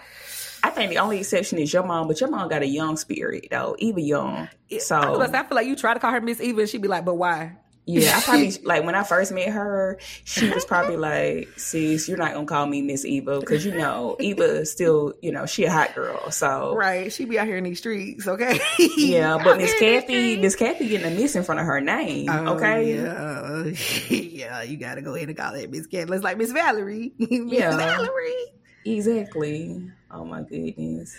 I 0.64 0.70
think 0.70 0.92
the 0.92 1.00
only 1.00 1.20
exception 1.20 1.58
is 1.58 1.74
your 1.74 1.84
mom, 1.84 2.08
but 2.08 2.22
your 2.22 2.30
mom 2.30 2.48
got 2.48 2.62
a 2.62 2.68
young 2.68 2.96
spirit 2.96 3.48
though, 3.52 3.76
even 3.80 4.06
young. 4.06 4.48
So 4.80 4.96
I, 4.96 5.26
I 5.26 5.44
feel 5.44 5.58
like 5.58 5.68
you 5.68 5.76
try 5.76 5.94
to 5.94 6.00
call 6.00 6.14
her 6.14 6.22
Miss 6.22 6.40
Eva, 6.40 6.62
and 6.62 6.70
she'd 6.70 6.82
be 6.82 6.88
like, 6.88 7.04
"But 7.04 7.16
why?" 7.16 7.58
Yeah, 7.86 8.18
I 8.18 8.22
probably 8.22 8.52
like 8.64 8.84
when 8.84 8.96
I 8.96 9.04
first 9.04 9.32
met 9.32 9.50
her, 9.50 9.98
she 10.24 10.50
was 10.50 10.66
probably 10.66 10.98
like, 10.98 11.50
"Sis, 11.58 12.08
you're 12.08 12.18
not 12.18 12.34
gonna 12.34 12.46
call 12.46 12.66
me 12.68 12.82
Miss 12.82 13.06
Eva 13.06 13.40
because 13.40 13.66
you 13.66 13.76
know 13.76 14.16
Eva 14.20 14.66
still, 14.66 15.14
you 15.22 15.32
know, 15.32 15.46
she 15.46 15.66
a 15.66 15.72
hot 15.72 15.96
girl." 15.96 16.30
So 16.32 16.76
right, 16.76 17.12
she 17.12 17.26
be 17.26 17.40
out 17.40 17.48
here 17.48 17.58
in 17.58 17.64
these 17.64 17.80
streets, 17.80 18.28
okay? 18.28 18.60
yeah, 18.98 19.38
but 19.44 19.58
Miss 19.58 19.74
Kathy, 19.80 20.38
Miss 20.38 20.56
Kathy 20.56 20.90
getting 20.90 21.12
a 21.12 21.16
miss 21.16 21.36
in 21.36 21.44
front 21.44 21.60
of 21.60 21.66
her 21.66 21.82
name, 21.82 22.30
oh, 22.30 22.56
okay? 22.56 22.96
Yeah, 22.96 23.64
yeah, 24.10 24.62
you 24.62 24.78
gotta 24.78 25.02
go 25.02 25.16
ahead 25.16 25.30
and 25.30 25.38
call 25.38 25.54
that 25.54 25.72
Miss 25.72 25.88
Kathy. 25.88 26.14
It's 26.14 26.24
like 26.24 26.38
Miss 26.38 26.52
Valerie, 26.52 27.14
Miss 27.18 27.30
yeah, 27.32 27.76
Valerie. 27.76 28.54
Exactly. 28.86 29.92
Oh 30.12 30.26
my 30.26 30.44
goodness. 30.44 31.16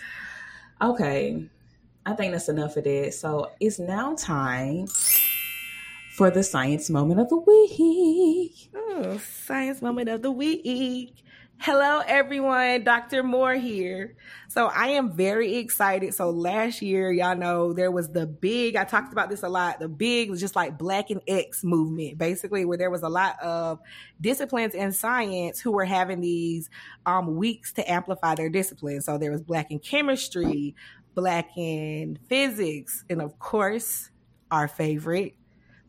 Okay, 0.81 1.45
I 2.05 2.13
think 2.13 2.31
that's 2.33 2.49
enough 2.49 2.77
of 2.77 2.83
that. 2.83 3.13
So 3.13 3.51
it's 3.59 3.79
now 3.79 4.15
time 4.15 4.87
for 6.13 6.29
the 6.29 6.43
science 6.43 6.91
moment 6.91 7.19
of 7.19 7.27
the 7.29 7.37
week. 7.37 8.69
Oh, 8.75 9.17
science 9.17 9.81
moment 9.81 10.09
of 10.09 10.21
the 10.21 10.29
week. 10.29 11.23
Hello, 11.57 12.03
everyone. 12.05 12.83
Dr. 12.83 13.23
Moore 13.23 13.55
here. 13.55 14.15
So 14.47 14.67
I 14.67 14.89
am 14.89 15.13
very 15.13 15.55
excited. 15.55 16.13
So 16.13 16.29
last 16.29 16.83
year, 16.83 17.11
y'all 17.11 17.35
know 17.35 17.73
there 17.73 17.89
was 17.89 18.09
the 18.09 18.27
big, 18.27 18.75
I 18.75 18.83
talked 18.83 19.11
about 19.11 19.31
this 19.31 19.41
a 19.41 19.49
lot, 19.49 19.79
the 19.79 19.87
big, 19.87 20.29
was 20.29 20.39
just 20.39 20.55
like 20.55 20.77
Black 20.77 21.09
and 21.09 21.21
X 21.27 21.63
movement, 21.63 22.19
basically, 22.19 22.63
where 22.63 22.77
there 22.77 22.91
was 22.91 23.01
a 23.01 23.09
lot 23.09 23.41
of 23.41 23.79
disciplines 24.21 24.75
in 24.75 24.91
science 24.91 25.59
who 25.59 25.71
were 25.71 25.85
having 25.85 26.21
these 26.21 26.69
um, 27.07 27.37
weeks 27.37 27.73
to 27.73 27.91
amplify 27.91 28.35
their 28.35 28.49
discipline. 28.49 29.01
So 29.01 29.17
there 29.17 29.31
was 29.31 29.41
Black 29.41 29.71
in 29.71 29.79
chemistry, 29.79 30.75
Black 31.15 31.57
in 31.57 32.19
physics, 32.29 33.03
and 33.09 33.19
of 33.19 33.39
course, 33.39 34.11
our 34.51 34.67
favorite, 34.67 35.33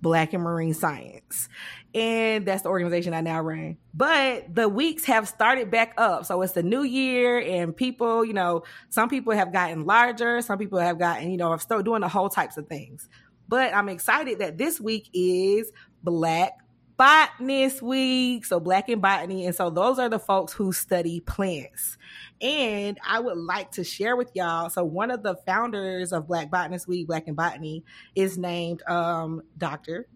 Black 0.05 0.35
in 0.35 0.43
Marine 0.43 0.75
Science. 0.75 1.49
And 1.95 2.45
that's 2.47 2.63
the 2.63 2.69
organization 2.69 3.15
I 3.15 3.23
now 3.23 3.41
run. 3.41 3.79
But 3.95 4.55
the 4.55 4.69
weeks 4.69 5.05
have 5.07 5.27
started 5.27 5.71
back 5.71 5.95
up. 5.97 6.27
So 6.27 6.43
it's 6.43 6.53
the 6.53 6.63
new 6.63 6.83
year 6.83 7.41
and 7.41 7.75
people, 7.75 8.25
you 8.25 8.35
know, 8.35 8.65
some 8.91 9.09
people 9.09 9.33
have 9.33 9.53
gotten 9.53 9.87
larger. 9.87 10.43
Some 10.43 10.59
people 10.59 10.79
have 10.79 10.99
gotten, 10.99 11.31
you 11.31 11.39
know, 11.39 11.51
are 11.51 11.59
still 11.59 11.83
doing 11.83 12.03
the 12.03 12.09
whole 12.09 12.29
types 12.29 12.57
of 12.57 12.69
things. 12.69 13.09
But 13.49 13.75
I'm 13.75 13.89
excited 13.89 14.41
that 14.41 14.59
this 14.59 14.81
week 14.81 15.09
is 15.15 15.73
Black 16.03 16.53
Botanist 16.97 17.83
Week. 17.83 18.45
So 18.45 18.61
Black 18.61 18.89
in 18.89 19.01
Botany. 19.01 19.47
And 19.47 19.55
so 19.55 19.71
those 19.71 19.99
are 19.99 20.09
the 20.09 20.19
folks 20.19 20.53
who 20.53 20.73
study 20.73 21.21
plants. 21.21 21.99
And 22.41 22.99
I 23.07 23.21
would 23.21 23.39
like 23.39 23.71
to 23.73 23.85
share 23.85 24.17
with 24.17 24.31
y'all. 24.35 24.71
So 24.71 24.85
one 24.85 25.11
of 25.11 25.23
the 25.23 25.37
founders 25.47 26.13
of 26.13 26.27
Black 26.27 26.51
Botanist 26.51 26.87
Week, 26.87 27.07
Black 27.07 27.27
in 27.29 27.35
Botany, 27.35 27.85
is 28.15 28.39
named 28.39 28.83
um, 28.87 29.43
Dr. 29.59 30.07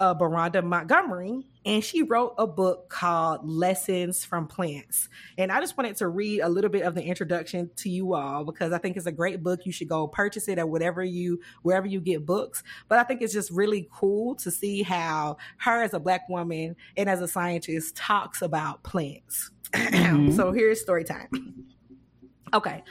Uh, 0.00 0.14
Montgomery, 0.14 1.46
and 1.68 1.84
she 1.84 2.02
wrote 2.02 2.34
a 2.38 2.46
book 2.46 2.88
called 2.88 3.46
Lessons 3.46 4.24
from 4.24 4.46
Plants. 4.46 5.10
And 5.36 5.52
I 5.52 5.60
just 5.60 5.76
wanted 5.76 5.96
to 5.96 6.08
read 6.08 6.40
a 6.40 6.48
little 6.48 6.70
bit 6.70 6.82
of 6.82 6.94
the 6.94 7.02
introduction 7.02 7.70
to 7.76 7.90
you 7.90 8.14
all 8.14 8.42
because 8.42 8.72
I 8.72 8.78
think 8.78 8.96
it's 8.96 9.04
a 9.04 9.12
great 9.12 9.42
book. 9.42 9.66
You 9.66 9.72
should 9.72 9.88
go 9.88 10.08
purchase 10.08 10.48
it 10.48 10.58
at 10.58 10.66
whatever 10.66 11.04
you 11.04 11.40
wherever 11.60 11.86
you 11.86 12.00
get 12.00 12.24
books. 12.24 12.62
But 12.88 13.00
I 13.00 13.02
think 13.02 13.20
it's 13.20 13.34
just 13.34 13.50
really 13.50 13.86
cool 13.92 14.34
to 14.36 14.50
see 14.50 14.82
how 14.82 15.36
her 15.58 15.82
as 15.82 15.92
a 15.92 16.00
black 16.00 16.26
woman 16.30 16.74
and 16.96 17.06
as 17.06 17.20
a 17.20 17.28
scientist 17.28 17.94
talks 17.94 18.40
about 18.40 18.82
plants. 18.82 19.50
Mm-hmm. 19.74 20.34
so 20.34 20.50
here's 20.50 20.80
story 20.80 21.04
time. 21.04 21.28
Okay. 22.54 22.82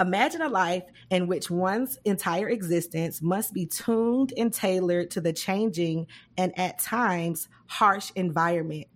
Imagine 0.00 0.42
a 0.42 0.48
life 0.48 0.82
in 1.10 1.26
which 1.26 1.50
one's 1.50 1.98
entire 2.04 2.48
existence 2.48 3.22
must 3.22 3.54
be 3.54 3.64
tuned 3.64 4.34
and 4.36 4.52
tailored 4.52 5.10
to 5.12 5.22
the 5.22 5.32
changing 5.32 6.06
and 6.36 6.52
at 6.58 6.78
times 6.78 7.48
harsh 7.66 8.10
environment. 8.14 8.86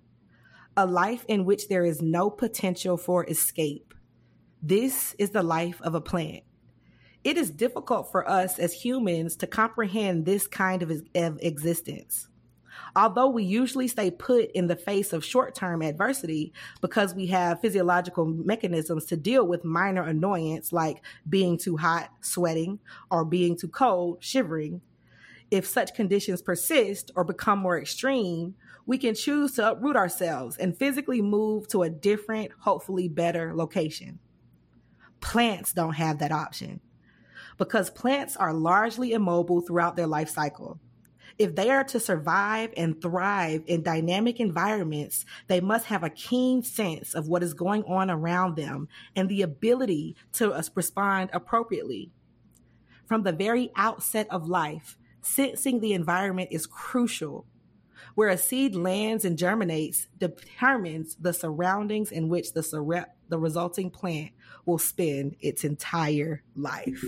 A 0.76 0.86
life 0.86 1.24
in 1.28 1.44
which 1.44 1.68
there 1.68 1.84
is 1.84 2.00
no 2.00 2.30
potential 2.30 2.96
for 2.96 3.26
escape. 3.26 3.94
This 4.62 5.14
is 5.18 5.30
the 5.30 5.42
life 5.42 5.80
of 5.82 5.94
a 5.94 6.00
plant. 6.00 6.44
It 7.22 7.36
is 7.36 7.50
difficult 7.50 8.10
for 8.10 8.28
us 8.28 8.58
as 8.58 8.72
humans 8.72 9.36
to 9.36 9.46
comprehend 9.46 10.24
this 10.24 10.46
kind 10.46 10.82
of, 10.82 10.90
of 11.14 11.38
existence. 11.42 12.28
Although 12.96 13.28
we 13.28 13.44
usually 13.44 13.88
stay 13.88 14.10
put 14.10 14.50
in 14.52 14.66
the 14.66 14.76
face 14.76 15.12
of 15.12 15.24
short 15.24 15.54
term 15.54 15.82
adversity 15.82 16.52
because 16.80 17.14
we 17.14 17.26
have 17.26 17.60
physiological 17.60 18.24
mechanisms 18.24 19.04
to 19.06 19.16
deal 19.16 19.46
with 19.46 19.64
minor 19.64 20.02
annoyance 20.02 20.72
like 20.72 21.02
being 21.28 21.58
too 21.58 21.76
hot, 21.76 22.10
sweating, 22.20 22.78
or 23.10 23.24
being 23.24 23.56
too 23.56 23.68
cold, 23.68 24.22
shivering, 24.22 24.80
if 25.50 25.66
such 25.66 25.94
conditions 25.94 26.42
persist 26.42 27.10
or 27.16 27.24
become 27.24 27.58
more 27.58 27.78
extreme, 27.78 28.54
we 28.86 28.98
can 28.98 29.14
choose 29.14 29.52
to 29.52 29.70
uproot 29.70 29.96
ourselves 29.96 30.56
and 30.56 30.76
physically 30.76 31.22
move 31.22 31.68
to 31.68 31.82
a 31.82 31.90
different, 31.90 32.52
hopefully 32.60 33.08
better 33.08 33.54
location. 33.54 34.18
Plants 35.20 35.72
don't 35.72 35.94
have 35.94 36.18
that 36.20 36.32
option 36.32 36.80
because 37.58 37.90
plants 37.90 38.36
are 38.36 38.54
largely 38.54 39.12
immobile 39.12 39.60
throughout 39.60 39.96
their 39.96 40.06
life 40.06 40.30
cycle. 40.30 40.80
If 41.38 41.54
they 41.54 41.70
are 41.70 41.84
to 41.84 42.00
survive 42.00 42.70
and 42.76 43.00
thrive 43.00 43.62
in 43.66 43.82
dynamic 43.82 44.40
environments, 44.40 45.24
they 45.46 45.60
must 45.60 45.86
have 45.86 46.02
a 46.02 46.10
keen 46.10 46.62
sense 46.62 47.14
of 47.14 47.28
what 47.28 47.42
is 47.42 47.54
going 47.54 47.84
on 47.84 48.10
around 48.10 48.56
them 48.56 48.88
and 49.16 49.28
the 49.28 49.42
ability 49.42 50.16
to 50.32 50.52
uh, 50.52 50.62
respond 50.74 51.30
appropriately. 51.32 52.10
From 53.06 53.22
the 53.22 53.32
very 53.32 53.70
outset 53.74 54.26
of 54.30 54.48
life, 54.48 54.98
sensing 55.22 55.80
the 55.80 55.92
environment 55.92 56.48
is 56.50 56.66
crucial. 56.66 57.46
Where 58.16 58.28
a 58.28 58.36
seed 58.36 58.74
lands 58.74 59.24
and 59.24 59.38
germinates 59.38 60.08
determines 60.18 61.16
the 61.16 61.32
surroundings 61.32 62.10
in 62.10 62.28
which 62.28 62.52
the, 62.52 62.62
sur- 62.62 63.06
the 63.28 63.38
resulting 63.38 63.90
plant 63.90 64.32
will 64.66 64.78
spend 64.78 65.36
its 65.40 65.64
entire 65.64 66.42
life. 66.56 67.04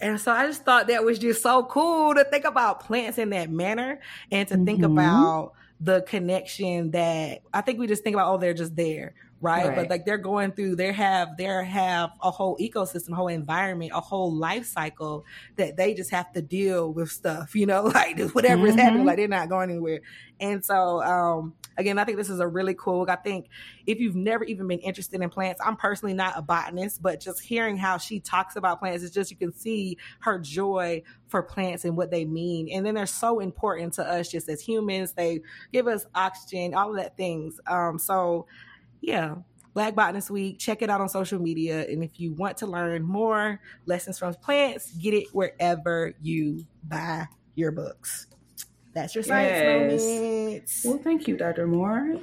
And 0.00 0.20
so 0.20 0.32
I 0.32 0.46
just 0.46 0.64
thought 0.64 0.88
that 0.88 1.04
was 1.04 1.18
just 1.18 1.42
so 1.42 1.64
cool 1.64 2.14
to 2.14 2.24
think 2.24 2.44
about 2.44 2.80
plants 2.80 3.18
in 3.18 3.30
that 3.30 3.50
manner 3.50 4.00
and 4.30 4.46
to 4.48 4.54
mm-hmm. 4.54 4.64
think 4.64 4.82
about 4.82 5.52
the 5.80 6.02
connection 6.02 6.90
that 6.92 7.42
I 7.52 7.60
think 7.60 7.78
we 7.78 7.86
just 7.86 8.02
think 8.02 8.14
about, 8.14 8.32
oh, 8.32 8.38
they're 8.38 8.54
just 8.54 8.76
there. 8.76 9.14
Right? 9.44 9.66
right? 9.66 9.76
But 9.76 9.90
like 9.90 10.06
they're 10.06 10.16
going 10.16 10.52
through, 10.52 10.76
they 10.76 10.90
have 10.92 11.36
they 11.36 11.44
have 11.44 12.10
a 12.22 12.30
whole 12.30 12.56
ecosystem, 12.56 13.12
a 13.12 13.14
whole 13.14 13.28
environment, 13.28 13.92
a 13.94 14.00
whole 14.00 14.34
life 14.34 14.64
cycle 14.64 15.26
that 15.56 15.76
they 15.76 15.92
just 15.92 16.10
have 16.12 16.32
to 16.32 16.40
deal 16.40 16.90
with 16.90 17.10
stuff, 17.10 17.54
you 17.54 17.66
know, 17.66 17.82
like 17.94 18.18
whatever 18.30 18.62
mm-hmm. 18.62 18.66
is 18.66 18.74
happening, 18.76 19.00
mm-hmm. 19.00 19.06
like 19.06 19.16
they're 19.18 19.28
not 19.28 19.50
going 19.50 19.70
anywhere. 19.70 20.00
And 20.40 20.64
so 20.64 21.02
um 21.02 21.52
again, 21.76 21.98
I 21.98 22.04
think 22.04 22.16
this 22.16 22.30
is 22.30 22.40
a 22.40 22.46
really 22.46 22.74
cool. 22.74 23.04
I 23.08 23.16
think 23.16 23.48
if 23.86 23.98
you've 24.00 24.16
never 24.16 24.44
even 24.44 24.66
been 24.66 24.78
interested 24.78 25.20
in 25.20 25.28
plants, 25.28 25.60
I'm 25.64 25.76
personally 25.76 26.14
not 26.14 26.34
a 26.36 26.42
botanist, 26.42 27.02
but 27.02 27.20
just 27.20 27.40
hearing 27.40 27.76
how 27.76 27.98
she 27.98 28.20
talks 28.20 28.56
about 28.56 28.78
plants, 28.80 29.04
it's 29.04 29.14
just 29.14 29.30
you 29.30 29.36
can 29.36 29.52
see 29.52 29.98
her 30.20 30.38
joy 30.38 31.02
for 31.28 31.42
plants 31.42 31.84
and 31.84 31.96
what 31.96 32.10
they 32.10 32.24
mean. 32.24 32.68
And 32.72 32.86
then 32.86 32.94
they're 32.94 33.06
so 33.06 33.40
important 33.40 33.94
to 33.94 34.04
us 34.04 34.30
just 34.30 34.48
as 34.48 34.60
humans. 34.60 35.12
They 35.12 35.40
give 35.72 35.86
us 35.86 36.06
oxygen, 36.14 36.74
all 36.74 36.90
of 36.90 36.96
that 36.96 37.16
things. 37.16 37.60
Um, 37.66 37.98
so 37.98 38.46
yeah, 39.04 39.34
Black 39.74 39.94
Botanist 39.94 40.30
Week. 40.30 40.58
Check 40.58 40.80
it 40.80 40.88
out 40.88 41.00
on 41.00 41.08
social 41.08 41.38
media. 41.40 41.86
And 41.86 42.02
if 42.02 42.18
you 42.18 42.32
want 42.32 42.56
to 42.58 42.66
learn 42.66 43.02
more 43.02 43.60
lessons 43.86 44.18
from 44.18 44.34
plants, 44.34 44.92
get 44.92 45.12
it 45.12 45.26
wherever 45.32 46.14
you 46.22 46.64
buy 46.84 47.26
your 47.54 47.70
books. 47.70 48.28
That's 48.94 49.14
your 49.14 49.24
science 49.24 49.50
yes. 49.50 49.82
moment. 49.82 50.70
Well, 50.84 51.04
thank 51.04 51.28
you, 51.28 51.36
Dr. 51.36 51.66
Moore. 51.66 52.20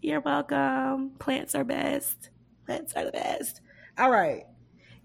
You're 0.00 0.20
welcome. 0.20 1.10
Plants 1.18 1.54
are 1.54 1.64
best. 1.64 2.30
Plants 2.64 2.94
are 2.94 3.04
the 3.04 3.12
best. 3.12 3.60
All 3.98 4.10
right. 4.10 4.44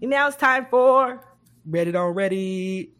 And 0.00 0.10
now 0.10 0.28
it's 0.28 0.36
time 0.36 0.66
for 0.70 1.24
Reddit 1.68 1.94
on 1.94 2.14
Reddit. 2.14 2.90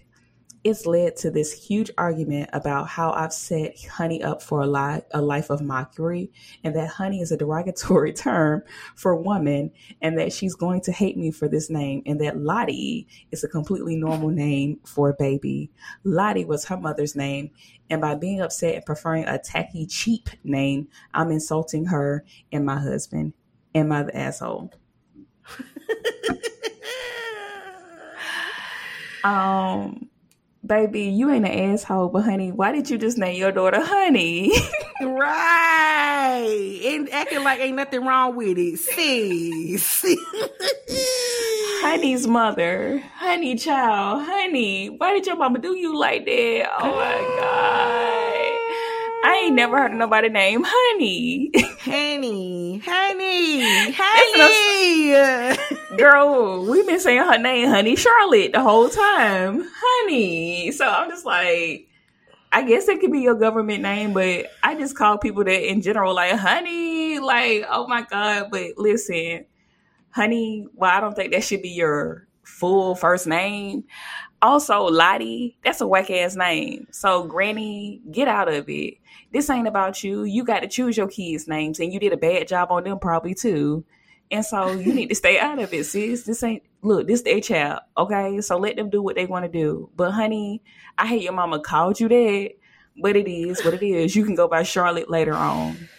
it's 0.64 0.86
led 0.86 1.16
to 1.16 1.32
this 1.32 1.52
huge 1.52 1.90
argument 1.98 2.48
about 2.54 2.88
how 2.88 3.12
I've 3.12 3.34
set 3.34 3.84
honey 3.84 4.24
up 4.24 4.44
for 4.44 4.62
a, 4.62 4.68
li- 4.68 5.02
a 5.12 5.22
life 5.22 5.50
of 5.50 5.62
mockery 5.62 6.32
and 6.64 6.76
that 6.76 6.88
honey 6.88 7.20
is 7.20 7.32
a 7.32 7.38
derogatory 7.38 8.14
term 8.14 8.62
for 8.96 9.16
woman 9.16 9.72
and 10.02 10.20
that 10.20 10.32
she's 10.32 10.54
going 10.54 10.82
to 10.82 10.92
hate 10.92 11.18
me 11.18 11.32
for 11.32 11.48
this 11.48 11.72
name 11.72 12.04
and 12.06 12.22
that 12.22 12.38
Lottie 12.38 13.08
is 13.32 13.44
a 13.44 13.48
completely 13.48 13.96
normal 13.96 14.30
name 14.30 14.80
for 14.86 15.10
a 15.10 15.16
baby. 15.16 15.72
Lottie 16.04 16.46
was 16.46 16.66
her 16.66 16.78
mother's 16.78 17.16
name. 17.16 17.50
And 17.90 18.00
by 18.00 18.14
being 18.16 18.42
upset 18.42 18.76
and 18.76 18.86
preferring 18.86 19.26
a 19.26 19.40
tacky, 19.40 19.88
cheap 19.88 20.30
name, 20.44 20.88
I'm 21.14 21.32
insulting 21.32 21.86
her 21.86 22.24
and 22.52 22.66
my 22.66 22.80
husband. 22.80 23.34
Am 23.74 23.92
I 23.92 24.04
the 24.04 24.16
asshole? 24.16 24.72
um 29.24 30.11
baby, 30.66 31.04
you 31.04 31.32
ain't 31.32 31.46
an 31.46 31.72
asshole, 31.72 32.10
but 32.10 32.24
honey, 32.24 32.52
why 32.52 32.72
did 32.72 32.90
you 32.90 32.98
just 32.98 33.18
name 33.18 33.38
your 33.38 33.52
daughter 33.52 33.84
Honey? 33.84 34.52
right. 35.02 36.82
And 36.86 37.10
acting 37.10 37.44
like 37.44 37.60
ain't 37.60 37.76
nothing 37.76 38.06
wrong 38.06 38.36
with 38.36 38.58
it. 38.58 38.78
Sis. 38.80 40.06
Honey's 41.82 42.28
mother. 42.28 43.04
Honey 43.16 43.56
child. 43.56 44.24
Honey. 44.24 44.88
Why 44.90 45.14
did 45.14 45.26
your 45.26 45.36
mama 45.36 45.60
do 45.60 45.76
you 45.76 45.98
like 45.98 46.26
that? 46.26 46.70
Oh 46.80 46.96
my 46.96 47.40
God. 47.40 48.21
I 49.24 49.44
ain't 49.46 49.56
never 49.56 49.78
heard 49.78 49.92
of 49.92 49.98
nobody 49.98 50.30
named 50.30 50.66
Honey. 50.68 51.52
Honey, 51.82 52.82
Honey, 52.84 53.92
Honey. 53.96 55.58
Girl, 55.98 56.66
we've 56.66 56.88
been 56.88 57.00
saying 57.00 57.20
her 57.20 57.38
name, 57.38 57.68
Honey 57.70 57.96
Charlotte, 57.96 58.54
the 58.54 58.62
whole 58.62 58.90
time. 58.90 59.64
Honey. 59.74 60.72
So 60.72 60.88
I'm 60.88 61.10
just 61.10 61.26
like, 61.26 61.88
I 62.52 62.64
guess 62.64 62.88
it 62.88 63.00
could 63.00 63.12
be 63.12 63.20
your 63.20 63.36
government 63.36 63.82
name, 63.84 64.14
but 64.14 64.48
I 64.64 64.76
just 64.76 64.98
call 64.98 65.18
people 65.18 65.44
that 65.44 65.70
in 65.70 65.82
general 65.82 66.16
like 66.16 66.34
Honey. 66.34 67.20
Like, 67.20 67.66
oh 67.70 67.88
my 67.88 68.02
God. 68.02 68.48
But 68.52 68.78
listen, 68.78 69.46
Honey, 70.10 70.68
well, 70.74 70.92
I 70.92 71.00
don't 71.00 71.16
think 71.16 71.32
that 71.32 71.44
should 71.44 71.62
be 71.62 71.70
your 71.70 72.28
full 72.44 72.96
first 72.96 73.28
name. 73.28 73.84
Also, 74.42 74.86
Lottie, 74.86 75.58
that's 75.64 75.82
a 75.82 75.88
whack 75.88 76.10
ass 76.10 76.36
name. 76.36 76.88
So, 76.92 77.24
Granny, 77.24 78.02
get 78.12 78.28
out 78.28 78.48
of 78.48 78.68
it. 78.70 78.96
This 79.32 79.50
ain't 79.50 79.68
about 79.68 80.04
you. 80.04 80.24
You 80.24 80.44
got 80.44 80.62
to 80.62 80.68
choose 80.68 80.98
your 80.98 81.08
kids' 81.08 81.48
names, 81.48 81.80
and 81.80 81.94
you 81.94 82.00
did 82.00 82.12
a 82.12 82.18
bad 82.18 82.48
job 82.48 82.72
on 82.72 82.84
them 82.84 83.00
probably 83.00 83.36
too. 83.36 83.86
And 84.32 84.46
so 84.46 84.72
you 84.72 84.94
need 84.94 85.10
to 85.10 85.16
stay 85.16 85.38
out 85.38 85.60
of 85.60 85.74
it, 85.74 85.86
sis. 85.86 86.24
This 86.24 86.42
ain't 86.42 86.64
look, 86.82 87.06
this 87.08 87.22
their 87.22 87.42
child, 87.42 87.82
okay? 87.98 88.40
So 88.42 88.58
let 88.58 88.78
them 88.78 88.90
do 88.90 89.02
what 89.02 89.16
they 89.16 89.26
want 89.26 89.44
to 89.46 89.52
do. 89.52 89.90
But 89.96 90.12
honey, 90.12 90.64
I 90.98 91.06
hate 91.06 91.24
your 91.24 91.34
mama 91.34 91.60
called 91.60 92.00
you 92.00 92.08
that, 92.08 92.52
but 93.02 93.16
it 93.16 93.30
is 93.30 93.64
what 93.64 93.74
it 93.74 93.86
is. 93.86 94.16
You 94.16 94.24
can 94.24 94.36
go 94.36 94.48
by 94.48 94.64
Charlotte 94.64 95.10
later 95.10 95.34
on. 95.34 95.90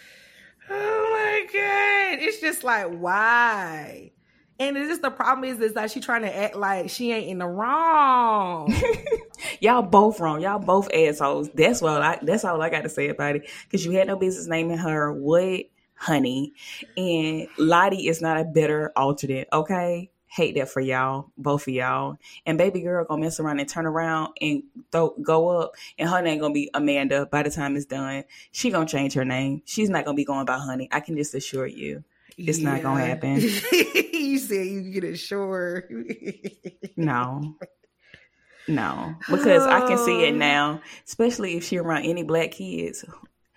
Oh 0.69 1.09
my 1.11 1.45
god. 1.53 2.23
It's 2.23 2.41
just 2.41 2.63
like 2.63 2.87
why? 2.87 4.11
And 4.59 4.77
it's 4.77 4.89
just 4.89 5.01
the 5.01 5.11
problem 5.11 5.49
is 5.49 5.59
is 5.59 5.73
that 5.73 5.91
she 5.91 5.99
trying 5.99 6.21
to 6.21 6.35
act 6.35 6.55
like 6.55 6.89
she 6.89 7.11
ain't 7.11 7.27
in 7.29 7.39
the 7.39 7.47
wrong. 7.47 8.73
Y'all 9.59 9.81
both 9.81 10.19
wrong. 10.19 10.41
Y'all 10.41 10.59
both 10.59 10.93
assholes. 10.93 11.49
That's 11.53 11.81
what 11.81 12.01
I 12.01 12.19
that's 12.21 12.45
all 12.45 12.61
I 12.61 12.69
got 12.69 12.83
to 12.83 12.89
say 12.89 13.09
about 13.09 13.35
it. 13.35 13.49
Cause 13.71 13.83
you 13.83 13.91
had 13.93 14.07
no 14.07 14.15
business 14.15 14.47
naming 14.47 14.77
her 14.77 15.11
what 15.11 15.65
honey. 15.95 16.53
And 16.97 17.47
Lottie 17.57 18.07
is 18.07 18.21
not 18.21 18.39
a 18.39 18.43
better 18.43 18.91
alternate, 18.95 19.47
okay? 19.51 20.09
Hate 20.27 20.55
that 20.55 20.69
for 20.69 20.81
y'all, 20.81 21.29
both 21.37 21.67
of 21.67 21.73
y'all. 21.73 22.17
And 22.45 22.57
baby 22.57 22.81
girl 22.81 23.05
gonna 23.05 23.21
mess 23.21 23.39
around 23.39 23.59
and 23.59 23.69
turn 23.69 23.85
around 23.85 24.33
and 24.41 24.63
go 24.91 25.49
up, 25.49 25.75
and 25.99 26.09
her 26.09 26.21
name 26.21 26.39
gonna 26.39 26.53
be 26.53 26.71
Amanda 26.73 27.27
by 27.27 27.43
the 27.43 27.51
time 27.51 27.75
it's 27.75 27.85
done. 27.85 28.23
She 28.51 28.71
gonna 28.71 28.87
change 28.87 29.13
her 29.13 29.25
name. 29.25 29.61
She's 29.65 29.89
not 29.89 30.05
gonna 30.05 30.15
be 30.15 30.25
going 30.25 30.45
by 30.45 30.57
honey. 30.57 30.89
I 30.91 31.01
can 31.01 31.15
just 31.15 31.35
assure 31.35 31.67
you. 31.67 32.03
It's 32.37 32.59
yeah. 32.59 32.71
not 32.71 32.81
gonna 32.81 33.05
happen. 33.05 33.39
you 34.13 34.37
said 34.39 34.65
you 34.67 34.91
get 34.91 35.03
assured. 35.03 35.89
no. 36.97 37.55
No. 38.67 39.15
Because 39.29 39.65
I 39.65 39.87
can 39.87 39.97
see 39.97 40.25
it 40.25 40.35
now, 40.35 40.81
especially 41.05 41.57
if 41.57 41.63
she 41.63 41.77
around 41.77 42.05
any 42.05 42.23
black 42.23 42.51
kids 42.51 43.05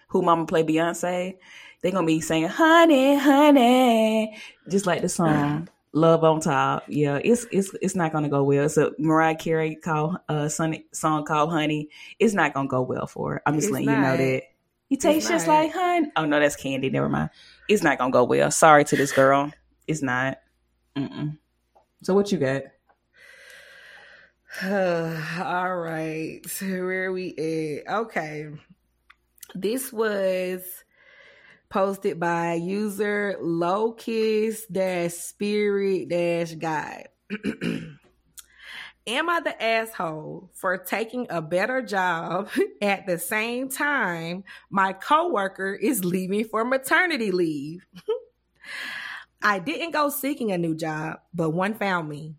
who 0.08 0.22
mama 0.22 0.46
play 0.46 0.62
Beyonce, 0.62 1.36
they 1.82 1.90
gonna 1.90 2.06
be 2.06 2.20
saying 2.20 2.48
honey, 2.48 3.16
honey, 3.16 4.36
just 4.68 4.86
like 4.86 5.02
the 5.02 5.08
song. 5.08 5.68
Love 5.92 6.24
on 6.24 6.40
top, 6.40 6.84
yeah. 6.88 7.18
It's 7.24 7.46
it's 7.50 7.74
it's 7.80 7.94
not 7.94 8.12
gonna 8.12 8.28
go 8.28 8.42
well. 8.42 8.64
It's 8.64 8.76
a 8.76 8.92
Mariah 8.98 9.34
Carey 9.34 9.76
call 9.76 10.18
uh 10.28 10.48
song 10.48 11.24
called 11.24 11.50
Honey. 11.50 11.88
It's 12.18 12.34
not 12.34 12.52
gonna 12.52 12.68
go 12.68 12.82
well 12.82 13.06
for 13.06 13.34
her. 13.34 13.42
I'm 13.46 13.54
just 13.54 13.68
it's 13.68 13.72
letting 13.72 13.86
not. 13.86 13.96
you 13.96 14.02
know 14.02 14.16
that. 14.18 14.42
You 14.90 14.98
taste 14.98 15.28
just 15.28 15.48
like 15.48 15.72
honey. 15.72 16.10
Oh 16.16 16.26
no, 16.26 16.38
that's 16.38 16.56
candy. 16.56 16.90
Never 16.90 17.08
mind 17.08 17.30
it's 17.68 17.82
not 17.82 17.98
gonna 17.98 18.10
go 18.10 18.24
well. 18.24 18.50
Sorry 18.50 18.84
to 18.84 18.96
this 18.96 19.12
girl. 19.12 19.52
It's 19.86 20.02
not. 20.02 20.38
Mm-mm. 20.96 21.38
So 22.02 22.14
what 22.14 22.32
you 22.32 22.38
got? 22.38 22.62
All 24.64 25.76
right. 25.76 26.40
So 26.46 26.66
where 26.66 27.12
we 27.12 27.82
at? 27.86 27.94
Okay. 27.94 28.48
This 29.54 29.92
was 29.92 30.62
posted 31.68 32.20
by 32.20 32.54
user 32.54 33.36
locus 33.40 34.66
dash 34.66 35.12
spirit 35.12 36.08
dash 36.08 36.54
guide. 36.54 37.08
Am 39.08 39.30
I 39.30 39.38
the 39.38 39.62
asshole 39.62 40.50
for 40.52 40.76
taking 40.76 41.28
a 41.30 41.40
better 41.40 41.80
job 41.80 42.48
at 42.82 43.06
the 43.06 43.18
same 43.18 43.68
time 43.68 44.42
my 44.68 44.92
coworker 44.92 45.72
is 45.74 46.04
leaving 46.04 46.44
for 46.44 46.64
maternity 46.64 47.30
leave? 47.30 47.86
I 49.42 49.60
didn't 49.60 49.92
go 49.92 50.08
seeking 50.08 50.50
a 50.50 50.58
new 50.58 50.74
job, 50.74 51.20
but 51.32 51.50
one 51.50 51.74
found 51.74 52.08
me. 52.08 52.34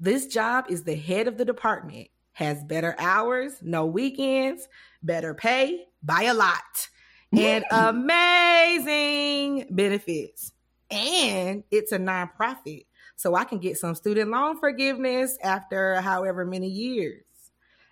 This 0.00 0.26
job 0.26 0.66
is 0.70 0.84
the 0.84 0.94
head 0.94 1.28
of 1.28 1.36
the 1.36 1.44
department, 1.44 2.08
has 2.32 2.64
better 2.64 2.96
hours, 2.98 3.58
no 3.60 3.84
weekends, 3.84 4.68
better 5.02 5.34
pay 5.34 5.84
by 6.02 6.22
a 6.22 6.34
lot, 6.34 6.88
and 7.36 7.62
amazing 7.70 9.66
benefits. 9.70 10.52
And 10.90 11.64
it's 11.70 11.92
a 11.92 11.98
nonprofit 11.98 12.86
so 13.16 13.34
I 13.34 13.44
can 13.44 13.58
get 13.58 13.78
some 13.78 13.94
student 13.94 14.30
loan 14.30 14.58
forgiveness 14.58 15.38
after 15.42 16.00
however 16.00 16.44
many 16.44 16.68
years. 16.68 17.24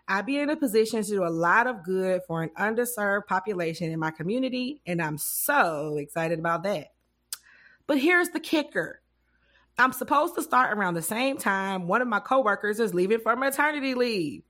I 0.06 0.20
be 0.20 0.38
in 0.38 0.50
a 0.50 0.56
position 0.56 1.02
to 1.02 1.08
do 1.08 1.24
a 1.24 1.30
lot 1.30 1.66
of 1.66 1.82
good 1.82 2.20
for 2.26 2.42
an 2.42 2.50
underserved 2.58 3.26
population 3.26 3.90
in 3.90 3.98
my 3.98 4.10
community, 4.10 4.82
and 4.86 5.00
I'm 5.00 5.16
so 5.16 5.96
excited 5.96 6.38
about 6.38 6.62
that. 6.64 6.88
But 7.86 7.98
here's 7.98 8.28
the 8.28 8.40
kicker. 8.40 9.00
I'm 9.78 9.92
supposed 9.92 10.34
to 10.36 10.42
start 10.42 10.76
around 10.76 10.94
the 10.94 11.02
same 11.02 11.38
time 11.38 11.88
one 11.88 12.02
of 12.02 12.08
my 12.08 12.20
coworkers 12.20 12.78
is 12.78 12.94
leaving 12.94 13.20
for 13.20 13.34
maternity 13.34 13.94
leave. 13.94 14.42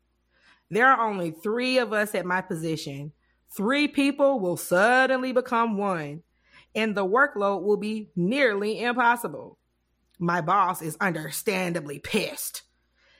There 0.71 0.89
are 0.89 1.09
only 1.09 1.31
three 1.31 1.79
of 1.79 1.93
us 1.93 2.15
at 2.17 2.27
my 2.27 2.41
position. 2.41 3.13
Three 3.57 3.87
people 3.87 4.41
will 4.41 4.57
suddenly 4.57 5.31
become 5.31 5.79
one, 5.79 6.25
and 6.75 6.97
the 6.97 7.07
workload 7.07 7.63
will 7.63 7.77
be 7.77 8.11
nearly 8.17 8.81
impossible. 8.83 9.57
My 10.19 10.41
boss 10.41 10.83
is 10.83 10.97
understandably 11.01 11.99
pissed. 11.99 12.63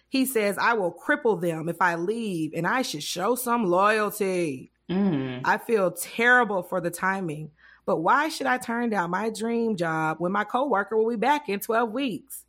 He 0.09 0.27
says 0.27 0.59
I 0.59 0.75
will 0.75 0.95
cripple 0.95 1.41
them 1.41 1.69
if 1.69 1.81
I 1.81 1.97
leave 1.97 2.53
and 2.55 2.67
I 2.67 2.83
should 2.83 3.03
show 3.03 3.35
some 3.35 3.65
loyalty. 3.65 4.71
Mm. 4.89 5.41
I 5.45 5.59
feel 5.59 5.91
terrible 5.91 6.63
for 6.63 6.81
the 6.81 6.91
timing, 6.91 7.51
but 7.87 7.97
why 7.97 8.29
should 8.29 8.47
I 8.47 8.59
turn 8.59 8.91
down 8.91 9.11
my 9.11 9.31
dream 9.31 9.77
job 9.77 10.19
when 10.21 10.31
my 10.31 10.45
coworker 10.45 10.97
will 10.97 11.11
be 11.11 11.17
back 11.17 11.49
in 11.49 11.61
12 11.61 11.91
weeks? 11.91 12.45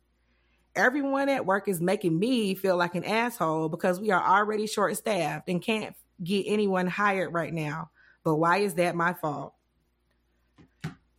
Everyone 0.74 1.28
at 1.28 1.46
work 1.46 1.68
is 1.68 1.80
making 1.80 2.18
me 2.18 2.54
feel 2.54 2.76
like 2.76 2.94
an 2.94 3.04
asshole 3.04 3.70
because 3.70 3.98
we 3.98 4.10
are 4.10 4.22
already 4.22 4.66
short 4.66 4.96
staffed 4.96 5.48
and 5.48 5.62
can't 5.62 5.96
get 6.22 6.44
anyone 6.46 6.86
hired 6.86 7.32
right 7.32 7.52
now. 7.52 7.90
But 8.22 8.36
why 8.36 8.58
is 8.58 8.74
that 8.74 8.94
my 8.94 9.14
fault? 9.14 9.54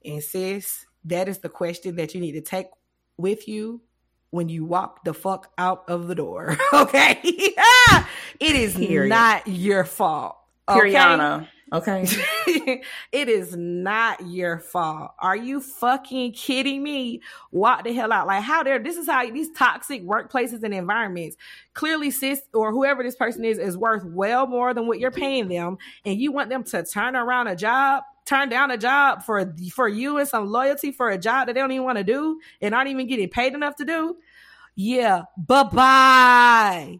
And 0.05 0.23
sis, 0.23 0.85
that 1.05 1.27
is 1.27 1.39
the 1.39 1.49
question 1.49 1.95
that 1.95 2.13
you 2.13 2.21
need 2.21 2.33
to 2.33 2.41
take 2.41 2.67
with 3.17 3.47
you 3.47 3.81
when 4.31 4.49
you 4.49 4.65
walk 4.65 5.03
the 5.03 5.13
fuck 5.13 5.51
out 5.57 5.83
of 5.87 6.07
the 6.07 6.15
door. 6.15 6.57
okay. 6.73 7.19
it 7.23 8.55
is 8.55 8.75
Period. 8.75 9.09
not 9.09 9.47
your 9.47 9.83
fault. 9.83 10.37
Okay? 10.69 10.79
Periana. 10.79 11.47
Okay. 11.73 12.05
it 13.11 13.27
is 13.27 13.55
not 13.57 14.25
your 14.25 14.59
fault. 14.59 15.11
Are 15.19 15.35
you 15.35 15.59
fucking 15.59 16.31
kidding 16.31 16.81
me? 16.81 17.21
Walk 17.51 17.83
the 17.83 17.93
hell 17.93 18.13
out. 18.13 18.27
Like 18.27 18.43
how 18.43 18.63
dare 18.63 18.79
this 18.79 18.95
is 18.95 19.07
how 19.07 19.29
these 19.29 19.51
toxic 19.51 20.03
workplaces 20.05 20.63
and 20.63 20.73
environments 20.73 21.35
clearly 21.73 22.09
sis 22.09 22.41
or 22.53 22.71
whoever 22.71 23.03
this 23.03 23.15
person 23.15 23.43
is 23.43 23.57
is 23.57 23.77
worth 23.77 24.05
well 24.05 24.47
more 24.47 24.73
than 24.73 24.87
what 24.87 24.99
you're 24.99 25.11
paying 25.11 25.49
them. 25.49 25.77
And 26.05 26.17
you 26.17 26.31
want 26.31 26.49
them 26.49 26.63
to 26.65 26.85
turn 26.85 27.17
around 27.17 27.47
a 27.47 27.55
job, 27.55 28.03
turn 28.27 28.49
down 28.49 28.71
a 28.71 28.77
job 28.77 29.23
for 29.23 29.55
for 29.71 29.87
you 29.87 30.17
and 30.17 30.27
some 30.27 30.49
loyalty 30.49 30.91
for 30.91 31.09
a 31.09 31.17
job 31.17 31.47
that 31.47 31.53
they 31.53 31.61
don't 31.61 31.71
even 31.71 31.85
want 31.85 31.97
to 31.97 32.03
do 32.03 32.39
and 32.61 32.75
aren't 32.75 32.89
even 32.89 33.07
getting 33.07 33.29
paid 33.29 33.53
enough 33.53 33.75
to 33.77 33.85
do. 33.85 34.17
Yeah. 34.75 35.23
Bye-bye 35.37 36.99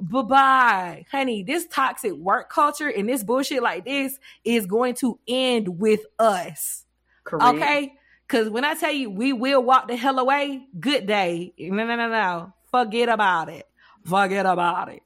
bye 0.00 0.22
bye, 0.22 1.06
honey. 1.10 1.42
This 1.42 1.66
toxic 1.66 2.12
work 2.14 2.50
culture 2.50 2.88
and 2.88 3.08
this 3.08 3.22
bullshit 3.22 3.62
like 3.62 3.84
this 3.84 4.18
is 4.44 4.66
going 4.66 4.94
to 4.96 5.18
end 5.28 5.80
with 5.80 6.00
us. 6.18 6.84
Correct. 7.24 7.56
Okay. 7.56 7.94
Cause 8.28 8.48
when 8.48 8.64
I 8.64 8.74
tell 8.74 8.92
you 8.92 9.10
we 9.10 9.32
will 9.32 9.62
walk 9.62 9.88
the 9.88 9.96
hell 9.96 10.18
away, 10.18 10.66
good 10.78 11.06
day. 11.06 11.52
No, 11.58 11.84
no, 11.84 11.96
no, 11.96 12.08
no. 12.08 12.52
Forget 12.70 13.08
about 13.08 13.48
it. 13.48 13.66
Forget 14.04 14.46
about 14.46 14.88
it. 14.90 15.02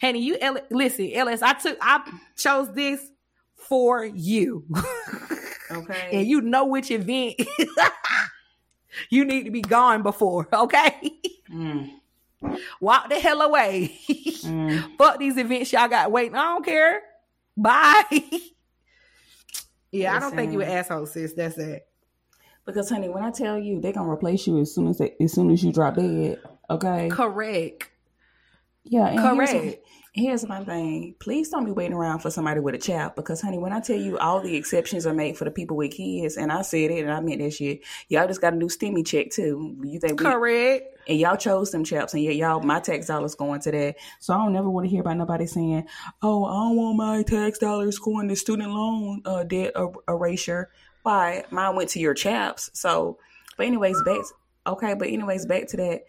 Honey, 0.00 0.20
you 0.20 0.38
listen, 0.70 1.10
Ellis, 1.12 1.42
I 1.42 1.54
took 1.54 1.76
I 1.80 2.08
chose 2.36 2.72
this 2.72 3.10
for 3.68 4.04
you. 4.04 4.64
Okay. 5.70 6.08
and 6.12 6.26
you 6.26 6.40
know 6.40 6.66
which 6.66 6.90
event 6.90 7.40
you 9.10 9.24
need 9.24 9.44
to 9.44 9.50
be 9.50 9.62
gone 9.62 10.02
before, 10.02 10.48
okay? 10.52 11.12
Mm. 11.50 11.90
Walk 12.80 13.08
the 13.08 13.18
hell 13.18 13.42
away. 13.42 13.98
mm. 14.08 14.96
Fuck 14.98 15.18
these 15.18 15.36
events 15.36 15.72
y'all 15.72 15.88
got 15.88 16.10
waiting. 16.10 16.36
I 16.36 16.44
don't 16.44 16.64
care. 16.64 17.02
Bye. 17.56 18.04
yeah, 19.90 20.12
Listen. 20.12 20.16
I 20.16 20.20
don't 20.20 20.36
think 20.36 20.52
you 20.52 20.62
an 20.62 20.68
asshole, 20.68 21.06
sis. 21.06 21.32
That's 21.34 21.58
it. 21.58 21.86
Because 22.64 22.90
honey, 22.90 23.08
when 23.08 23.24
I 23.24 23.30
tell 23.30 23.58
you 23.58 23.80
they're 23.80 23.92
gonna 23.92 24.10
replace 24.10 24.46
you 24.46 24.58
as 24.60 24.74
soon 24.74 24.88
as 24.88 24.98
they, 24.98 25.14
as 25.20 25.32
soon 25.32 25.50
as 25.50 25.64
you 25.64 25.72
drop 25.72 25.96
dead, 25.96 26.38
okay? 26.68 27.08
Correct. 27.08 27.90
Yeah, 28.84 29.16
correct 29.16 29.52
here's 29.52 29.76
my 30.16 30.64
thing. 30.64 31.14
Please 31.18 31.48
don't 31.50 31.64
be 31.64 31.70
waiting 31.70 31.92
around 31.92 32.20
for 32.20 32.30
somebody 32.30 32.60
with 32.60 32.74
a 32.74 32.78
child 32.78 33.14
because, 33.14 33.40
honey, 33.40 33.58
when 33.58 33.72
I 33.72 33.80
tell 33.80 33.96
you 33.96 34.18
all 34.18 34.40
the 34.40 34.56
exceptions 34.56 35.06
are 35.06 35.14
made 35.14 35.36
for 35.36 35.44
the 35.44 35.50
people 35.50 35.76
with 35.76 35.92
kids, 35.92 36.36
and 36.36 36.50
I 36.50 36.62
said 36.62 36.90
it 36.90 37.02
and 37.02 37.12
I 37.12 37.20
meant 37.20 37.40
that 37.40 37.52
shit, 37.52 37.82
y'all 38.08 38.26
just 38.26 38.40
got 38.40 38.52
a 38.52 38.56
new 38.56 38.68
stimmy 38.68 39.06
check 39.06 39.30
too. 39.30 39.76
You 39.82 40.00
think 40.00 40.20
we, 40.20 40.26
correct? 40.26 40.96
And 41.08 41.18
y'all 41.18 41.36
chose 41.36 41.70
them 41.70 41.84
chaps, 41.84 42.14
and 42.14 42.22
yet 42.22 42.36
y'all 42.36 42.60
my 42.60 42.80
tax 42.80 43.06
dollars 43.06 43.34
going 43.34 43.60
to 43.60 43.70
that. 43.70 43.96
So 44.20 44.34
I 44.34 44.38
don't 44.38 44.52
never 44.52 44.70
want 44.70 44.86
to 44.86 44.90
hear 44.90 45.00
about 45.00 45.16
nobody 45.16 45.46
saying, 45.46 45.86
"Oh, 46.22 46.44
I 46.44 46.52
don't 46.52 46.76
want 46.76 46.96
my 46.96 47.22
tax 47.22 47.58
dollars 47.58 47.98
going 47.98 48.28
to 48.28 48.36
student 48.36 48.72
loan 48.72 49.22
uh, 49.24 49.44
debt 49.44 49.72
er- 49.76 49.92
erasure." 50.08 50.70
Why? 51.02 51.44
Mine 51.50 51.76
went 51.76 51.90
to 51.90 52.00
your 52.00 52.14
chaps. 52.14 52.70
So, 52.74 53.18
but 53.56 53.66
anyways, 53.66 54.02
back. 54.04 54.20
Okay, 54.66 54.94
but 54.94 55.08
anyways, 55.08 55.46
back 55.46 55.68
to 55.68 55.76
that 55.78 56.02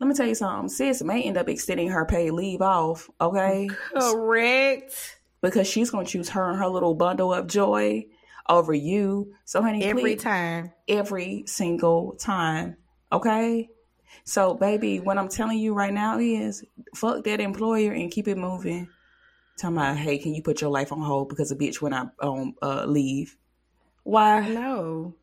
let 0.00 0.08
me 0.08 0.14
tell 0.14 0.26
you 0.26 0.34
something. 0.34 0.70
Sis 0.70 1.02
may 1.02 1.22
end 1.22 1.36
up 1.36 1.48
extending 1.48 1.88
her 1.90 2.06
paid 2.06 2.30
leave 2.30 2.62
off. 2.62 3.10
Okay. 3.20 3.68
Correct. 3.94 5.20
Because 5.42 5.68
she's 5.68 5.90
gonna 5.90 6.06
choose 6.06 6.30
her 6.30 6.48
and 6.48 6.58
her 6.58 6.68
little 6.68 6.94
bundle 6.94 7.34
of 7.34 7.46
joy 7.46 8.06
over 8.48 8.72
you. 8.72 9.34
So, 9.44 9.60
honey, 9.60 9.84
every 9.84 10.02
please, 10.02 10.22
time, 10.22 10.72
every 10.88 11.44
single 11.46 12.14
time. 12.14 12.76
Okay. 13.12 13.68
So, 14.24 14.54
baby, 14.54 15.00
what 15.00 15.18
I'm 15.18 15.28
telling 15.28 15.58
you 15.58 15.74
right 15.74 15.92
now 15.92 16.18
is 16.18 16.64
fuck 16.94 17.22
that 17.24 17.40
employer 17.40 17.92
and 17.92 18.10
keep 18.10 18.26
it 18.26 18.38
moving. 18.38 18.88
Tell 19.58 19.70
me, 19.70 19.82
hey, 19.82 20.16
can 20.18 20.34
you 20.34 20.42
put 20.42 20.62
your 20.62 20.70
life 20.70 20.92
on 20.92 21.02
hold 21.02 21.28
because 21.28 21.52
a 21.52 21.56
bitch 21.56 21.82
when 21.82 21.92
I 21.92 22.06
um 22.20 22.54
uh, 22.62 22.86
leave? 22.86 23.36
Why? 24.02 24.48
No, 24.48 25.14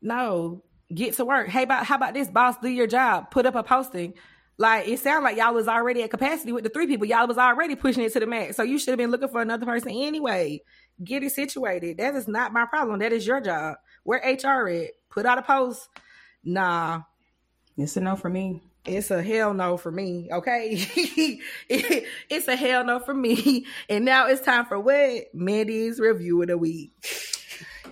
no 0.00 0.62
get 0.94 1.14
to 1.14 1.24
work. 1.24 1.48
Hey, 1.48 1.64
about 1.64 1.86
how 1.86 1.96
about 1.96 2.14
this, 2.14 2.28
boss? 2.28 2.56
Do 2.58 2.68
your 2.68 2.86
job. 2.86 3.30
Put 3.30 3.46
up 3.46 3.54
a 3.54 3.62
posting. 3.62 4.14
Like 4.58 4.86
it 4.86 4.98
sounded 5.00 5.24
like 5.24 5.36
y'all 5.36 5.54
was 5.54 5.66
already 5.66 6.02
at 6.02 6.10
capacity 6.10 6.52
with 6.52 6.64
the 6.64 6.70
three 6.70 6.86
people. 6.86 7.06
Y'all 7.06 7.26
was 7.26 7.38
already 7.38 7.74
pushing 7.74 8.04
it 8.04 8.12
to 8.12 8.20
the 8.20 8.26
max. 8.26 8.56
So 8.56 8.62
you 8.62 8.78
should 8.78 8.90
have 8.90 8.98
been 8.98 9.10
looking 9.10 9.28
for 9.28 9.40
another 9.42 9.66
person 9.66 9.90
anyway. 9.90 10.62
Get 11.02 11.22
it 11.22 11.32
situated. 11.32 11.98
That 11.98 12.14
is 12.14 12.28
not 12.28 12.52
my 12.52 12.66
problem. 12.66 13.00
That 13.00 13.12
is 13.12 13.26
your 13.26 13.40
job. 13.40 13.76
Where 14.04 14.20
HR 14.20 14.68
at? 14.68 14.90
Put 15.10 15.26
out 15.26 15.38
a 15.38 15.42
post. 15.42 15.88
Nah. 16.44 17.02
It's 17.76 17.96
a 17.96 18.00
no 18.00 18.16
for 18.16 18.28
me. 18.28 18.62
It's 18.84 19.10
a 19.10 19.22
hell 19.22 19.54
no 19.54 19.76
for 19.76 19.90
me. 19.90 20.28
Okay. 20.30 20.72
it's 21.68 22.48
a 22.48 22.56
hell 22.56 22.84
no 22.84 22.98
for 22.98 23.14
me. 23.14 23.64
And 23.88 24.04
now 24.04 24.26
it's 24.26 24.42
time 24.42 24.66
for 24.66 24.78
what? 24.78 25.24
Mandy's 25.32 25.98
review 25.98 26.42
of 26.42 26.48
the 26.48 26.58
week. 26.58 26.92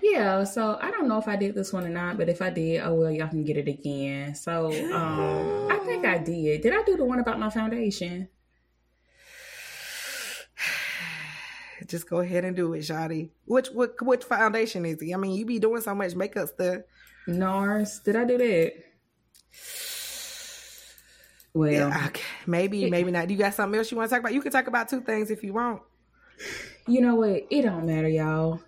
Yeah, 0.03 0.45
so 0.45 0.79
I 0.81 0.91
don't 0.91 1.09
know 1.09 1.19
if 1.19 1.29
I 1.29 1.37
did 1.37 1.55
this 1.55 1.73
one 1.73 1.85
or 1.85 1.91
not, 1.91 2.17
but 2.17 2.29
if 2.29 2.41
I 2.41 2.51
did, 2.51 2.83
oh 2.83 2.95
well, 2.95 3.11
y'all 3.11 3.29
can 3.29 3.45
get 3.45 3.57
it 3.57 3.69
again. 3.69 4.35
So 4.35 4.73
um 4.93 5.69
I 5.71 5.79
think 5.85 6.05
I 6.05 6.19
did. 6.19 6.63
Did 6.63 6.75
I 6.75 6.83
do 6.85 6.97
the 6.97 7.05
one 7.05 7.19
about 7.19 7.39
my 7.39 7.51
foundation? 7.51 8.29
Just 11.87 12.09
go 12.09 12.21
ahead 12.21 12.45
and 12.45 12.55
do 12.55 12.73
it, 12.75 12.81
Shotty. 12.81 13.31
Which 13.47 13.69
what 13.69 14.01
which 14.03 14.25
foundation 14.25 14.87
is 14.87 15.03
it? 15.03 15.13
I 15.13 15.17
mean, 15.17 15.33
you 15.33 15.45
be 15.45 15.59
doing 15.59 15.83
so 15.83 15.95
much 15.95 16.15
makeup 16.15 16.49
stuff. 16.49 16.83
NARS. 17.27 18.03
Did 18.05 18.17
I 18.17 18.25
do 18.25 18.39
that? 18.39 18.73
Well, 21.53 21.73
yeah, 21.73 22.07
okay. 22.07 22.23
maybe, 22.47 22.89
maybe 22.89 23.11
not. 23.11 23.27
Do 23.27 23.35
you 23.35 23.41
got 23.41 23.55
something 23.55 23.77
else 23.77 23.91
you 23.91 23.97
want 23.97 24.09
to 24.09 24.15
talk 24.15 24.21
about? 24.21 24.33
You 24.33 24.41
can 24.41 24.53
talk 24.53 24.69
about 24.69 24.89
two 24.89 25.01
things 25.01 25.33
if 25.33 25.43
you 25.43 25.53
want. 25.53 25.83
You 26.87 27.01
know 27.01 27.17
what? 27.17 27.47
It 27.51 27.63
don't 27.63 27.87
matter, 27.87 28.09
y'all 28.09 28.61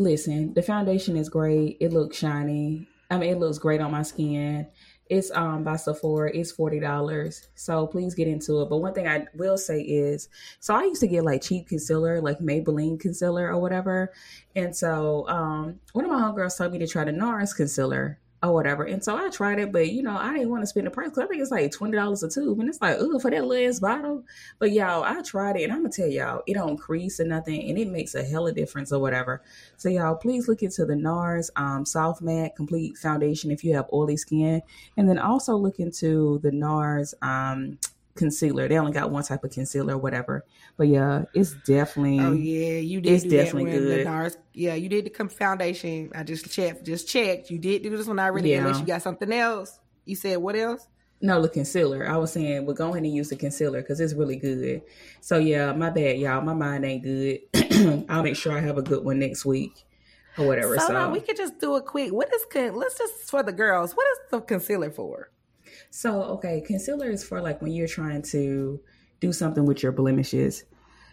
listen, 0.00 0.54
the 0.54 0.62
foundation 0.62 1.16
is 1.16 1.28
great. 1.28 1.76
It 1.80 1.92
looks 1.92 2.16
shiny. 2.16 2.88
I 3.10 3.18
mean, 3.18 3.30
it 3.30 3.38
looks 3.38 3.58
great 3.58 3.80
on 3.80 3.90
my 3.90 4.02
skin. 4.02 4.66
It's 5.08 5.30
um 5.32 5.64
by 5.64 5.74
Sephora. 5.74 6.30
It's 6.32 6.52
forty 6.52 6.78
dollars. 6.78 7.48
So 7.56 7.86
please 7.88 8.14
get 8.14 8.28
into 8.28 8.62
it. 8.62 8.70
But 8.70 8.78
one 8.78 8.94
thing 8.94 9.08
I 9.08 9.26
will 9.34 9.58
say 9.58 9.80
is, 9.80 10.28
so 10.60 10.72
I 10.72 10.84
used 10.84 11.00
to 11.00 11.08
get 11.08 11.24
like 11.24 11.42
cheap 11.42 11.68
concealer, 11.68 12.20
like 12.20 12.38
Maybelline 12.38 13.00
concealer 13.00 13.48
or 13.48 13.58
whatever. 13.58 14.12
And 14.54 14.74
so 14.74 15.28
um 15.28 15.80
one 15.92 16.04
of 16.04 16.10
my 16.12 16.20
homegirls 16.20 16.56
told 16.56 16.72
me 16.72 16.78
to 16.78 16.86
try 16.86 17.04
the 17.04 17.12
NARS 17.12 17.56
concealer 17.56 18.20
or 18.42 18.54
whatever. 18.54 18.84
And 18.84 19.04
so 19.04 19.16
I 19.16 19.28
tried 19.28 19.58
it, 19.58 19.70
but 19.70 19.90
you 19.90 20.02
know, 20.02 20.16
I 20.16 20.32
didn't 20.32 20.50
want 20.50 20.62
to 20.62 20.66
spend 20.66 20.86
the 20.86 20.90
price 20.90 21.10
because 21.10 21.24
I 21.24 21.26
think 21.26 21.42
it's 21.42 21.50
like 21.50 21.70
twenty 21.72 21.96
dollars 21.96 22.22
a 22.22 22.28
tube, 22.28 22.58
and 22.58 22.68
it's 22.68 22.80
like, 22.80 22.96
oh, 22.98 23.18
for 23.18 23.30
that 23.30 23.44
last 23.44 23.80
bottle. 23.80 24.24
But 24.58 24.72
y'all, 24.72 25.04
I 25.04 25.20
tried 25.22 25.56
it, 25.56 25.64
and 25.64 25.72
I'm 25.72 25.80
gonna 25.80 25.90
tell 25.90 26.06
y'all, 26.08 26.42
it 26.46 26.54
don't 26.54 26.76
crease 26.76 27.20
or 27.20 27.24
nothing, 27.24 27.68
and 27.68 27.78
it 27.78 27.88
makes 27.88 28.14
a 28.14 28.22
hella 28.22 28.52
difference 28.52 28.92
or 28.92 28.98
whatever. 28.98 29.42
So 29.76 29.88
y'all, 29.88 30.14
please 30.14 30.48
look 30.48 30.62
into 30.62 30.86
the 30.86 30.94
NARS 30.94 31.50
um, 31.56 31.84
Soft 31.84 32.22
Matte 32.22 32.56
Complete 32.56 32.96
Foundation 32.96 33.50
if 33.50 33.62
you 33.62 33.74
have 33.74 33.86
oily 33.92 34.16
skin, 34.16 34.62
and 34.96 35.08
then 35.08 35.18
also 35.18 35.56
look 35.56 35.78
into 35.78 36.38
the 36.42 36.50
NARS 36.50 37.14
um, 37.22 37.78
concealer. 38.20 38.68
They 38.68 38.78
only 38.78 38.92
got 38.92 39.10
one 39.10 39.24
type 39.24 39.42
of 39.42 39.50
concealer 39.50 39.94
or 39.94 39.98
whatever. 39.98 40.44
But 40.76 40.88
yeah, 40.88 41.24
it's 41.34 41.54
definitely. 41.66 42.20
Oh 42.20 42.32
yeah, 42.32 42.78
you 42.78 43.00
did. 43.00 43.12
It's 43.14 43.24
definitely 43.24 43.72
good. 43.72 44.06
NARS, 44.06 44.36
yeah, 44.52 44.74
you 44.74 44.88
did 44.88 45.06
the 45.06 45.28
foundation. 45.28 46.12
I 46.14 46.22
just 46.22 46.50
checked. 46.50 46.84
Just 46.84 47.08
checked. 47.08 47.50
You 47.50 47.58
did 47.58 47.82
do 47.82 47.96
this 47.96 48.06
one 48.06 48.18
already. 48.18 48.50
Yeah. 48.50 48.58
Unless 48.58 48.80
you 48.80 48.86
got 48.86 49.02
something 49.02 49.32
else. 49.32 49.80
You 50.04 50.14
said 50.14 50.38
what 50.38 50.54
else? 50.54 50.86
No, 51.22 51.42
the 51.42 51.48
concealer. 51.48 52.08
I 52.08 52.16
was 52.16 52.32
saying, 52.32 52.64
well, 52.64 52.74
go 52.74 52.90
ahead 52.90 53.02
and 53.02 53.14
use 53.14 53.28
the 53.28 53.36
concealer 53.36 53.82
because 53.82 54.00
it's 54.00 54.14
really 54.14 54.36
good. 54.36 54.82
So 55.20 55.38
yeah, 55.38 55.72
my 55.72 55.90
bad, 55.90 56.18
y'all. 56.18 56.42
My 56.42 56.54
mind 56.54 56.84
ain't 56.84 57.02
good. 57.02 57.40
I'll 58.08 58.22
make 58.22 58.36
sure 58.36 58.52
I 58.56 58.60
have 58.60 58.78
a 58.78 58.82
good 58.82 59.04
one 59.04 59.18
next 59.18 59.44
week 59.44 59.84
or 60.38 60.46
whatever. 60.46 60.78
So, 60.78 60.86
so. 60.88 60.92
No, 60.92 61.10
we 61.10 61.20
could 61.20 61.36
just 61.36 61.58
do 61.58 61.76
a 61.76 61.82
quick. 61.82 62.12
What 62.12 62.32
is 62.34 62.44
con- 62.50 62.74
let's 62.74 62.98
just 62.98 63.14
for 63.30 63.42
the 63.42 63.52
girls. 63.52 63.92
What 63.92 64.06
is 64.12 64.18
the 64.30 64.40
concealer 64.40 64.90
for? 64.90 65.30
So 65.90 66.22
okay, 66.22 66.60
concealer 66.60 67.10
is 67.10 67.24
for 67.24 67.40
like 67.40 67.60
when 67.60 67.72
you're 67.72 67.88
trying 67.88 68.22
to 68.22 68.80
do 69.20 69.32
something 69.32 69.66
with 69.66 69.82
your 69.82 69.92
blemishes. 69.92 70.64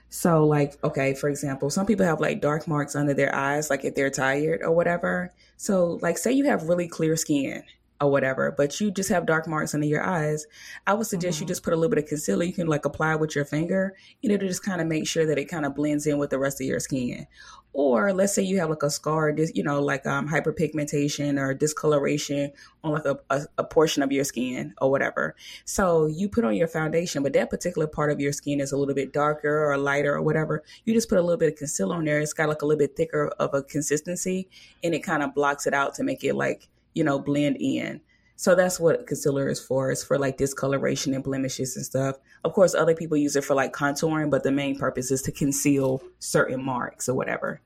So 0.10 0.46
like 0.46 0.82
okay, 0.84 1.14
for 1.14 1.30
example, 1.30 1.70
some 1.70 1.86
people 1.86 2.06
have 2.06 2.22
like 2.22 2.42
dark 2.42 2.68
marks 2.68 2.96
under 2.96 3.14
their 3.14 3.34
eyes, 3.36 3.70
like 3.70 3.84
if 3.84 3.96
they're 3.96 4.10
tired 4.10 4.62
or 4.62 4.72
whatever. 4.72 5.34
So 5.58 6.00
like 6.02 6.18
say 6.18 6.32
you 6.32 6.46
have 6.46 6.64
really 6.64 6.88
clear 6.88 7.16
skin 7.18 7.64
or 8.00 8.12
whatever, 8.12 8.54
but 8.56 8.80
you 8.80 8.92
just 8.92 9.10
have 9.10 9.26
dark 9.26 9.48
marks 9.48 9.74
under 9.74 9.88
your 9.88 10.04
eyes, 10.04 10.46
I 10.86 10.94
would 10.94 11.08
suggest 11.08 11.38
mm-hmm. 11.38 11.44
you 11.44 11.48
just 11.48 11.64
put 11.64 11.74
a 11.74 11.76
little 11.76 11.90
bit 11.90 12.04
of 12.04 12.10
concealer. 12.10 12.44
You 12.44 12.54
can 12.54 12.68
like 12.68 12.86
apply 12.86 13.16
with 13.16 13.36
your 13.36 13.46
finger, 13.46 13.96
you 14.22 14.30
know, 14.30 14.38
to 14.38 14.48
just 14.48 14.64
kind 14.64 14.82
of 14.82 14.88
make 14.88 15.08
sure 15.08 15.26
that 15.26 15.38
it 15.38 15.46
kind 15.46 15.66
of 15.66 15.76
blends 15.76 16.06
in 16.06 16.18
with 16.18 16.30
the 16.30 16.40
rest 16.40 16.62
of 16.62 16.68
your 16.68 16.80
skin. 16.80 17.28
Or 17.74 18.12
let's 18.12 18.34
say 18.34 18.42
you 18.42 18.60
have 18.60 18.72
like 18.72 18.82
a 18.82 18.90
scar, 18.90 19.32
just 19.32 19.56
you 19.56 19.64
know, 19.64 19.82
like 19.82 20.06
um, 20.08 20.28
hyperpigmentation 20.28 21.40
or 21.40 21.54
discoloration 21.54 22.52
on 22.84 22.94
like 22.94 23.06
a, 23.06 23.20
a, 23.30 23.42
a 23.60 23.64
portion 23.64 24.02
of 24.02 24.12
your 24.12 24.24
skin 24.24 24.74
or 24.82 24.90
whatever. 24.90 25.36
So 25.66 26.08
you 26.08 26.28
put 26.28 26.44
on 26.44 26.56
your 26.56 26.68
foundation, 26.68 27.22
but 27.22 27.34
that 27.34 27.52
particular 27.52 27.86
part 27.86 28.12
of 28.12 28.20
your 28.20 28.32
skin 28.32 28.62
is 28.62 28.72
a 28.72 28.78
little 28.78 28.96
bit 28.96 29.14
darker 29.14 29.72
or 29.72 29.78
lighter 29.78 30.16
or 30.16 30.24
whatever. 30.24 30.64
You 30.86 30.94
just 30.94 31.08
put 31.08 31.20
a 31.20 31.22
little 31.22 31.38
bit 31.38 31.54
of 31.54 31.58
concealer 31.60 31.96
on 31.96 32.06
there. 32.06 32.20
It's 32.20 32.34
got 32.34 32.50
like 32.50 32.64
a 32.64 32.66
little 32.66 32.80
bit 32.80 32.96
thicker 32.96 33.28
of 33.40 33.54
a 33.54 33.62
consistency 33.62 34.50
and 34.84 34.96
it 34.96 35.02
kind 35.02 35.22
of 35.22 35.36
blocks 35.36 35.68
it 35.68 35.74
out 35.76 35.94
to 35.96 36.04
make 36.04 36.24
it 36.24 36.34
like 36.34 36.68
you 36.98 37.04
know, 37.04 37.20
blend 37.20 37.58
in. 37.60 38.02
So 38.36 38.54
that's 38.54 38.80
what 38.80 39.08
concealer 39.08 39.50
is 39.50 39.60
for. 39.60 39.92
It's 39.92 40.04
for 40.04 40.20
like 40.20 40.38
discoloration 40.38 41.14
and 41.14 41.24
blemishes 41.24 41.76
and 41.76 41.86
stuff. 41.86 42.18
Of 42.44 42.54
course, 42.54 42.76
other 42.76 42.96
people 42.96 43.18
use 43.18 43.36
it 43.36 43.44
for 43.44 43.56
like 43.56 43.74
contouring, 43.74 44.30
but 44.30 44.44
the 44.44 44.52
main 44.52 44.78
purpose 44.78 45.10
is 45.10 45.22
to 45.24 45.32
conceal 45.32 46.04
certain 46.20 46.64
marks 46.64 47.10
or 47.10 47.16
whatever. 47.16 47.62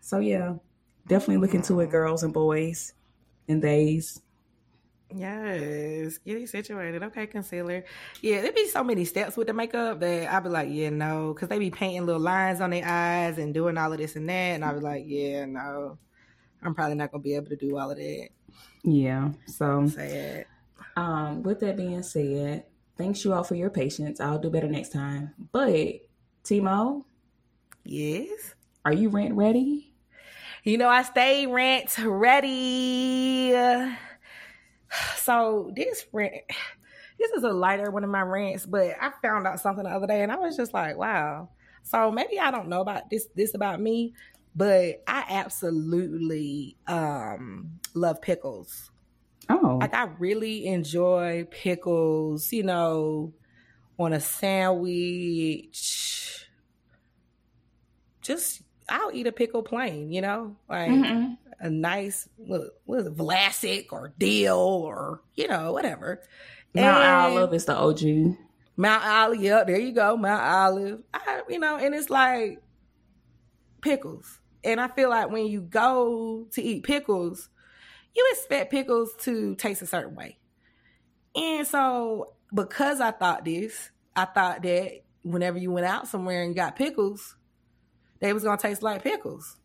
So 0.00 0.18
yeah, 0.18 0.54
definitely 1.06 1.38
look 1.38 1.54
into 1.54 1.80
it, 1.80 1.90
girls 1.90 2.22
and 2.22 2.32
boys 2.32 2.94
and 3.48 3.62
theys. 3.62 4.20
Yes, 5.14 6.18
get 6.18 6.38
it 6.38 6.48
situated. 6.48 7.02
Okay, 7.02 7.26
concealer. 7.26 7.84
Yeah, 8.20 8.40
there 8.40 8.52
be 8.52 8.66
so 8.66 8.82
many 8.82 9.04
steps 9.04 9.36
with 9.36 9.46
the 9.46 9.52
makeup 9.52 10.00
that 10.00 10.32
I 10.32 10.40
be 10.40 10.48
like, 10.48 10.68
yeah, 10.70 10.90
no, 10.90 11.34
because 11.34 11.48
they 11.48 11.58
be 11.58 11.70
painting 11.70 12.06
little 12.06 12.20
lines 12.20 12.60
on 12.60 12.70
their 12.70 12.84
eyes 12.84 13.38
and 13.38 13.52
doing 13.54 13.76
all 13.76 13.92
of 13.92 13.98
this 13.98 14.16
and 14.16 14.28
that, 14.28 14.54
and 14.54 14.64
I 14.64 14.72
be 14.72 14.80
like, 14.80 15.04
yeah, 15.06 15.44
no, 15.44 15.98
I'm 16.62 16.74
probably 16.74 16.96
not 16.96 17.12
gonna 17.12 17.22
be 17.22 17.36
able 17.36 17.50
to 17.50 17.56
do 17.56 17.76
all 17.76 17.90
of 17.90 17.98
that. 17.98 18.28
Yeah. 18.82 19.30
So 19.46 19.88
Um, 20.96 21.42
with 21.42 21.60
that 21.60 21.76
being 21.76 22.02
said, 22.02 22.64
thanks 22.96 23.24
you 23.24 23.32
all 23.32 23.44
for 23.44 23.56
your 23.56 23.70
patience. 23.70 24.20
I'll 24.20 24.38
do 24.38 24.50
better 24.50 24.68
next 24.68 24.90
time. 24.90 25.34
But 25.52 26.00
Tmo, 26.44 27.04
yes, 27.84 28.54
are 28.84 28.92
you 28.92 29.08
rent 29.08 29.34
ready? 29.34 29.92
You 30.62 30.78
know, 30.78 30.88
I 30.88 31.02
stay 31.02 31.46
rent 31.46 31.98
ready. 31.98 33.52
So 35.16 35.72
this 35.74 36.06
rent, 36.12 36.34
this 37.18 37.30
is 37.32 37.42
a 37.42 37.48
lighter 37.48 37.90
one 37.90 38.04
of 38.04 38.10
my 38.10 38.22
rants, 38.22 38.64
but 38.64 38.94
I 39.00 39.10
found 39.20 39.46
out 39.46 39.60
something 39.60 39.84
the 39.84 39.90
other 39.90 40.06
day, 40.06 40.22
and 40.22 40.30
I 40.30 40.36
was 40.36 40.56
just 40.56 40.72
like, 40.72 40.96
wow. 40.96 41.48
So 41.82 42.10
maybe 42.10 42.38
I 42.38 42.50
don't 42.50 42.68
know 42.68 42.80
about 42.80 43.10
this 43.10 43.26
this 43.34 43.54
about 43.54 43.80
me, 43.80 44.14
but 44.54 45.02
I 45.06 45.24
absolutely 45.28 46.76
um, 46.86 47.80
love 47.94 48.20
pickles. 48.20 48.90
Oh. 49.48 49.78
Like 49.80 49.94
I 49.94 50.04
really 50.18 50.66
enjoy 50.66 51.46
pickles, 51.50 52.52
you 52.52 52.62
know, 52.62 53.34
on 53.98 54.12
a 54.12 54.20
sandwich. 54.20 55.70
Just 58.22 58.62
I'll 58.88 59.10
eat 59.12 59.26
a 59.26 59.32
pickle 59.32 59.62
plain, 59.62 60.12
you 60.12 60.20
know, 60.20 60.56
like 60.68 60.90
mm 60.90 61.36
a 61.60 61.70
nice 61.70 62.28
what, 62.36 62.62
what 62.84 63.00
is 63.00 63.06
it, 63.06 63.16
Vlasic 63.16 63.86
or 63.90 64.12
dill 64.18 64.58
or 64.58 65.22
you 65.34 65.48
know 65.48 65.72
whatever. 65.72 66.22
Mount 66.74 67.02
and 67.02 67.38
Olive 67.38 67.54
is 67.54 67.64
the 67.64 67.74
OG. 67.74 68.36
Mount 68.76 69.04
Olive, 69.04 69.40
yeah, 69.40 69.64
there 69.64 69.78
you 69.78 69.92
go, 69.92 70.16
Mount 70.16 70.42
Olive. 70.42 71.02
I, 71.12 71.42
you 71.48 71.58
know, 71.58 71.76
and 71.76 71.94
it's 71.94 72.10
like 72.10 72.60
pickles. 73.80 74.40
And 74.64 74.80
I 74.80 74.88
feel 74.88 75.10
like 75.10 75.30
when 75.30 75.46
you 75.46 75.60
go 75.60 76.46
to 76.52 76.62
eat 76.62 76.84
pickles, 76.84 77.50
you 78.16 78.26
expect 78.32 78.70
pickles 78.70 79.14
to 79.20 79.54
taste 79.56 79.82
a 79.82 79.86
certain 79.86 80.14
way. 80.14 80.38
And 81.36 81.66
so, 81.66 82.32
because 82.52 83.00
I 83.00 83.10
thought 83.10 83.44
this, 83.44 83.90
I 84.16 84.24
thought 84.24 84.62
that 84.62 85.02
whenever 85.22 85.58
you 85.58 85.72
went 85.72 85.86
out 85.86 86.08
somewhere 86.08 86.42
and 86.42 86.54
got 86.54 86.76
pickles, 86.76 87.36
they 88.20 88.32
was 88.32 88.44
gonna 88.44 88.56
taste 88.56 88.82
like 88.82 89.02
pickles. 89.02 89.56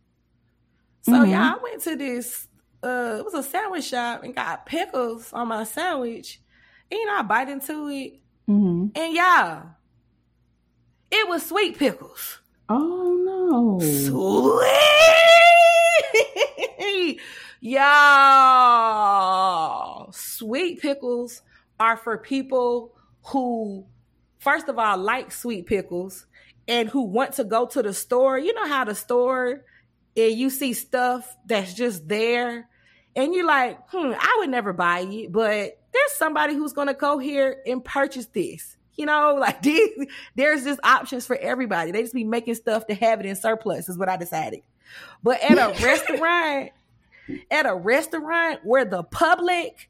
So 1.01 1.13
mm-hmm. 1.13 1.31
yeah, 1.31 1.55
I 1.55 1.63
went 1.63 1.81
to 1.83 1.95
this. 1.95 2.47
Uh, 2.83 3.17
it 3.19 3.25
was 3.25 3.33
a 3.33 3.43
sandwich 3.43 3.85
shop 3.85 4.23
and 4.23 4.35
got 4.35 4.65
pickles 4.65 5.31
on 5.33 5.49
my 5.49 5.63
sandwich. 5.63 6.41
And, 6.89 6.97
you 6.97 7.05
know, 7.05 7.17
I 7.17 7.21
bite 7.21 7.49
into 7.49 7.87
it, 7.89 8.19
mm-hmm. 8.49 8.87
and 8.95 9.13
yeah, 9.13 9.63
it 11.11 11.27
was 11.27 11.45
sweet 11.45 11.77
pickles. 11.77 12.39
Oh 12.69 13.15
no. 13.25 13.79
Sweet. 16.77 17.19
Y'all. 17.61 17.81
Sweet 20.11 20.79
pickles 20.79 21.41
are 21.79 21.97
for 21.97 22.19
people 22.19 22.93
who, 23.23 23.85
first 24.37 24.69
of 24.69 24.77
all, 24.77 24.97
like 24.97 25.31
sweet 25.31 25.65
pickles 25.65 26.27
and 26.67 26.87
who 26.87 27.01
want 27.03 27.33
to 27.33 27.43
go 27.43 27.65
to 27.65 27.81
the 27.81 27.93
store. 27.93 28.37
You 28.37 28.53
know 28.53 28.67
how 28.67 28.85
the 28.85 28.93
store 28.93 29.65
and 30.15 30.33
you 30.33 30.51
see 30.51 30.73
stuff 30.73 31.35
that's 31.47 31.73
just 31.73 32.07
there 32.07 32.69
and 33.15 33.33
you're 33.33 33.47
like, 33.47 33.79
hmm, 33.89 34.13
I 34.17 34.35
would 34.39 34.49
never 34.49 34.73
buy 34.73 34.99
it, 34.99 35.31
but 35.31 35.79
there's 35.91 36.11
somebody 36.17 36.53
who's 36.53 36.73
gonna 36.73 36.93
go 36.93 37.17
here 37.17 37.63
and 37.65 37.83
purchase 37.83 38.27
this. 38.27 38.77
You 38.99 39.05
know, 39.05 39.35
like 39.39 39.61
these, 39.61 39.89
there's 40.35 40.65
just 40.65 40.79
options 40.83 41.25
for 41.25 41.37
everybody. 41.37 41.91
They 41.91 42.01
just 42.01 42.13
be 42.13 42.25
making 42.25 42.55
stuff 42.55 42.85
to 42.87 42.93
have 42.93 43.21
it 43.21 43.25
in 43.25 43.35
surplus, 43.35 43.87
is 43.87 43.97
what 43.97 44.09
I 44.09 44.17
decided. 44.17 44.61
But 45.23 45.41
at 45.41 45.57
a 45.57 45.83
restaurant, 45.83 46.71
at 47.49 47.65
a 47.65 47.73
restaurant 47.73 48.59
where 48.63 48.83
the 48.85 49.03
public 49.03 49.89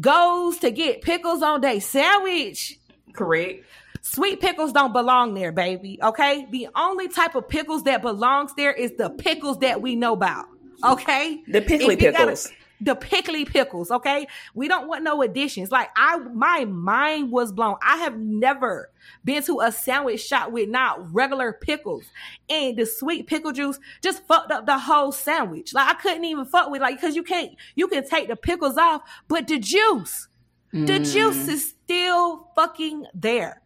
goes 0.00 0.58
to 0.58 0.70
get 0.70 1.02
pickles 1.02 1.42
on 1.42 1.60
their 1.60 1.80
sandwich. 1.80 2.78
Correct. 3.12 3.64
Sweet 4.00 4.40
pickles 4.40 4.72
don't 4.72 4.92
belong 4.92 5.34
there, 5.34 5.52
baby. 5.52 5.98
Okay? 6.02 6.46
The 6.50 6.68
only 6.76 7.08
type 7.08 7.34
of 7.34 7.48
pickles 7.48 7.82
that 7.84 8.02
belongs 8.02 8.54
there 8.54 8.72
is 8.72 8.92
the 8.96 9.10
pickles 9.10 9.58
that 9.58 9.82
we 9.82 9.96
know 9.96 10.12
about. 10.12 10.46
Okay? 10.84 11.42
The 11.48 11.60
pickly 11.60 11.96
pickles. 11.96 12.46
Gotta, 12.46 12.54
the 12.80 12.94
pickly 12.94 13.44
pickles, 13.44 13.90
okay? 13.90 14.26
We 14.54 14.68
don't 14.68 14.88
want 14.88 15.02
no 15.02 15.22
additions. 15.22 15.70
Like 15.70 15.90
I 15.96 16.18
my 16.18 16.64
mind 16.64 17.30
was 17.30 17.52
blown. 17.52 17.76
I 17.82 17.96
have 17.98 18.18
never 18.18 18.90
been 19.24 19.42
to 19.44 19.60
a 19.60 19.72
sandwich 19.72 20.22
shop 20.22 20.50
with 20.50 20.68
not 20.68 21.12
regular 21.14 21.52
pickles. 21.52 22.04
And 22.48 22.76
the 22.76 22.86
sweet 22.86 23.26
pickle 23.26 23.52
juice 23.52 23.78
just 24.02 24.26
fucked 24.26 24.52
up 24.52 24.66
the 24.66 24.78
whole 24.78 25.12
sandwich. 25.12 25.72
Like 25.72 25.88
I 25.88 25.94
couldn't 25.94 26.24
even 26.24 26.44
fuck 26.44 26.70
with 26.70 26.82
like 26.82 27.00
cuz 27.00 27.16
you 27.16 27.22
can't 27.22 27.52
you 27.74 27.88
can 27.88 28.06
take 28.06 28.28
the 28.28 28.36
pickles 28.36 28.76
off, 28.76 29.02
but 29.28 29.48
the 29.48 29.58
juice, 29.58 30.28
mm. 30.72 30.86
the 30.86 30.98
juice 30.98 31.48
is 31.48 31.74
still 31.84 32.50
fucking 32.54 33.06
there. 33.14 33.62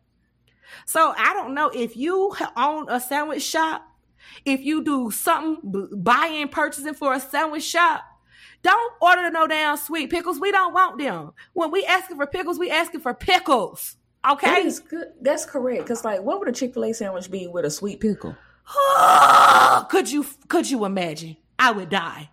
So 0.87 1.15
I 1.17 1.33
don't 1.33 1.55
know 1.55 1.69
if 1.69 1.97
you 1.97 2.35
own 2.57 2.89
a 2.89 3.01
sandwich 3.01 3.43
shop, 3.43 3.87
if 4.45 4.61
you 4.61 4.85
do 4.85 5.11
something 5.11 5.89
buying 5.93 6.49
purchasing 6.49 6.95
for 6.95 7.15
a 7.15 7.21
sandwich 7.21 7.65
shop, 7.65 8.05
don't 8.63 8.93
order 9.01 9.31
no 9.31 9.47
damn 9.47 9.77
sweet 9.77 10.11
pickles. 10.11 10.39
We 10.39 10.53
don't 10.53 10.73
want 10.73 10.99
them. 10.99 11.33
When 11.53 11.71
we 11.71 11.85
asking 11.85 12.17
for 12.17 12.27
pickles, 12.27 12.59
we 12.59 12.71
asking 12.71 13.01
for 13.01 13.15
pickles. 13.15 13.97
Okay, 14.29 14.47
that 14.47 14.67
is 14.67 14.81
good. 14.81 15.09
That's 15.21 15.47
correct. 15.47 15.87
Cause 15.87 16.05
like, 16.05 16.23
what 16.23 16.41
would 16.41 16.49
a 16.49 16.53
Chick 16.53 16.75
Fil 16.75 16.85
A 16.85 16.93
sandwich 16.93 17.31
be 17.31 17.47
with 17.47 17.65
a 17.65 17.71
sweet 17.71 18.01
pickle? 18.01 18.37
could 19.89 20.11
you 20.11 20.27
could 20.49 20.71
you 20.71 20.85
imagine? 20.85 21.37
I 21.59 21.73
would 21.73 21.89
die. 21.89 22.31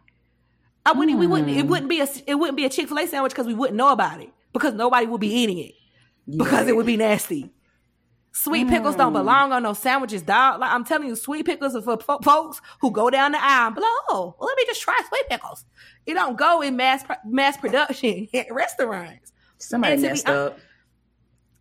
I 0.86 0.92
wouldn't. 0.94 1.18
Mm. 1.18 1.20
We 1.20 1.28
wouldn't. 1.28 1.50
It 1.50 1.62
hmm. 1.62 1.70
wouldn't 1.70 1.90
be 1.90 2.02
a. 2.02 2.08
It 2.26 2.36
wouldn't 2.36 2.58
be 2.58 2.66
a 2.66 2.70
Chick 2.70 2.88
Fil 2.90 3.00
A 3.00 3.08
sandwich 3.08 3.32
because 3.32 3.48
we 3.48 3.54
wouldn't 3.54 3.78
know 3.78 3.92
about 3.92 4.22
it 4.22 4.30
because 4.54 4.74
nobody 4.74 5.06
would 5.06 5.22
be 5.22 5.34
eating 5.34 5.58
it 5.58 5.76
yeah. 6.26 6.44
because 6.44 6.68
it 6.68 6.76
would 6.76 6.86
be 6.86 6.98
nasty. 6.98 7.52
Sweet 8.40 8.68
pickles 8.68 8.94
mm. 8.94 9.00
don't 9.00 9.14
belong 9.14 9.52
on 9.52 9.64
no 9.64 9.74
sandwiches, 9.74 10.22
dog. 10.22 10.60
Like 10.60 10.72
I'm 10.72 10.86
telling 10.86 11.08
you, 11.08 11.16
sweet 11.16 11.48
pickles 11.48 11.76
are 11.76 11.82
for 11.82 11.98
fo- 11.98 12.20
folks 12.20 12.62
who 12.82 12.92
go 12.92 13.10
down 13.10 13.32
the 13.32 13.44
aisle 13.44 13.68
and 13.68 13.76
be 13.76 13.82
like, 13.82 13.90
oh, 14.10 14.36
well, 14.38 14.48
let 14.48 14.56
me 14.58 14.64
just 14.68 14.80
try 14.80 14.96
sweet 15.10 15.28
pickles. 15.28 15.66
It 16.06 16.14
don't 16.14 16.38
go 16.38 16.62
in 16.62 16.76
mass 16.76 17.04
mass 17.26 17.58
production 17.58 18.28
at 18.36 18.54
restaurants. 18.54 19.34
Somebody 19.58 19.98
messed 19.98 20.30
up. 20.30 20.60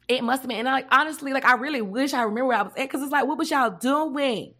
It 0.07 0.23
must 0.23 0.43
have 0.43 0.51
been. 0.51 0.59
And 0.59 0.67
like 0.67 0.87
honestly, 0.91 1.33
like 1.33 1.47
I 1.47 1.55
really 1.55 1.81
wish 1.81 2.13
I 2.13 2.21
remember 2.21 2.49
where 2.49 2.59
I 2.59 2.63
was 2.63 2.73
at 2.77 2.83
because 2.83 3.01
it's 3.01 3.11
like, 3.11 3.27
what 3.27 3.39
was 3.39 3.51
y'all 3.51 3.71
doing? 3.71 4.53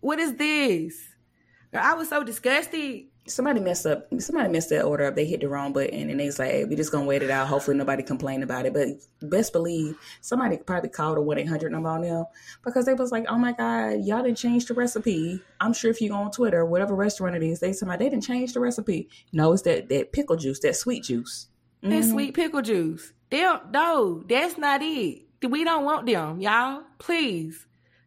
What 0.00 0.18
is 0.18 0.36
this? 0.36 0.98
I 1.74 1.92
was 1.94 2.08
so 2.08 2.24
disgusted. 2.24 3.08
Somebody 3.26 3.60
messed 3.60 3.86
up 3.86 4.06
somebody 4.18 4.48
messed 4.48 4.70
that 4.70 4.84
order 4.84 5.06
up. 5.06 5.14
They 5.14 5.24
hit 5.24 5.40
the 5.40 5.48
wrong 5.48 5.72
button 5.72 6.10
and 6.10 6.20
they 6.20 6.26
was 6.26 6.38
like 6.38 6.50
hey, 6.50 6.64
we 6.64 6.76
just 6.76 6.92
gonna 6.92 7.06
wait 7.06 7.22
it 7.22 7.30
out. 7.30 7.48
Hopefully 7.48 7.76
nobody 7.76 8.02
complained 8.02 8.42
about 8.42 8.66
it. 8.66 8.72
But 8.72 8.88
best 9.28 9.52
believe 9.52 9.96
somebody 10.20 10.58
probably 10.58 10.90
called 10.90 11.18
a 11.18 11.20
1-800 11.20 11.70
number 11.70 11.88
on 11.88 12.02
them 12.02 12.24
because 12.64 12.86
they 12.86 12.94
was 12.94 13.12
like 13.12 13.26
oh 13.28 13.38
my 13.38 13.52
god 13.52 14.04
y'all 14.04 14.22
didn't 14.22 14.38
change 14.38 14.66
the 14.66 14.74
recipe. 14.74 15.40
I'm 15.60 15.72
sure 15.72 15.90
if 15.90 16.00
you 16.00 16.10
go 16.10 16.16
on 16.16 16.30
twitter 16.30 16.64
whatever 16.64 16.94
restaurant 16.94 17.36
it 17.36 17.42
is 17.42 17.60
they 17.60 17.72
somebody 17.72 18.04
they 18.04 18.10
didn't 18.10 18.24
change 18.24 18.52
the 18.52 18.60
recipe. 18.60 19.08
No 19.32 19.52
it's 19.52 19.62
that 19.62 19.88
that 19.88 20.12
pickle 20.12 20.36
juice 20.36 20.60
that 20.60 20.76
sweet 20.76 21.04
juice. 21.04 21.48
Mm-hmm. 21.82 21.90
that 21.90 22.04
sweet 22.04 22.34
pickle 22.34 22.62
juice. 22.62 23.12
They 23.30 23.40
don't 23.40 23.70
no 23.70 24.22
that's 24.28 24.56
not 24.56 24.82
it. 24.82 25.22
We 25.46 25.64
don't 25.64 25.84
want 25.84 26.06
them 26.06 26.40
y'all. 26.40 26.82
Please 26.98 27.65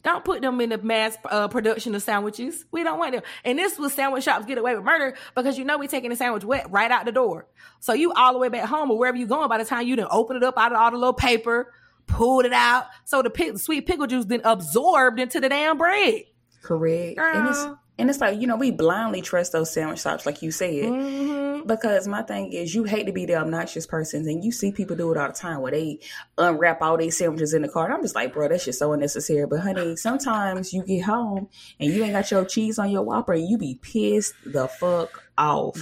don't 0.10 0.26
put 0.26 0.42
them 0.42 0.60
in 0.62 0.70
the 0.70 0.78
mass 0.78 1.18
uh, 1.26 1.48
production 1.48 1.96
of 1.96 2.02
sandwiches. 2.02 2.66
We 2.72 2.84
don't 2.84 3.00
want 3.00 3.14
them. 3.14 3.24
And 3.44 3.58
this 3.58 3.78
was 3.78 3.94
sandwich 3.94 4.24
shops 4.24 4.46
get 4.46 4.58
away 4.58 4.76
with 4.76 4.84
murder 4.84 5.16
because 5.36 5.58
you 5.58 5.66
know 5.66 5.78
we 5.78 5.88
taking 5.88 6.10
the 6.10 6.16
sandwich 6.16 6.44
wet 6.44 6.70
right 6.70 6.92
out 6.92 7.06
the 7.06 7.12
door. 7.12 7.48
So 7.80 7.94
you 7.94 8.12
all 8.14 8.34
the 8.34 8.40
way 8.40 8.50
back 8.50 8.66
home 8.68 8.92
or 8.92 8.98
wherever 8.98 9.18
you 9.18 9.28
going 9.28 9.50
by 9.50 9.58
the 9.58 9.66
time 9.66 9.88
you 9.88 9.96
didn't 9.96 10.12
open 10.12 10.38
it 10.38 10.44
up 10.44 10.58
out 10.58 10.72
of 10.72 10.78
all 10.78 10.92
the 10.92 10.98
little 10.98 11.14
paper, 11.14 11.74
pulled 12.08 12.46
it 12.46 12.54
out. 12.54 12.88
So 13.06 13.22
the 13.22 13.30
pick, 13.30 13.58
sweet 13.58 13.86
pickle 13.88 14.08
juice 14.08 14.26
then 14.26 14.42
absorbed 14.44 15.20
into 15.20 15.40
the 15.40 15.50
damn 15.50 15.78
bread. 15.78 16.24
Correct. 16.62 17.18
Girl. 17.18 17.38
And 17.38 17.50
it's 17.50 17.66
and 18.00 18.10
it's 18.10 18.20
like, 18.20 18.40
you 18.40 18.48
know, 18.48 18.56
we 18.56 18.72
blindly 18.72 19.22
trust 19.22 19.52
those 19.52 19.72
sandwich 19.72 20.02
shops, 20.02 20.26
like 20.26 20.42
you 20.42 20.52
said. 20.52 20.86
Mm-hmm. 20.86 21.68
Because 21.68 22.08
my 22.08 22.22
thing 22.22 22.54
is, 22.54 22.74
you 22.74 22.86
hate 22.86 23.06
to 23.06 23.12
be 23.12 23.26
the 23.26 23.36
obnoxious 23.36 23.86
person, 23.86 24.28
and 24.28 24.44
you 24.44 24.52
see 24.52 24.72
people 24.72 24.96
do 24.96 25.12
it 25.12 25.18
all 25.18 25.28
the 25.28 25.34
time 25.34 25.62
where 25.62 25.72
they 25.72 26.00
unwrap 26.38 26.82
all 26.82 26.98
these 26.98 27.18
sandwiches 27.18 27.54
in 27.54 27.62
the 27.62 27.68
car. 27.68 27.86
And 27.86 27.94
I'm 27.94 28.02
just 28.02 28.16
like, 28.16 28.34
bro, 28.34 28.48
that's 28.48 28.66
just 28.66 28.80
so 28.80 28.94
unnecessary. 28.94 29.46
But 29.46 29.60
honey, 29.60 29.98
sometimes 29.98 30.74
you 30.74 30.84
get 30.84 31.04
home 31.04 31.50
and 31.80 31.94
you 31.94 32.04
ain't 32.04 32.14
got 32.14 32.32
your 32.32 32.46
cheese 32.46 32.80
on 32.80 32.90
your 32.90 33.04
Whopper, 33.04 33.34
and 33.34 33.48
you 33.48 33.58
be 33.58 33.78
pissed 33.82 34.34
the 34.46 34.68
fuck 34.68 35.29
off. 35.40 35.78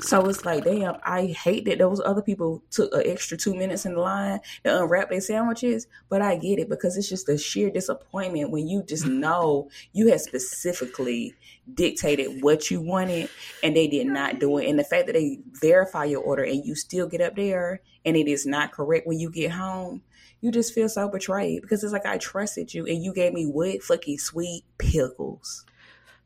So 0.00 0.26
it's 0.26 0.44
like, 0.44 0.64
damn, 0.64 0.96
I 1.04 1.26
hate 1.26 1.64
that 1.64 1.78
those 1.78 2.00
other 2.04 2.20
people 2.20 2.62
took 2.70 2.92
an 2.92 3.02
extra 3.06 3.38
two 3.38 3.54
minutes 3.54 3.86
in 3.86 3.94
the 3.94 4.00
line 4.00 4.40
to 4.64 4.82
unwrap 4.82 5.10
their 5.10 5.20
sandwiches, 5.20 5.86
but 6.08 6.20
I 6.20 6.36
get 6.36 6.58
it 6.58 6.68
because 6.68 6.96
it's 6.96 7.08
just 7.08 7.28
a 7.28 7.38
sheer 7.38 7.70
disappointment 7.70 8.50
when 8.50 8.68
you 8.68 8.82
just 8.82 9.06
know 9.06 9.70
you 9.92 10.08
had 10.08 10.20
specifically 10.20 11.34
dictated 11.72 12.42
what 12.42 12.70
you 12.70 12.80
wanted 12.80 13.30
and 13.62 13.76
they 13.76 13.88
did 13.88 14.06
not 14.06 14.38
do 14.38 14.58
it. 14.58 14.68
And 14.68 14.78
the 14.78 14.84
fact 14.84 15.06
that 15.06 15.14
they 15.14 15.38
verify 15.60 16.04
your 16.04 16.22
order 16.22 16.42
and 16.42 16.64
you 16.64 16.74
still 16.74 17.06
get 17.06 17.20
up 17.20 17.36
there 17.36 17.80
and 18.04 18.16
it 18.16 18.28
is 18.28 18.44
not 18.44 18.72
correct 18.72 19.06
when 19.06 19.18
you 19.18 19.30
get 19.30 19.52
home, 19.52 20.02
you 20.40 20.50
just 20.50 20.74
feel 20.74 20.88
so 20.88 21.08
betrayed 21.08 21.62
because 21.62 21.82
it's 21.82 21.92
like 21.92 22.06
I 22.06 22.18
trusted 22.18 22.74
you 22.74 22.86
and 22.86 23.02
you 23.02 23.14
gave 23.14 23.32
me 23.32 23.46
what 23.46 23.82
fucking 23.82 24.18
sweet 24.18 24.64
pickles. 24.78 25.64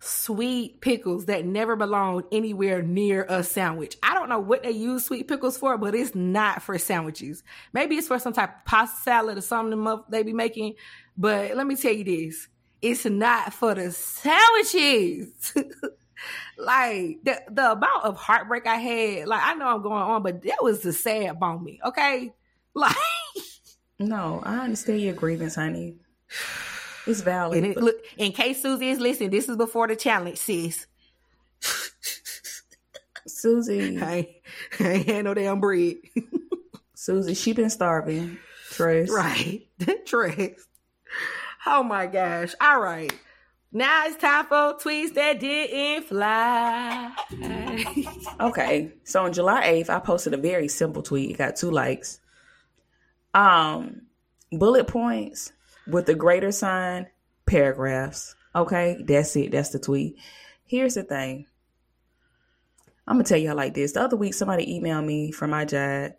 Sweet 0.02 0.80
pickles 0.80 1.26
that 1.26 1.44
never 1.44 1.76
belonged 1.76 2.24
anywhere 2.32 2.80
near 2.80 3.26
a 3.28 3.44
sandwich. 3.44 3.98
I 4.02 4.14
don't 4.14 4.30
know 4.30 4.40
what 4.40 4.62
they 4.62 4.70
use 4.70 5.04
sweet 5.04 5.28
pickles 5.28 5.58
for, 5.58 5.76
but 5.76 5.94
it's 5.94 6.14
not 6.14 6.62
for 6.62 6.78
sandwiches. 6.78 7.42
Maybe 7.74 7.96
it's 7.96 8.08
for 8.08 8.18
some 8.18 8.32
type 8.32 8.48
of 8.48 8.64
pasta 8.64 9.02
salad 9.02 9.36
or 9.36 9.42
something 9.42 10.02
they 10.08 10.22
be 10.22 10.32
making. 10.32 10.76
But 11.18 11.54
let 11.54 11.66
me 11.66 11.76
tell 11.76 11.92
you 11.92 12.04
this 12.04 12.48
it's 12.80 13.04
not 13.04 13.52
for 13.52 13.74
the 13.74 13.92
sandwiches. 13.92 15.52
like 16.56 17.18
the 17.22 17.42
the 17.50 17.72
amount 17.72 18.04
of 18.04 18.16
heartbreak 18.16 18.66
I 18.66 18.76
had, 18.76 19.28
like 19.28 19.42
I 19.42 19.52
know 19.52 19.66
I'm 19.66 19.82
going 19.82 20.02
on, 20.02 20.22
but 20.22 20.40
that 20.44 20.62
was 20.62 20.80
the 20.80 20.94
sad 20.94 21.38
moment. 21.38 21.76
Okay, 21.84 22.32
like 22.74 22.96
no, 23.98 24.40
I 24.46 24.60
understand 24.60 25.02
your 25.02 25.12
grievance, 25.12 25.56
honey. 25.56 25.96
It's 27.10 27.22
valid. 27.22 27.64
It, 27.64 27.76
look, 27.76 27.96
in 28.16 28.30
case 28.30 28.62
Susie 28.62 28.90
is 28.90 29.00
listening, 29.00 29.30
this 29.30 29.48
is 29.48 29.56
before 29.56 29.88
the 29.88 29.96
challenge, 29.96 30.38
sis. 30.38 30.86
Susie, 33.26 34.00
I, 34.00 34.28
I 34.78 34.88
ain't 34.88 35.06
had 35.06 35.24
no 35.24 35.34
damn 35.34 35.58
bread. 35.58 35.96
Susie, 36.94 37.34
she 37.34 37.52
been 37.52 37.68
starving. 37.68 38.38
Trace, 38.70 39.10
right? 39.10 39.66
Trace. 40.06 40.66
Oh 41.66 41.82
my 41.82 42.06
gosh. 42.06 42.54
All 42.60 42.80
right. 42.80 43.12
Now 43.72 44.06
it's 44.06 44.16
time 44.16 44.46
for 44.46 44.74
tweets 44.74 45.14
that 45.14 45.40
didn't 45.40 46.04
fly. 46.04 47.12
okay. 48.40 48.92
So 49.02 49.24
on 49.24 49.32
July 49.32 49.62
8th, 49.64 49.90
I 49.90 49.98
posted 49.98 50.34
a 50.34 50.36
very 50.36 50.68
simple 50.68 51.02
tweet. 51.02 51.30
It 51.30 51.38
got 51.38 51.56
two 51.56 51.70
likes. 51.70 52.20
Um, 53.34 54.02
bullet 54.52 54.86
points 54.86 55.52
with 55.90 56.06
the 56.06 56.14
greater 56.14 56.52
sign, 56.52 57.08
paragraphs. 57.46 58.34
Okay, 58.54 59.02
that's 59.06 59.36
it. 59.36 59.52
That's 59.52 59.70
the 59.70 59.78
tweet. 59.78 60.16
Here's 60.64 60.94
the 60.94 61.02
thing. 61.02 61.46
I'm 63.06 63.16
gonna 63.16 63.24
tell 63.24 63.38
y'all 63.38 63.56
like 63.56 63.74
this. 63.74 63.92
The 63.92 64.02
other 64.02 64.16
week, 64.16 64.34
somebody 64.34 64.66
emailed 64.66 65.04
me 65.04 65.32
from 65.32 65.50
my 65.50 65.64
job, 65.64 66.12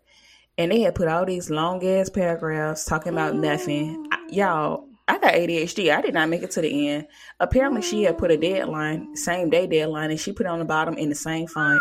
and 0.58 0.70
they 0.70 0.80
had 0.80 0.94
put 0.94 1.08
all 1.08 1.24
these 1.24 1.50
long 1.50 1.84
ass 1.86 2.10
paragraphs 2.10 2.84
talking 2.84 3.12
about 3.12 3.34
nothing. 3.34 4.08
I, 4.12 4.18
y'all, 4.28 4.88
I 5.08 5.18
got 5.18 5.34
ADHD. 5.34 5.94
I 5.94 6.00
did 6.00 6.14
not 6.14 6.28
make 6.28 6.42
it 6.42 6.50
to 6.52 6.60
the 6.60 6.88
end. 6.88 7.06
Apparently, 7.40 7.82
she 7.82 8.02
had 8.02 8.18
put 8.18 8.30
a 8.30 8.36
deadline, 8.36 9.16
same 9.16 9.50
day 9.50 9.66
deadline, 9.66 10.10
and 10.10 10.20
she 10.20 10.32
put 10.32 10.46
it 10.46 10.50
on 10.50 10.58
the 10.58 10.64
bottom 10.64 10.96
in 10.96 11.08
the 11.08 11.14
same 11.14 11.46
font. 11.46 11.80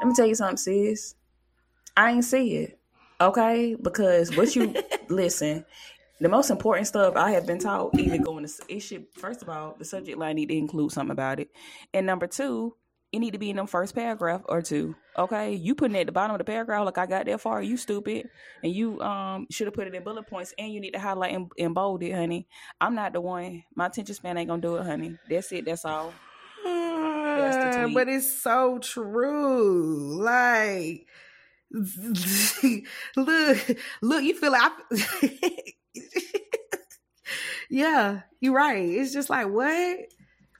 Let 0.00 0.08
me 0.08 0.14
tell 0.14 0.26
you 0.26 0.34
something, 0.34 0.56
sis. 0.56 1.14
I 1.96 2.12
ain't 2.12 2.24
see 2.24 2.56
it. 2.56 2.78
Okay? 3.20 3.76
Because 3.80 4.36
what 4.36 4.54
you 4.54 4.74
listen, 5.08 5.64
the 6.20 6.28
most 6.28 6.50
important 6.50 6.86
stuff 6.86 7.16
I 7.16 7.32
have 7.32 7.46
been 7.46 7.58
taught, 7.58 7.98
even 7.98 8.22
going 8.22 8.46
to 8.46 8.52
it 8.68 8.80
should 8.80 9.06
first 9.14 9.42
of 9.42 9.48
all, 9.48 9.76
the 9.78 9.84
subject 9.84 10.18
line 10.18 10.36
need 10.36 10.48
to 10.48 10.56
include 10.56 10.92
something 10.92 11.12
about 11.12 11.40
it. 11.40 11.48
And 11.94 12.06
number 12.06 12.26
two, 12.26 12.74
it 13.12 13.20
need 13.20 13.32
to 13.32 13.38
be 13.38 13.50
in 13.50 13.56
them 13.56 13.66
first 13.66 13.94
paragraph 13.94 14.42
or 14.46 14.60
two. 14.60 14.94
Okay, 15.16 15.54
you 15.54 15.74
putting 15.74 15.96
it 15.96 16.00
at 16.00 16.06
the 16.06 16.12
bottom 16.12 16.34
of 16.34 16.38
the 16.38 16.44
paragraph 16.44 16.84
like 16.84 16.98
I 16.98 17.06
got 17.06 17.26
that 17.26 17.40
far. 17.40 17.62
You 17.62 17.76
stupid, 17.76 18.28
and 18.62 18.72
you 18.72 19.00
um 19.00 19.46
should 19.50 19.66
have 19.66 19.74
put 19.74 19.86
it 19.86 19.94
in 19.94 20.02
bullet 20.02 20.26
points, 20.26 20.52
and 20.58 20.72
you 20.72 20.80
need 20.80 20.92
to 20.92 20.98
highlight 20.98 21.34
and, 21.34 21.50
and 21.58 21.74
bold 21.74 22.02
it, 22.02 22.12
honey. 22.12 22.46
I'm 22.80 22.94
not 22.94 23.12
the 23.12 23.20
one. 23.20 23.64
My 23.74 23.86
attention 23.86 24.14
span 24.14 24.36
ain't 24.36 24.48
gonna 24.48 24.60
do 24.60 24.76
it, 24.76 24.84
honey. 24.84 25.16
That's 25.28 25.50
it. 25.52 25.64
That's 25.64 25.84
all. 25.84 26.12
That's 26.64 27.92
but 27.94 28.08
it's 28.08 28.30
so 28.30 28.78
true. 28.78 30.22
Like, 30.22 31.06
look, 33.16 33.78
look. 34.02 34.22
You 34.22 34.34
feel 34.34 34.52
like. 34.52 34.72
I, 34.92 35.62
yeah, 37.70 38.22
you're 38.40 38.54
right. 38.54 38.88
It's 38.88 39.12
just 39.12 39.30
like 39.30 39.48
what 39.48 40.08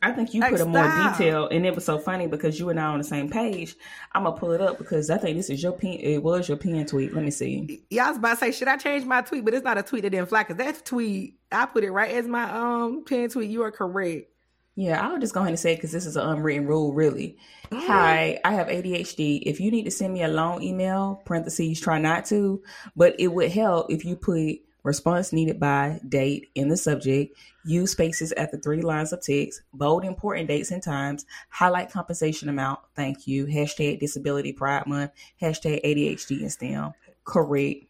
I 0.01 0.12
think 0.12 0.33
you 0.33 0.43
put 0.43 0.61
a 0.61 0.64
more 0.64 0.85
detail, 0.85 1.49
and 1.49 1.66
it 1.66 1.74
was 1.74 1.85
so 1.85 1.99
funny 1.99 2.29
because 2.29 2.59
you 2.59 2.68
and 2.68 2.79
I 2.79 2.85
on 2.85 2.99
the 2.99 3.05
same 3.05 3.29
page. 3.29 3.74
I'm 4.12 4.24
gonna 4.24 4.37
pull 4.37 4.53
it 4.53 4.61
up 4.61 4.79
because 4.79 5.11
I 5.11 5.18
think 5.18 5.37
this 5.37 5.51
is 5.51 5.62
your 5.62 5.72
pen. 5.72 5.99
It 5.99 6.22
was 6.22 6.49
your 6.49 6.57
pen 6.57 6.87
tweet. 6.87 7.12
Let 7.12 7.24
me 7.24 7.33
see. 7.33 7.83
Yeah, 7.91 8.07
I 8.07 8.09
was 8.11 8.18
about 8.18 8.35
to 8.35 8.37
say, 8.37 8.53
should 8.53 8.68
I 8.68 8.76
change 8.76 9.05
my 9.05 9.22
tweet? 9.22 9.45
But 9.45 9.55
it's 9.55 9.64
not 9.64 9.76
a 9.76 9.83
tweet 9.83 10.03
that 10.03 10.11
didn't 10.11 10.29
fly 10.29 10.45
because 10.45 10.57
that 10.57 10.85
tweet 10.85 11.39
I 11.51 11.66
put 11.66 11.83
it 11.83 11.91
right 11.91 12.12
as 12.12 12.29
my 12.29 12.45
um 12.45 13.05
pen 13.05 13.29
tweet. 13.29 13.51
You 13.51 13.64
are 13.64 13.72
correct. 13.72 14.29
Yeah, 14.76 15.05
I'll 15.05 15.18
just 15.18 15.35
go 15.35 15.41
ahead 15.41 15.51
and 15.51 15.59
say 15.59 15.74
because 15.74 15.91
this 15.91 16.07
is 16.07 16.16
an 16.16 16.29
unwritten 16.29 16.68
rule, 16.68 16.93
really. 16.93 17.37
Mm. 17.72 17.85
Hi, 17.89 18.41
I 18.45 18.53
have 18.53 18.68
ADHD. 18.68 19.43
If 19.45 19.59
you 19.59 19.72
need 19.72 19.83
to 19.87 19.91
send 19.91 20.14
me 20.14 20.22
a 20.22 20.29
long 20.29 20.62
email, 20.62 21.20
parentheses, 21.24 21.81
try 21.81 21.99
not 21.99 22.26
to, 22.26 22.62
but 22.95 23.16
it 23.18 23.26
would 23.26 23.51
help 23.51 23.91
if 23.91 24.05
you 24.05 24.14
put 24.14 24.61
response 24.89 25.32
needed 25.32 25.61
by 25.61 26.01
date 26.09 26.49
in 26.57 26.68
the 26.68 26.76
subject, 26.76 27.36
use 27.64 27.93
spaces 27.93 28.32
at 28.32 28.51
the 28.51 28.59
three 28.59 28.82
lines 28.82 29.12
of 29.12 29.22
text, 29.22 29.62
bold 29.72 30.05
important 30.05 30.49
dates 30.49 30.72
and 30.72 30.82
times, 30.82 31.24
highlight 31.51 31.93
compensation 31.93 32.49
amount, 32.49 32.80
thank 32.97 33.28
you, 33.28 33.47
hashtag 33.47 34.01
disability 34.01 34.53
pride 34.53 34.86
month, 34.86 35.12
hashtag 35.41 35.84
ADHD 35.84 36.41
and 36.41 36.51
STEM. 36.51 36.93
Correct. 37.24 37.84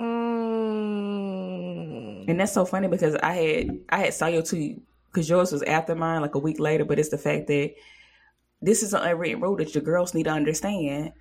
Mm. 0.00 1.12
And 2.28 2.40
that's 2.40 2.52
so 2.52 2.64
funny 2.64 2.88
because 2.88 3.14
I 3.16 3.34
had 3.34 3.78
I 3.90 3.98
had 3.98 4.14
saw 4.14 4.26
your 4.26 4.42
tweet 4.42 4.82
because 5.06 5.28
yours 5.28 5.52
was 5.52 5.62
after 5.62 5.94
mine 5.94 6.22
like 6.22 6.34
a 6.34 6.40
week 6.40 6.58
later, 6.58 6.84
but 6.84 6.98
it's 6.98 7.10
the 7.10 7.18
fact 7.18 7.46
that 7.48 7.74
this 8.60 8.82
is 8.82 8.94
an 8.94 9.02
unwritten 9.02 9.40
rule 9.40 9.56
that 9.56 9.74
your 9.74 9.84
girls 9.84 10.14
need 10.14 10.24
to 10.24 10.30
understand. 10.30 11.12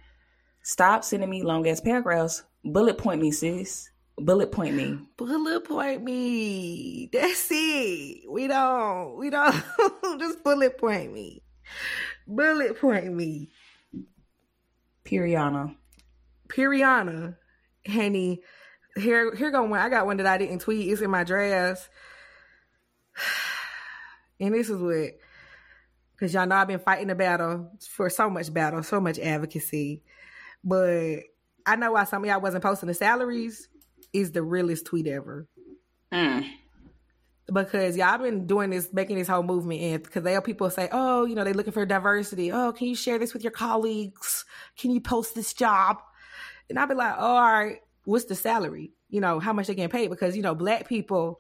Stop 0.64 1.04
sending 1.04 1.30
me 1.30 1.44
long 1.44 1.68
ass 1.68 1.82
paragraphs. 1.82 2.44
Bullet 2.64 2.98
point 2.98 3.22
me, 3.22 3.32
sis. 3.32 3.91
Bullet 4.18 4.52
point 4.52 4.76
me. 4.76 5.00
Bullet 5.18 5.64
point 5.64 6.04
me. 6.04 7.10
That's 7.12 7.48
it. 7.50 8.30
We 8.30 8.48
don't. 8.48 9.18
We 9.18 9.30
don't. 9.30 9.56
Just 10.20 10.44
bullet 10.44 10.78
point 10.78 11.14
me. 11.14 11.42
Bullet 12.28 12.80
point 12.80 13.14
me. 13.14 13.50
Piriana. 15.06 15.76
Piriana. 16.48 17.36
Henny. 17.86 18.42
Here, 18.96 19.34
here 19.36 19.52
go 19.52 19.64
one. 19.64 19.80
I 19.80 19.90
got 19.90 20.06
one 20.06 20.18
that 20.18 20.28
I 20.28 20.38
didn't 20.38 20.60
tweet. 20.60 20.92
It's 20.92 21.02
in 21.02 21.12
my 21.12 21.24
drafts. 21.24 21.90
And 24.40 24.56
this 24.56 24.72
is 24.72 24.82
what, 24.82 25.12
because 26.16 26.34
y'all 26.34 26.48
know 26.48 26.56
I've 26.56 26.68
been 26.68 26.80
fighting 26.80 27.10
the 27.10 27.14
battle 27.14 27.70
for 27.92 28.10
so 28.10 28.28
much 28.28 28.52
battle, 28.52 28.82
so 28.82 29.00
much 29.00 29.20
advocacy. 29.20 30.02
But 30.64 31.18
I 31.68 31.76
know 31.76 31.92
why 31.92 32.06
some 32.06 32.24
of 32.24 32.28
y'all 32.28 32.42
wasn't 32.42 32.64
posting 32.64 32.88
the 32.88 32.96
salaries 32.96 33.68
is 34.14 34.32
the 34.32 34.44
realest 34.44 34.86
tweet 34.86 35.08
ever. 35.08 35.48
Mm. 36.12 36.46
because 37.54 37.96
y'all 37.96 38.18
been 38.18 38.46
doing 38.46 38.70
this, 38.70 38.92
making 38.92 39.18
this 39.18 39.28
whole 39.28 39.44
movement, 39.44 39.82
and 39.82 40.04
because 40.04 40.24
they 40.24 40.34
have 40.34 40.44
people 40.44 40.70
say, 40.70 40.90
oh, 40.92 41.26
you 41.26 41.36
know, 41.36 41.44
they're 41.46 41.54
looking 41.54 41.74
for 41.74 41.86
diversity. 41.86 42.52
Oh, 42.52 42.74
can 42.74 42.88
you 42.88 42.96
share 42.96 43.18
this 43.18 43.34
with 43.34 43.44
your 43.44 43.52
colleagues? 43.52 44.44
Can 44.78 44.92
you 44.92 45.00
post 45.00 45.36
this 45.36 45.54
job? 45.54 45.98
And 46.70 46.78
I'll 46.78 46.88
be 46.88 46.96
like, 46.96 47.16
oh, 47.18 47.36
all 47.36 47.42
right, 47.42 47.78
what's 48.04 48.26
the 48.26 48.36
salary? 48.36 48.92
You 49.10 49.22
know, 49.22 49.40
how 49.40 49.54
much 49.54 49.68
they 49.68 49.76
getting 49.76 49.90
paid? 49.90 50.10
Because 50.10 50.36
you 50.36 50.42
know, 50.42 50.56
black 50.56 50.88
people 50.88 51.40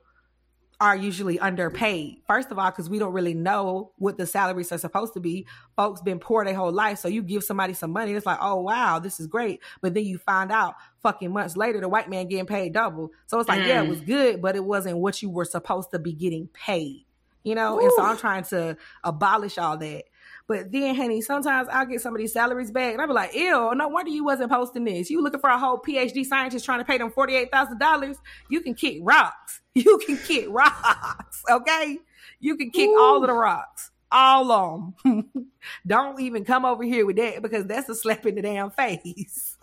are 0.82 0.98
usually 0.98 1.38
underpaid. 1.40 2.18
First 2.26 2.50
of 2.52 2.58
all, 2.58 2.72
because 2.72 2.90
we 2.90 2.98
don't 2.98 3.14
really 3.14 3.36
know 3.36 3.92
what 4.00 4.18
the 4.18 4.26
salaries 4.26 4.72
are 4.72 4.80
supposed 4.80 5.14
to 5.14 5.20
be. 5.20 5.46
Folks 5.76 6.02
been 6.02 6.18
poor 6.18 6.44
their 6.44 6.56
whole 6.56 6.72
life, 6.72 6.98
so 6.98 7.08
you 7.08 7.22
give 7.22 7.44
somebody 7.44 7.76
some 7.76 7.92
money, 7.92 8.14
it's 8.14 8.26
like, 8.26 8.40
oh 8.42 8.62
wow, 8.62 8.98
this 8.98 9.20
is 9.20 9.28
great. 9.28 9.62
But 9.82 9.94
then 9.94 10.06
you 10.06 10.18
find 10.18 10.52
out 10.52 10.74
fucking 11.04 11.32
months 11.32 11.56
later, 11.56 11.80
the 11.80 11.88
white 11.88 12.10
man 12.10 12.28
getting 12.28 12.48
paid 12.48 12.74
double. 12.74 13.12
So 13.28 13.40
it's 13.40 13.48
like, 13.48 13.62
mm. 13.62 13.68
yeah, 13.68 13.84
it 13.84 13.90
was 13.90 14.02
mm. 14.02 14.08
good, 14.08 14.42
but 14.42 14.56
it 14.56 14.66
wasn't 14.66 14.98
what 14.98 15.22
you 15.22 15.30
were 15.30 15.46
supposed 15.46 15.92
to 15.92 16.00
be 16.00 16.14
getting 16.14 16.48
paid. 16.48 17.06
You 17.44 17.54
know, 17.54 17.78
Ooh. 17.78 17.84
and 17.84 17.92
so 17.96 18.02
I'm 18.02 18.18
trying 18.18 18.44
to 18.46 18.76
abolish 19.04 19.60
all 19.60 19.78
that. 19.78 20.06
But 20.48 20.72
then, 20.72 20.96
honey, 20.96 21.22
sometimes 21.22 21.70
I'll 21.72 21.86
get 21.86 22.02
some 22.02 22.16
of 22.16 22.20
these 22.20 22.34
salaries 22.34 22.72
back, 22.72 22.94
and 22.94 23.02
I'll 23.02 23.08
be 23.08 23.14
like, 23.14 23.36
"Ew, 23.36 23.72
no 23.76 23.88
wonder 23.88 24.12
you 24.12 24.24
wasn't 24.24 24.52
posting 24.52 24.84
this. 24.84 25.10
You 25.10 25.22
looking 25.22 25.40
for 25.40 25.50
a 25.50 25.60
whole 25.60 25.78
PhD 25.78 26.26
scientist 26.26 26.66
trying 26.66 26.80
to 26.80 26.86
pay 26.86 26.98
them 26.98 27.12
forty 27.12 27.36
eight 27.36 27.52
thousand 27.52 27.80
dollars? 27.80 28.18
You 28.50 28.62
can 28.62 28.74
kick 28.74 28.98
rocks. 29.02 29.61
You 29.76 29.99
can 30.05 30.17
kick 30.17 30.47
rocks. 30.49 31.43
Okay, 31.49 31.97
you 32.41 32.57
can 32.57 32.72
kick 32.72 32.89
Ooh. 32.89 32.99
all 32.99 33.22
of 33.22 33.28
the 33.28 33.34
rocks, 33.34 33.91
all 34.11 34.51
of 34.51 34.93
them. 35.03 35.49
Don't 35.88 36.19
even 36.19 36.43
come 36.43 36.65
over 36.65 36.84
here 36.84 37.05
with 37.05 37.15
that 37.15 37.41
because 37.41 37.65
that's 37.65 37.88
a 37.88 37.95
slap 37.95 38.26
in 38.26 38.36
the 38.36 38.41
damn 38.41 38.69
face. 38.72 39.57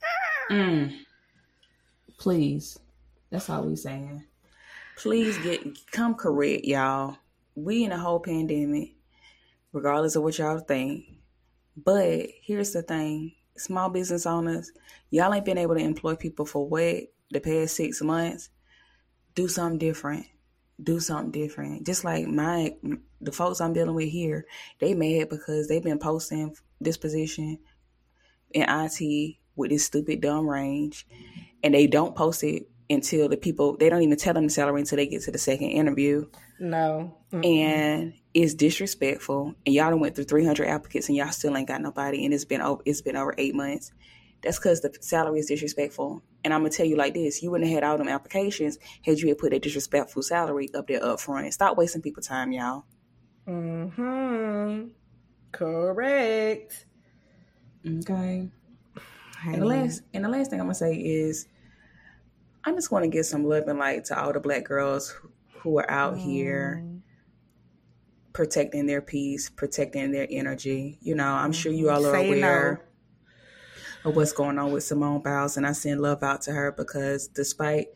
mm. 0.50 0.94
Please, 2.18 2.78
that's 3.30 3.48
all 3.48 3.64
we 3.64 3.76
saying. 3.76 4.24
Please 4.98 5.38
get 5.38 5.90
come 5.90 6.14
correct, 6.14 6.66
y'all. 6.66 7.16
We 7.54 7.84
in 7.84 7.92
a 7.92 7.98
whole 7.98 8.20
pandemic 8.20 8.94
regardless 9.74 10.16
of 10.16 10.22
what 10.22 10.38
y'all 10.38 10.58
think. 10.60 11.04
But 11.76 12.28
here's 12.40 12.72
the 12.72 12.82
thing 12.82 13.32
small 13.56 13.90
business 13.90 14.24
owners, 14.24 14.72
y'all 15.10 15.34
ain't 15.34 15.44
been 15.44 15.58
able 15.58 15.74
to 15.74 15.80
employ 15.80 16.14
people 16.16 16.46
for 16.46 16.66
what? 16.66 17.02
The 17.30 17.40
past 17.40 17.76
six 17.76 18.00
months? 18.00 18.48
Do 19.34 19.48
something 19.48 19.78
different. 19.78 20.26
Do 20.82 21.00
something 21.00 21.30
different. 21.30 21.86
Just 21.86 22.04
like 22.04 22.26
my 22.26 22.74
the 23.20 23.32
folks 23.32 23.60
I'm 23.60 23.72
dealing 23.72 23.94
with 23.94 24.08
here, 24.08 24.46
they 24.80 24.94
mad 24.94 25.28
because 25.28 25.68
they've 25.68 25.82
been 25.82 25.98
posting 25.98 26.54
this 26.80 26.96
position 26.96 27.58
in 28.50 28.66
IT 28.68 29.36
with 29.56 29.70
this 29.70 29.84
stupid 29.84 30.20
dumb 30.20 30.48
range 30.48 31.06
and 31.62 31.74
they 31.74 31.86
don't 31.86 32.16
post 32.16 32.42
it 32.42 32.68
until 32.90 33.28
the 33.28 33.36
people 33.36 33.76
they 33.78 33.88
don't 33.88 34.02
even 34.02 34.16
tell 34.16 34.34
them 34.34 34.44
the 34.44 34.50
salary 34.50 34.80
until 34.80 34.96
they 34.96 35.06
get 35.06 35.22
to 35.22 35.30
the 35.30 35.38
second 35.38 35.68
interview. 35.68 36.26
No. 36.58 37.16
Mm-mm. 37.32 37.44
And 37.44 38.14
it's 38.32 38.54
disrespectful. 38.54 39.54
And 39.64 39.74
y'all 39.74 39.90
done 39.90 40.00
went 40.00 40.14
through 40.14 40.24
300 40.24 40.66
applicants 40.66 41.08
and 41.08 41.16
y'all 41.16 41.30
still 41.30 41.56
ain't 41.56 41.68
got 41.68 41.80
nobody. 41.80 42.24
And 42.24 42.34
it's 42.34 42.44
been 42.44 42.60
over, 42.60 42.82
it's 42.84 43.02
been 43.02 43.16
over 43.16 43.34
eight 43.38 43.54
months. 43.54 43.92
That's 44.44 44.58
because 44.58 44.82
the 44.82 44.94
salary 45.00 45.40
is 45.40 45.46
disrespectful. 45.46 46.22
And 46.44 46.52
I'm 46.52 46.60
gonna 46.60 46.70
tell 46.70 46.86
you 46.86 46.96
like 46.96 47.14
this: 47.14 47.42
you 47.42 47.50
wouldn't 47.50 47.70
have 47.70 47.82
had 47.82 47.84
all 47.84 47.98
them 47.98 48.08
applications 48.08 48.78
had 49.02 49.18
you 49.18 49.28
had 49.28 49.38
put 49.38 49.54
a 49.54 49.58
disrespectful 49.58 50.22
salary 50.22 50.68
up 50.74 50.86
there 50.86 51.02
up 51.02 51.18
front. 51.20 51.52
Stop 51.54 51.78
wasting 51.78 52.02
people 52.02 52.22
time, 52.22 52.52
y'all. 52.52 52.84
Hmm. 53.46 54.88
Correct. 55.50 56.86
Okay. 57.86 58.48
And 59.46 59.62
the 59.62 59.66
last 59.66 60.02
and 60.12 60.24
the 60.24 60.28
last 60.28 60.50
thing 60.50 60.60
I'm 60.60 60.66
gonna 60.66 60.74
say 60.74 60.94
is, 60.94 61.46
I 62.64 62.72
just 62.72 62.90
want 62.90 63.04
to 63.04 63.08
give 63.08 63.24
some 63.26 63.44
love 63.44 63.66
and 63.66 63.78
light 63.78 64.04
to 64.06 64.22
all 64.22 64.32
the 64.32 64.40
black 64.40 64.64
girls 64.64 65.16
who, 65.58 65.78
are 65.78 65.90
out 65.90 66.16
mm. 66.16 66.20
here 66.20 66.84
protecting 68.34 68.86
their 68.86 69.00
peace, 69.00 69.48
protecting 69.48 70.12
their 70.12 70.26
energy. 70.30 70.98
You 71.00 71.14
know, 71.14 71.28
I'm 71.28 71.52
sure 71.52 71.72
you 71.72 71.88
all 71.88 72.04
are 72.04 72.12
Say 72.12 72.26
aware 72.26 72.82
no. 72.82 72.93
Of 74.04 74.16
what's 74.16 74.32
going 74.32 74.58
on 74.58 74.70
with 74.70 74.84
Simone 74.84 75.22
Biles, 75.22 75.56
and 75.56 75.66
I 75.66 75.72
send 75.72 76.00
love 76.00 76.22
out 76.22 76.42
to 76.42 76.52
her 76.52 76.72
because 76.72 77.28
despite 77.28 77.88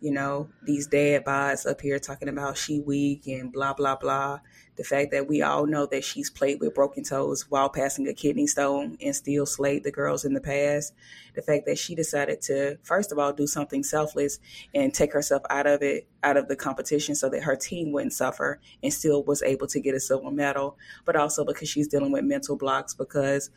you 0.00 0.12
know 0.12 0.48
these 0.64 0.86
dad 0.86 1.24
bods 1.24 1.68
up 1.68 1.80
here 1.80 1.98
talking 1.98 2.28
about 2.28 2.58
she 2.58 2.80
weak 2.80 3.26
and 3.26 3.52
blah 3.52 3.72
blah 3.72 3.96
blah, 3.96 4.38
the 4.76 4.84
fact 4.84 5.10
that 5.10 5.26
we 5.26 5.42
all 5.42 5.66
know 5.66 5.86
that 5.86 6.04
she's 6.04 6.30
played 6.30 6.60
with 6.60 6.74
broken 6.74 7.02
toes 7.02 7.46
while 7.48 7.68
passing 7.68 8.06
a 8.06 8.14
kidney 8.14 8.46
stone 8.46 8.96
and 9.00 9.16
still 9.16 9.44
slayed 9.44 9.82
the 9.82 9.90
girls 9.90 10.24
in 10.24 10.34
the 10.34 10.40
past. 10.40 10.92
The 11.34 11.42
fact 11.42 11.66
that 11.66 11.78
she 11.78 11.94
decided 11.94 12.42
to, 12.42 12.78
first 12.82 13.10
of 13.10 13.18
all, 13.18 13.32
do 13.32 13.46
something 13.46 13.82
selfless 13.82 14.38
and 14.74 14.94
take 14.94 15.12
herself 15.12 15.42
out 15.50 15.66
of 15.66 15.82
it, 15.82 16.06
out 16.22 16.36
of 16.36 16.46
the 16.46 16.56
competition 16.56 17.14
so 17.14 17.28
that 17.30 17.42
her 17.42 17.56
team 17.56 17.90
wouldn't 17.90 18.12
suffer 18.12 18.60
and 18.82 18.92
still 18.92 19.24
was 19.24 19.42
able 19.42 19.66
to 19.68 19.80
get 19.80 19.94
a 19.94 20.00
silver 20.00 20.30
medal, 20.30 20.76
but 21.04 21.16
also 21.16 21.44
because 21.44 21.68
she's 21.68 21.88
dealing 21.88 22.12
with 22.12 22.24
mental 22.24 22.56
blocks 22.56 22.94
because 22.94 23.50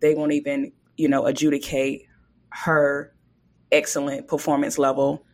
they 0.00 0.14
won't 0.14 0.32
even, 0.32 0.72
you 0.96 1.08
know, 1.08 1.26
adjudicate 1.26 2.06
her 2.50 3.12
excellent 3.72 4.28
performance 4.28 4.78
level 4.78 5.24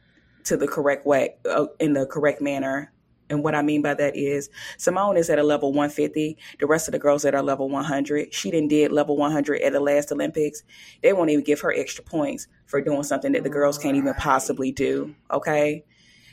to 0.45 0.57
the 0.57 0.67
correct 0.67 1.07
way, 1.07 1.35
uh, 1.49 1.67
in 1.79 1.93
the 1.93 2.07
correct 2.07 2.41
manner 2.41 2.93
and 3.31 3.45
what 3.45 3.55
I 3.55 3.63
mean 3.63 3.81
by 3.81 3.95
that 3.95 4.17
is 4.17 4.51
Simone 4.77 5.17
is 5.17 5.31
at 5.31 5.39
a 5.39 5.43
level 5.43 5.71
150. 5.71 6.37
The 6.59 6.67
rest 6.67 6.89
of 6.89 6.93
the 6.93 6.99
girls 6.99 7.25
at 7.25 7.35
a 7.35 7.43
level 7.43 7.71
100. 7.71 8.35
She 8.35 8.51
didn't 8.51 8.69
did 8.69 8.91
level 8.93 9.17
100 9.17 9.63
at 9.63 9.73
the 9.73 9.81
last 9.81 10.11
Olympics. 10.11 10.65
They 11.03 11.13
won't 11.13 11.31
even 11.31 11.45
give 11.45 11.61
her 11.61 11.73
extra 11.73 12.05
points 12.05 12.49
for 12.67 12.81
doing 12.81 13.05
something 13.05 13.33
that 13.33 13.45
the 13.45 13.49
girls 13.49 13.79
can't 13.79 13.97
even 13.97 14.15
possibly 14.15 14.73
do. 14.73 15.15
Okay. 15.31 15.85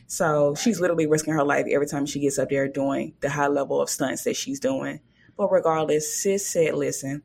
So 0.07 0.55
she's 0.55 0.79
literally 0.79 1.05
risking 1.05 1.33
her 1.33 1.43
life 1.43 1.67
every 1.69 1.87
time 1.87 2.05
she 2.05 2.19
gets 2.19 2.39
up 2.39 2.49
there 2.49 2.67
doing 2.67 3.13
the 3.21 3.29
high 3.29 3.47
level 3.47 3.79
of 3.79 3.89
stunts 3.89 4.23
that 4.23 4.35
she's 4.35 4.59
doing. 4.59 4.99
But 5.37 5.51
regardless, 5.51 6.21
sis 6.21 6.47
said, 6.47 6.73
listen, 6.73 7.21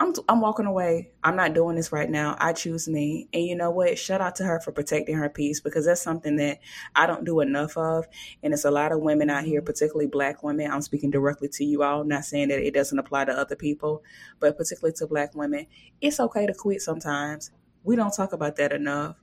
I'm 0.00 0.12
I'm 0.28 0.40
walking 0.40 0.66
away. 0.66 1.10
I'm 1.22 1.36
not 1.36 1.54
doing 1.54 1.76
this 1.76 1.92
right 1.92 2.10
now. 2.10 2.36
I 2.40 2.52
choose 2.52 2.88
me. 2.88 3.28
And 3.32 3.44
you 3.44 3.54
know 3.54 3.70
what? 3.70 3.96
Shout 3.96 4.20
out 4.20 4.34
to 4.36 4.44
her 4.44 4.58
for 4.58 4.72
protecting 4.72 5.14
her 5.16 5.28
peace 5.28 5.60
because 5.60 5.86
that's 5.86 6.02
something 6.02 6.36
that 6.36 6.58
I 6.96 7.06
don't 7.06 7.24
do 7.24 7.40
enough 7.40 7.76
of. 7.76 8.06
And 8.42 8.52
it's 8.52 8.64
a 8.64 8.72
lot 8.72 8.90
of 8.90 9.00
women 9.00 9.30
out 9.30 9.44
here, 9.44 9.60
mm-hmm. 9.60 9.66
particularly 9.66 10.08
black 10.08 10.42
women. 10.42 10.70
I'm 10.70 10.82
speaking 10.82 11.10
directly 11.10 11.48
to 11.50 11.64
you 11.64 11.84
all, 11.84 12.02
not 12.02 12.24
saying 12.24 12.48
that 12.48 12.66
it 12.66 12.74
doesn't 12.74 12.98
apply 12.98 13.26
to 13.26 13.32
other 13.32 13.54
people, 13.54 14.02
but 14.40 14.56
particularly 14.56 14.94
to 14.96 15.06
black 15.06 15.34
women. 15.34 15.66
It's 16.00 16.18
okay 16.18 16.46
to 16.46 16.54
quit 16.54 16.82
sometimes. 16.82 17.52
We 17.84 17.94
don't 17.94 18.14
talk 18.14 18.32
about 18.32 18.56
that 18.56 18.72
enough. 18.72 19.16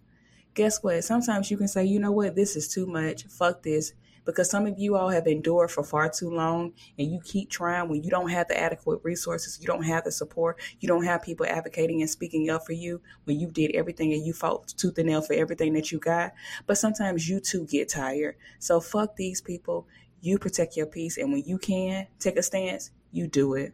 Guess 0.53 0.83
what? 0.83 1.03
Sometimes 1.03 1.51
you 1.51 1.57
can 1.57 1.67
say, 1.67 1.83
you 1.83 1.99
know 1.99 2.11
what, 2.11 2.35
this 2.35 2.55
is 2.55 2.67
too 2.67 2.85
much. 2.85 3.25
Fuck 3.25 3.63
this 3.63 3.93
because 4.25 4.49
some 4.49 4.65
of 4.67 4.77
you 4.77 4.95
all 4.95 5.09
have 5.09 5.27
endured 5.27 5.71
for 5.71 5.83
far 5.83 6.09
too 6.09 6.29
long 6.29 6.73
and 6.97 7.11
you 7.11 7.19
keep 7.23 7.49
trying 7.49 7.89
when 7.89 8.03
you 8.03 8.09
don't 8.09 8.29
have 8.29 8.47
the 8.47 8.59
adequate 8.59 8.99
resources, 9.03 9.59
you 9.59 9.67
don't 9.67 9.83
have 9.83 10.03
the 10.03 10.11
support, 10.11 10.59
you 10.79 10.87
don't 10.87 11.03
have 11.03 11.21
people 11.21 11.45
advocating 11.45 12.01
and 12.01 12.09
speaking 12.09 12.49
up 12.49 12.65
for 12.65 12.73
you 12.73 13.01
when 13.25 13.39
you 13.39 13.47
did 13.47 13.71
everything 13.71 14.13
and 14.13 14.25
you 14.25 14.33
fought 14.33 14.67
tooth 14.69 14.97
and 14.97 15.07
nail 15.07 15.21
for 15.21 15.33
everything 15.33 15.73
that 15.73 15.91
you 15.91 15.99
got. 15.99 16.33
But 16.67 16.77
sometimes 16.77 17.27
you 17.27 17.39
too 17.39 17.65
get 17.65 17.89
tired. 17.89 18.35
So 18.59 18.79
fuck 18.79 19.15
these 19.15 19.41
people. 19.41 19.87
You 20.21 20.37
protect 20.37 20.77
your 20.77 20.85
peace. 20.85 21.17
And 21.17 21.31
when 21.31 21.43
you 21.45 21.57
can 21.57 22.07
take 22.19 22.37
a 22.37 22.43
stance, 22.43 22.91
you 23.11 23.27
do 23.27 23.55
it. 23.55 23.73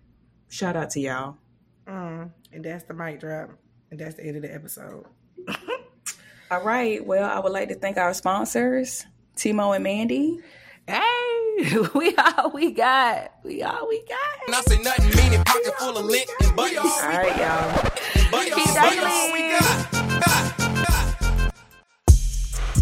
Shout 0.50 0.78
out 0.78 0.91
to 0.91 1.00
y'all. 1.00 1.38
Mm, 1.86 2.32
and 2.54 2.64
that's 2.64 2.86
the 2.86 2.93
mic 2.93 3.20
drop. 3.20 3.52
And 3.91 4.00
that's 4.00 4.16
the 4.16 4.26
end 4.26 4.38
of 4.38 4.41
the 4.43 4.54
episode. 4.54 5.06
All 6.52 6.64
right. 6.64 7.06
Well, 7.06 7.30
I 7.30 7.39
would 7.39 7.52
like 7.52 7.70
to 7.70 7.76
thank 7.76 7.98
our 7.98 8.14
sponsors. 8.14 9.06
Tmo 9.38 9.76
and 9.76 9.84
Mandy. 9.84 10.40
Hey, 10.88 11.78
we 11.94 12.16
all 12.16 12.52
we 12.52 12.72
got. 12.72 13.32
We 13.44 13.62
all 13.62 13.88
we 13.88 14.04
got. 14.10 14.48
And 14.48 14.56
I 14.56 14.62
say 14.62 14.82
nothing 14.82 15.16
meaning 15.16 15.44
pocket 15.44 15.74
full 15.78 15.98
of 15.98 16.06
lit 16.06 16.30
and 16.42 16.56
buddies. 16.56 16.80
All 16.80 17.02
right, 17.04 17.38
y'all. 17.38 17.88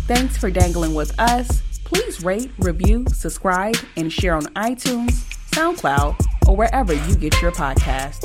Thanks 0.08 0.38
for 0.38 0.49
dangling 0.49 0.93
with 0.93 1.20
us. 1.20 1.62
Please 1.84 2.24
rate, 2.24 2.51
review, 2.60 3.06
subscribe, 3.14 3.76
and 3.97 4.12
share 4.12 4.36
on 4.36 4.43
iTunes, 4.56 5.26
SoundCloud, 5.51 6.47
or 6.47 6.56
wherever 6.56 6.93
you 6.93 7.16
get 7.16 7.41
your 7.41 7.51
podcast. 7.51 8.22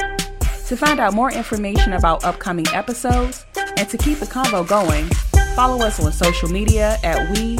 To 0.68 0.76
find 0.76 1.00
out 1.00 1.14
more 1.14 1.32
information 1.32 1.94
about 1.94 2.22
upcoming 2.22 2.66
episodes 2.68 3.44
and 3.76 3.88
to 3.88 3.98
keep 3.98 4.18
the 4.18 4.26
convo 4.26 4.66
going, 4.66 5.06
follow 5.56 5.84
us 5.84 5.98
on 5.98 6.12
social 6.12 6.48
media 6.48 6.98
at 7.02 7.30
We 7.36 7.56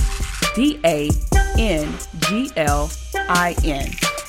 D 0.54 0.78
A 0.84 1.10
N 1.58 1.92
G 2.20 2.50
L 2.56 2.90
I 3.28 3.54
N. 3.64 4.19